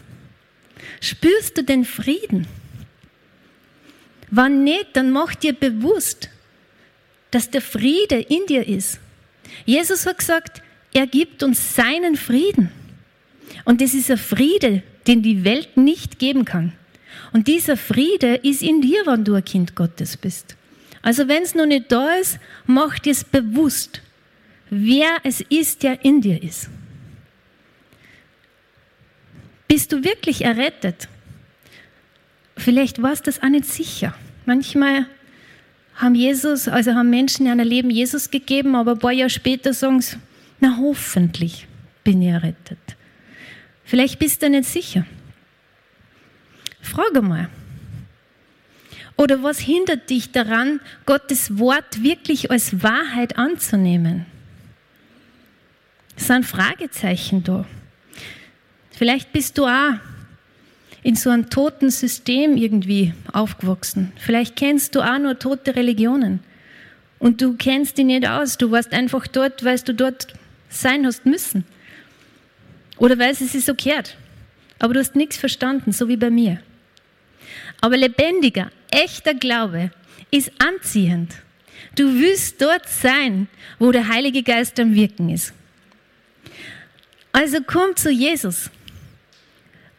Spürst 1.01 1.59
du 1.59 1.65
den 1.65 1.85
Frieden? 1.85 2.47
Wann 4.31 4.65
nicht, 4.65 4.89
dann 4.95 5.11
mach 5.11 5.35
dir 5.35 5.53
bewusst, 5.53 6.29
dass 7.31 7.51
der 7.51 7.63
Friede 7.63 8.17
in 8.17 8.47
dir 8.47 8.67
ist. 8.67 9.01
Jesus 9.65 10.07
hat 10.07 10.19
gesagt, 10.19 10.63
er 10.93 11.07
gibt 11.07 11.43
uns 11.43 11.75
seinen 11.75 12.17
Frieden. 12.17 12.71
Und 13.65 13.81
das 13.81 13.95
ist 13.95 14.11
ein 14.11 14.19
Friede, 14.19 14.83
den 15.07 15.23
die 15.23 15.45
Welt 15.45 15.77
nicht 15.77 16.19
geben 16.19 16.45
kann. 16.45 16.73
Und 17.33 17.49
dieser 17.49 17.77
Friede 17.77 18.37
ist 18.37 18.63
in 18.63 18.81
dir, 18.81 19.07
wenn 19.07 19.25
du 19.25 19.35
ein 19.35 19.45
Kind 19.45 19.75
Gottes 19.75 20.17
bist. 20.17 20.57
Also 21.03 21.29
wenn 21.29 21.43
es 21.43 21.55
noch 21.55 21.67
nicht 21.67 21.91
da 21.93 22.15
ist, 22.15 22.39
mach 22.67 22.99
dir 22.99 23.13
es 23.13 23.25
bewusst, 23.25 24.03
wer 24.71 25.19
es 25.25 25.41
ist, 25.41 25.83
der 25.83 26.05
in 26.05 26.21
dir 26.21 26.43
ist. 26.43 26.69
Bist 29.69 29.93
du 29.93 30.03
wirklich 30.03 30.45
errettet? 30.45 31.09
Vielleicht 32.59 33.01
warst 33.01 33.27
du 33.27 33.31
das 33.31 33.43
auch 33.43 33.49
nicht 33.49 33.67
sicher. 33.67 34.15
Manchmal 34.45 35.07
haben 35.95 36.17
Jesus, 36.17 36.67
also 36.69 36.93
haben 36.95 37.09
Menschen 37.09 37.47
in 37.47 37.53
einem 37.53 37.69
Leben 37.69 37.89
Jesus 37.89 38.31
gegeben, 38.31 38.75
aber 38.75 38.93
ein 38.93 38.99
paar 38.99 39.13
Jahre 39.13 39.31
später 39.31 39.73
sagen 39.73 40.01
sie, 40.01 40.17
na 40.61 40.77
hoffentlich 40.77 41.67
bin 42.03 42.21
ich 42.21 42.29
errettet. 42.29 42.79
Vielleicht 43.85 44.19
bist 44.19 44.43
du 44.43 44.51
nicht 44.51 44.69
sicher. 44.69 45.07
Frage 46.83 47.23
mal. 47.23 47.49
Oder 49.17 49.43
was 49.43 49.61
hindert 49.61 50.11
dich 50.11 50.33
daran, 50.33 50.81
Gottes 51.07 51.59
Wort 51.59 52.03
wirklich 52.03 52.51
als 52.51 52.83
Wahrheit 52.83 53.37
anzunehmen? 53.37 54.27
Es 56.17 56.27
sind 56.27 56.45
Fragezeichen 56.45 57.45
da. 57.45 57.65
Vielleicht 58.91 59.33
bist 59.33 59.59
du 59.59 59.67
auch 59.67 59.95
in 61.03 61.15
so 61.15 61.31
einem 61.31 61.49
toten 61.49 61.91
System 61.91 62.57
irgendwie 62.57 63.15
aufgewachsen. 63.33 64.13
Vielleicht 64.17 64.57
kennst 64.57 64.95
du 64.95 65.01
auch 65.01 65.19
nur 65.19 65.39
tote 65.39 65.77
Religionen. 65.77 66.41
Und 67.19 67.41
du 67.41 67.55
kennst 67.55 67.99
die 67.99 68.05
nicht 68.05 68.29
aus. 68.29 68.59
Du 68.59 68.71
warst 68.71 68.93
einfach 68.93 69.27
dort, 69.27 69.65
weil 69.65 69.79
du 69.81 69.95
dort 69.95 70.29
sein 70.69 71.07
hast 71.07 71.27
müssen. 71.27 71.65
Oder 72.99 73.19
weil 73.19 73.31
es 73.31 73.39
sich 73.39 73.65
so 73.65 73.75
gehört. 73.75 74.17
Aber 74.79 74.95
du 74.95 75.01
hast 75.01 75.17
nichts 75.17 75.37
verstanden, 75.37 75.93
so 75.93 76.09
wie 76.09 76.17
bei 76.17 76.31
mir. 76.31 76.61
Aber 77.81 77.97
lebendiger, 77.97 78.71
echter 78.91 79.35
Glaube 79.35 79.91
ist 80.31 80.53
anziehend. 80.59 81.35
Du 81.97 82.15
willst 82.15 82.61
dort 82.61 82.89
sein, 82.89 83.49
wo 83.79 83.93
der 83.93 84.09
Heilige 84.09 84.43
Geist 84.43 84.79
am 84.79 84.95
Wirken 84.95 85.31
ist. 85.31 85.53
Also 87.33 87.59
komm 87.65 87.95
zu 87.97 88.11
Jesus 88.11 88.71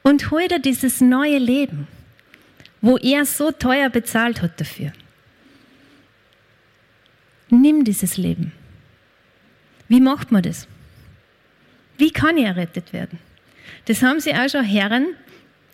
und 0.10 0.32
hol 0.32 0.48
dir 0.48 0.58
dieses 0.58 1.02
neue 1.02 1.38
Leben, 1.38 1.88
wo 2.82 2.98
er 2.98 3.26
so 3.26 3.52
teuer 3.52 3.90
bezahlt 3.90 4.42
hat 4.42 4.60
dafür. 4.60 4.92
Nimm 7.52 7.84
dieses 7.84 8.18
Leben. 8.18 8.52
Wie 9.88 10.02
macht 10.02 10.32
man 10.32 10.42
das? 10.42 10.68
Wie 12.00 12.10
kann 12.10 12.38
ich 12.38 12.46
errettet 12.46 12.92
werden? 12.92 13.20
Das 13.86 14.02
haben 14.02 14.20
sie 14.20 14.34
auch 14.34 14.50
schon 14.50 14.64
Herren 14.64 15.10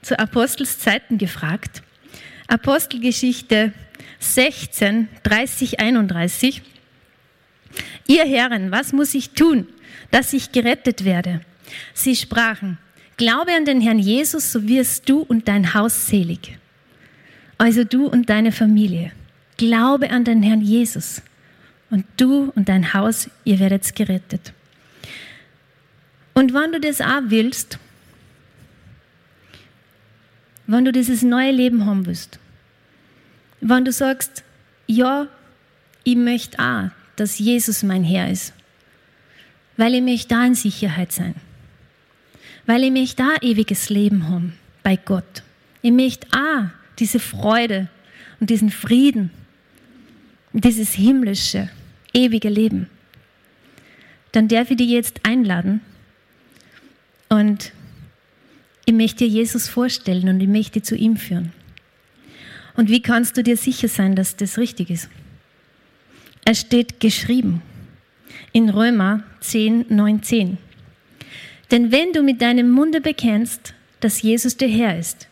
zu 0.02 0.20
Apostelszeiten 0.20 1.18
gefragt. 1.18 1.82
Apostelgeschichte 2.48 3.72
16, 4.20 5.08
30, 5.24 5.80
31. 5.80 6.62
Ihr 8.08 8.26
Herren, 8.26 8.72
was 8.72 8.92
muss 8.92 9.14
ich 9.14 9.30
tun, 9.30 9.70
dass 10.12 10.34
ich 10.34 10.52
gerettet 10.52 11.06
werde? 11.06 11.40
Sie 11.94 12.18
sprachen, 12.18 12.78
Glaube 13.18 13.54
an 13.54 13.66
den 13.66 13.80
Herrn 13.80 14.00
Jesus, 14.00 14.52
so 14.52 14.68
wirst 14.68 15.08
du 15.08 15.20
und 15.20 15.48
dein 15.48 15.74
Haus 15.74 16.08
selig. 16.08 16.58
Also 17.58 17.86
du 17.86 18.08
und 18.08 18.30
deine 18.30 18.52
Familie. 18.52 19.12
Glaube 19.58 20.10
an 20.10 20.26
den 20.26 20.44
Herrn 20.44 20.62
Jesus. 20.62 21.22
Und 21.90 22.06
du 22.18 22.52
und 22.56 22.68
dein 22.68 22.94
Haus, 22.94 23.30
ihr 23.46 23.60
werdet 23.60 23.96
gerettet. 23.96 24.52
Und 26.34 26.54
wenn 26.54 26.74
du 26.74 26.82
das 26.82 27.00
auch 27.00 27.22
willst, 27.28 27.80
wenn 30.68 30.84
du 30.84 30.92
dieses 30.92 31.22
neue 31.22 31.52
Leben 31.52 31.86
haben 31.86 32.06
willst, 32.06 32.40
wenn 33.62 33.86
du 33.86 33.94
sagst, 33.94 34.44
ja, 34.88 35.28
ich 36.04 36.18
möchte 36.18 36.60
auch, 36.60 36.90
dass 37.16 37.40
Jesus 37.40 37.82
mein 37.84 38.04
Herr 38.04 38.30
ist, 38.30 38.52
weil 39.78 39.94
ich 39.94 40.02
möchte 40.02 40.28
da 40.30 40.46
in 40.46 40.56
Sicherheit 40.56 41.14
sein 41.14 41.36
weil 42.66 42.84
ich 42.84 42.92
möchte 42.92 43.24
da 43.24 43.36
ewiges 43.42 43.90
Leben 43.90 44.28
haben 44.28 44.54
bei 44.84 44.96
Gott. 44.96 45.44
Ich 45.82 45.92
möchte 45.92 46.28
auch 46.32 46.70
diese 47.00 47.20
Freude 47.20 47.90
und 48.40 48.50
diesen 48.50 48.70
Frieden 48.70 49.32
dieses 50.64 50.94
himmlische, 50.94 51.70
ewige 52.14 52.50
Leben. 52.50 52.88
Dann 54.32 54.48
darf 54.48 54.72
ich 54.72 54.78
dich 54.78 54.90
jetzt 54.90 55.22
einladen 55.24 55.82
und 57.30 57.72
ich 58.86 58.94
möchte 58.94 59.26
dir 59.26 59.30
Jesus 59.30 59.68
vorstellen 59.68 60.30
und 60.30 60.40
ich 60.40 60.48
möchte 60.48 60.80
dich 60.80 60.84
zu 60.84 60.96
ihm 60.96 61.18
führen. 61.18 61.52
Und 62.76 62.90
wie 62.90 63.02
kannst 63.02 63.38
du 63.38 63.44
dir 63.44 63.58
sicher 63.58 63.88
sein, 63.88 64.16
dass 64.16 64.36
das 64.36 64.58
richtig 64.58 64.90
ist? 64.90 65.10
Es 66.46 66.60
steht 66.60 67.00
geschrieben 67.00 67.62
in 68.52 68.70
Römer 68.70 69.24
10, 69.40 69.86
9, 69.90 70.24
10. 70.24 70.58
Denn 71.72 71.92
wenn 71.92 72.14
du 72.14 72.22
mit 72.22 72.42
deinem 72.42 72.72
Munde 72.72 73.02
bekennst, 73.02 73.74
dass 74.00 74.22
Jesus 74.22 74.58
der 74.58 74.68
Herr 74.68 74.98
ist 74.98 75.28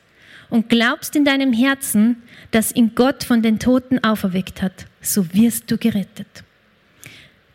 und 0.49 0.69
glaubst 0.69 1.15
in 1.15 1.25
deinem 1.25 1.53
Herzen, 1.53 2.23
dass 2.51 2.75
ihn 2.75 2.93
Gott 2.95 3.23
von 3.23 3.41
den 3.41 3.59
Toten 3.59 4.03
auferweckt 4.03 4.61
hat, 4.61 4.85
so 5.01 5.33
wirst 5.33 5.69
du 5.69 5.77
gerettet. 5.77 6.43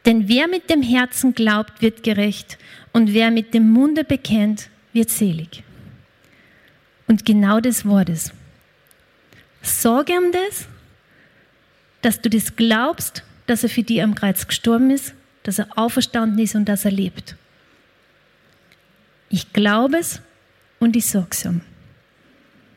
Denn 0.05 0.29
wer 0.29 0.49
mit 0.49 0.71
dem 0.71 0.83
Herzen 0.83 1.35
glaubt, 1.35 1.83
wird 1.83 2.03
gerecht 2.03 2.59
und 2.93 3.13
wer 3.13 3.31
mit 3.31 3.53
dem 3.53 3.71
Munde 3.71 4.05
bekennt, 4.05 4.71
wird 4.93 5.11
selig. 5.11 5.63
Und 7.07 7.25
genau 7.25 7.61
das 7.61 7.85
Wort 7.85 8.09
ist. 8.09 8.33
Sorge 9.63 10.13
um 10.13 10.33
das, 10.33 10.67
dass 12.03 12.21
du 12.21 12.31
das 12.31 12.55
glaubst, 12.55 13.23
dass 13.47 13.63
er 13.63 13.69
für 13.69 13.83
dich 13.83 14.03
am 14.03 14.15
Kreuz 14.15 14.47
gestorben 14.47 14.91
ist, 14.91 15.15
dass 15.43 15.59
er 15.59 15.69
auferstanden 15.77 16.39
ist 16.39 16.55
und 16.55 16.67
dass 16.67 16.85
er 16.85 16.91
lebt. 16.91 17.37
Ich 19.31 19.53
glaube 19.53 19.99
es 19.99 20.21
und 20.79 20.97
ich 20.97 21.07
sage 21.07 21.29
es 21.31 21.45
ihm. 21.45 21.61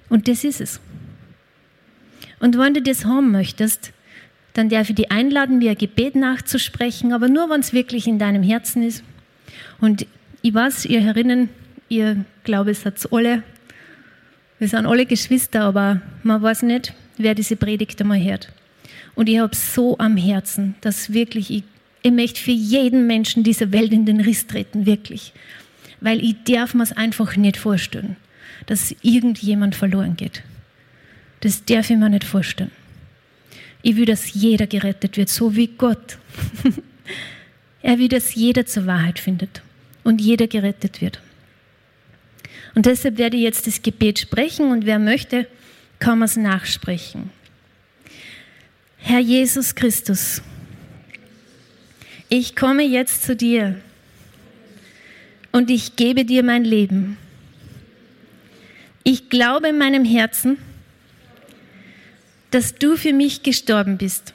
Und 0.09 0.27
das 0.27 0.43
ist 0.43 0.61
es. 0.61 0.79
Und 2.39 2.57
wenn 2.57 2.73
du 2.73 2.81
das 2.81 3.05
haben 3.05 3.31
möchtest, 3.31 3.93
dann 4.53 4.67
darf 4.67 4.89
ich 4.89 4.95
dich 4.95 5.11
einladen, 5.11 5.59
mir 5.59 5.71
ein 5.71 5.77
Gebet 5.77 6.15
nachzusprechen, 6.15 7.13
aber 7.13 7.29
nur, 7.29 7.49
wenn 7.49 7.61
es 7.61 7.71
wirklich 7.71 8.07
in 8.07 8.19
deinem 8.19 8.43
Herzen 8.43 8.83
ist. 8.83 9.03
Und 9.79 10.05
ich 10.41 10.53
weiß, 10.53 10.85
ihr 10.85 10.99
Herinnen, 10.99 11.49
ihr 11.87 12.25
glaube, 12.43 12.71
es 12.71 12.85
hat 12.85 12.95
alle, 13.11 13.43
wir 14.59 14.67
sind 14.67 14.85
alle 14.85 15.05
Geschwister, 15.05 15.61
aber 15.61 16.01
man 16.23 16.41
weiß 16.41 16.63
nicht, 16.63 16.93
wer 17.17 17.35
diese 17.35 17.55
Predigt 17.55 18.01
einmal 18.01 18.21
hört. 18.21 18.51
Und 19.15 19.29
ich 19.29 19.39
habe 19.39 19.55
so 19.55 19.97
am 19.97 20.17
Herzen, 20.17 20.75
dass 20.81 21.13
wirklich, 21.13 21.51
ich, 21.51 21.63
ich 22.01 22.11
möchte 22.11 22.41
für 22.41 22.51
jeden 22.51 23.07
Menschen 23.07 23.43
dieser 23.43 23.71
Welt 23.71 23.93
in 23.93 24.05
den 24.05 24.19
Riss 24.19 24.47
treten, 24.47 24.85
wirklich 24.85 25.31
weil 26.01 26.23
ich 26.23 26.35
darf 26.43 26.73
mir 26.73 26.83
es 26.83 26.91
einfach 26.91 27.37
nicht 27.37 27.57
vorstellen, 27.57 28.17
dass 28.65 28.93
irgendjemand 29.01 29.75
verloren 29.75 30.17
geht. 30.17 30.43
Das 31.39 31.63
darf 31.63 31.89
ich 31.89 31.97
mir 31.97 32.09
nicht 32.09 32.23
vorstellen. 32.23 32.71
Ich 33.83 33.95
will, 33.95 34.05
dass 34.05 34.33
jeder 34.33 34.67
gerettet 34.67 35.17
wird, 35.17 35.29
so 35.29 35.55
wie 35.55 35.67
Gott. 35.67 36.17
er 37.81 37.97
will, 37.97 38.09
dass 38.09 38.35
jeder 38.35 38.65
zur 38.65 38.85
Wahrheit 38.85 39.19
findet 39.19 39.61
und 40.03 40.21
jeder 40.21 40.47
gerettet 40.47 41.01
wird. 41.01 41.19
Und 42.75 42.85
deshalb 42.85 43.17
werde 43.17 43.37
ich 43.37 43.43
jetzt 43.43 43.67
das 43.67 43.81
Gebet 43.81 44.19
sprechen 44.19 44.71
und 44.71 44.85
wer 44.85 44.99
möchte, 44.99 45.47
kann 45.99 46.19
man 46.19 46.27
es 46.27 46.37
nachsprechen. 46.37 47.29
Herr 48.97 49.19
Jesus 49.19 49.75
Christus, 49.75 50.41
ich 52.29 52.55
komme 52.55 52.83
jetzt 52.83 53.23
zu 53.23 53.35
dir 53.35 53.81
und 55.51 55.69
ich 55.69 55.95
gebe 55.95 56.25
dir 56.25 56.43
mein 56.43 56.63
Leben. 56.63 57.17
Ich 59.03 59.29
glaube 59.29 59.69
in 59.69 59.77
meinem 59.77 60.05
Herzen, 60.05 60.57
dass 62.51 62.75
du 62.75 62.97
für 62.97 63.13
mich 63.13 63.43
gestorben 63.43 63.97
bist, 63.97 64.33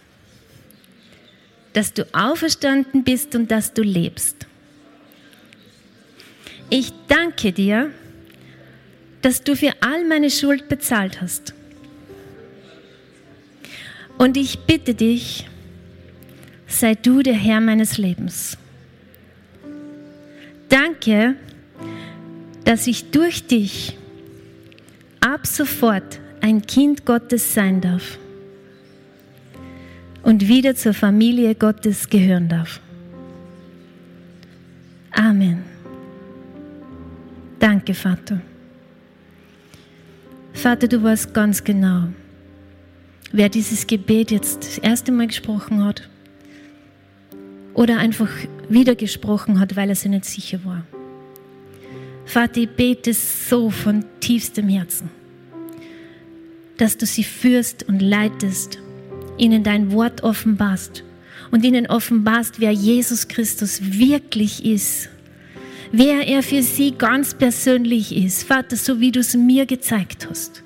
dass 1.74 1.92
du 1.92 2.06
auferstanden 2.14 3.04
bist 3.04 3.34
und 3.34 3.50
dass 3.50 3.74
du 3.74 3.82
lebst. 3.82 4.46
Ich 6.70 6.92
danke 7.06 7.52
dir, 7.52 7.90
dass 9.22 9.42
du 9.42 9.54
für 9.54 9.72
all 9.80 10.04
meine 10.04 10.30
Schuld 10.30 10.68
bezahlt 10.68 11.20
hast. 11.20 11.54
Und 14.18 14.36
ich 14.36 14.60
bitte 14.60 14.94
dich, 14.94 15.46
sei 16.66 16.94
du 16.94 17.22
der 17.22 17.34
Herr 17.34 17.60
meines 17.60 17.98
Lebens. 17.98 18.56
Danke, 20.68 21.36
dass 22.64 22.86
ich 22.86 23.10
durch 23.10 23.46
dich 23.46 23.96
ab 25.20 25.46
sofort 25.46 26.20
ein 26.40 26.62
Kind 26.62 27.04
Gottes 27.04 27.54
sein 27.54 27.80
darf 27.80 28.18
und 30.22 30.48
wieder 30.48 30.74
zur 30.74 30.94
Familie 30.94 31.54
Gottes 31.54 32.08
gehören 32.08 32.48
darf. 32.48 32.80
Amen. 35.12 35.64
Danke, 37.58 37.94
Vater. 37.94 38.40
Vater, 40.52 40.88
du 40.88 41.02
weißt 41.02 41.32
ganz 41.32 41.62
genau, 41.62 42.08
wer 43.30 43.48
dieses 43.48 43.86
Gebet 43.86 44.30
jetzt 44.30 44.58
das 44.58 44.78
erste 44.78 45.12
Mal 45.12 45.26
gesprochen 45.26 45.84
hat 45.84 46.08
oder 47.74 47.98
einfach 47.98 48.30
wieder 48.68 48.94
gesprochen 48.94 49.60
hat, 49.60 49.76
weil 49.76 49.88
er 49.88 49.94
sich 49.94 50.10
nicht 50.10 50.24
sicher 50.24 50.60
war. 50.64 50.84
Vater, 52.24 52.62
ich 52.62 52.70
bete 52.70 53.14
so 53.14 53.70
von 53.70 54.04
tiefstem 54.20 54.68
Herzen, 54.68 55.10
dass 56.76 56.96
du 56.96 57.06
sie 57.06 57.24
führst 57.24 57.88
und 57.88 58.00
leitest, 58.00 58.78
ihnen 59.38 59.62
dein 59.62 59.92
Wort 59.92 60.24
offenbarst 60.24 61.04
und 61.50 61.64
ihnen 61.64 61.86
offenbarst, 61.86 62.58
wer 62.58 62.72
Jesus 62.72 63.28
Christus 63.28 63.80
wirklich 63.80 64.64
ist, 64.64 65.08
wer 65.92 66.26
er 66.26 66.42
für 66.42 66.62
sie 66.62 66.92
ganz 66.92 67.34
persönlich 67.34 68.14
ist. 68.14 68.42
Vater, 68.42 68.76
so 68.76 69.00
wie 69.00 69.12
du 69.12 69.20
es 69.20 69.34
mir 69.34 69.64
gezeigt 69.64 70.26
hast. 70.28 70.62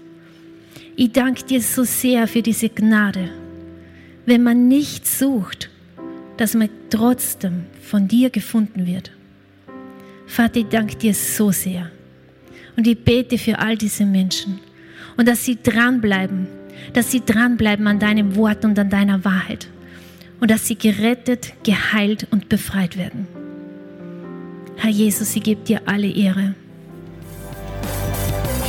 Ich 0.97 1.13
danke 1.13 1.45
dir 1.45 1.61
so 1.61 1.85
sehr 1.85 2.27
für 2.27 2.43
diese 2.43 2.69
Gnade. 2.69 3.31
Wenn 4.27 4.43
man 4.43 4.69
nicht 4.69 5.07
sucht, 5.07 5.71
dass 6.37 6.55
man 6.55 6.71
trotzdem 6.89 7.65
von 7.91 8.07
dir 8.07 8.31
gefunden 8.31 8.87
wird. 8.87 9.11
Vater, 10.29 10.61
ich 10.61 10.69
danke 10.69 10.95
dir 10.95 11.13
so 11.13 11.51
sehr. 11.51 11.91
Und 12.77 12.87
ich 12.87 12.97
bete 12.97 13.37
für 13.37 13.59
all 13.59 13.77
diese 13.77 14.07
Menschen. 14.07 14.61
Und 15.17 15.27
dass 15.27 15.45
sie 15.45 15.59
dranbleiben, 15.61 16.47
dass 16.93 17.11
sie 17.11 17.21
dranbleiben 17.21 17.89
an 17.89 17.99
deinem 17.99 18.37
Wort 18.37 18.65
und 18.65 18.79
an 18.79 18.91
deiner 18.91 19.25
Wahrheit. 19.25 19.67
Und 20.39 20.53
dass 20.53 20.69
sie 20.69 20.77
gerettet, 20.77 21.53
geheilt 21.65 22.29
und 22.31 22.49
befreit 22.49 22.97
werden. 22.97 23.27
Herr 24.77 24.91
Jesus, 24.91 25.35
ich 25.35 25.43
gebe 25.43 25.65
dir 25.65 25.83
alle 25.87 26.09
Ehre. 26.09 26.55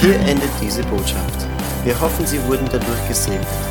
Hier 0.01 0.15
endet 0.21 0.49
diese 0.59 0.81
Botschaft. 0.85 1.45
Wir 1.85 1.99
hoffen, 2.01 2.25
Sie 2.25 2.43
wurden 2.47 2.65
dadurch 2.71 3.07
gesegnet. 3.07 3.70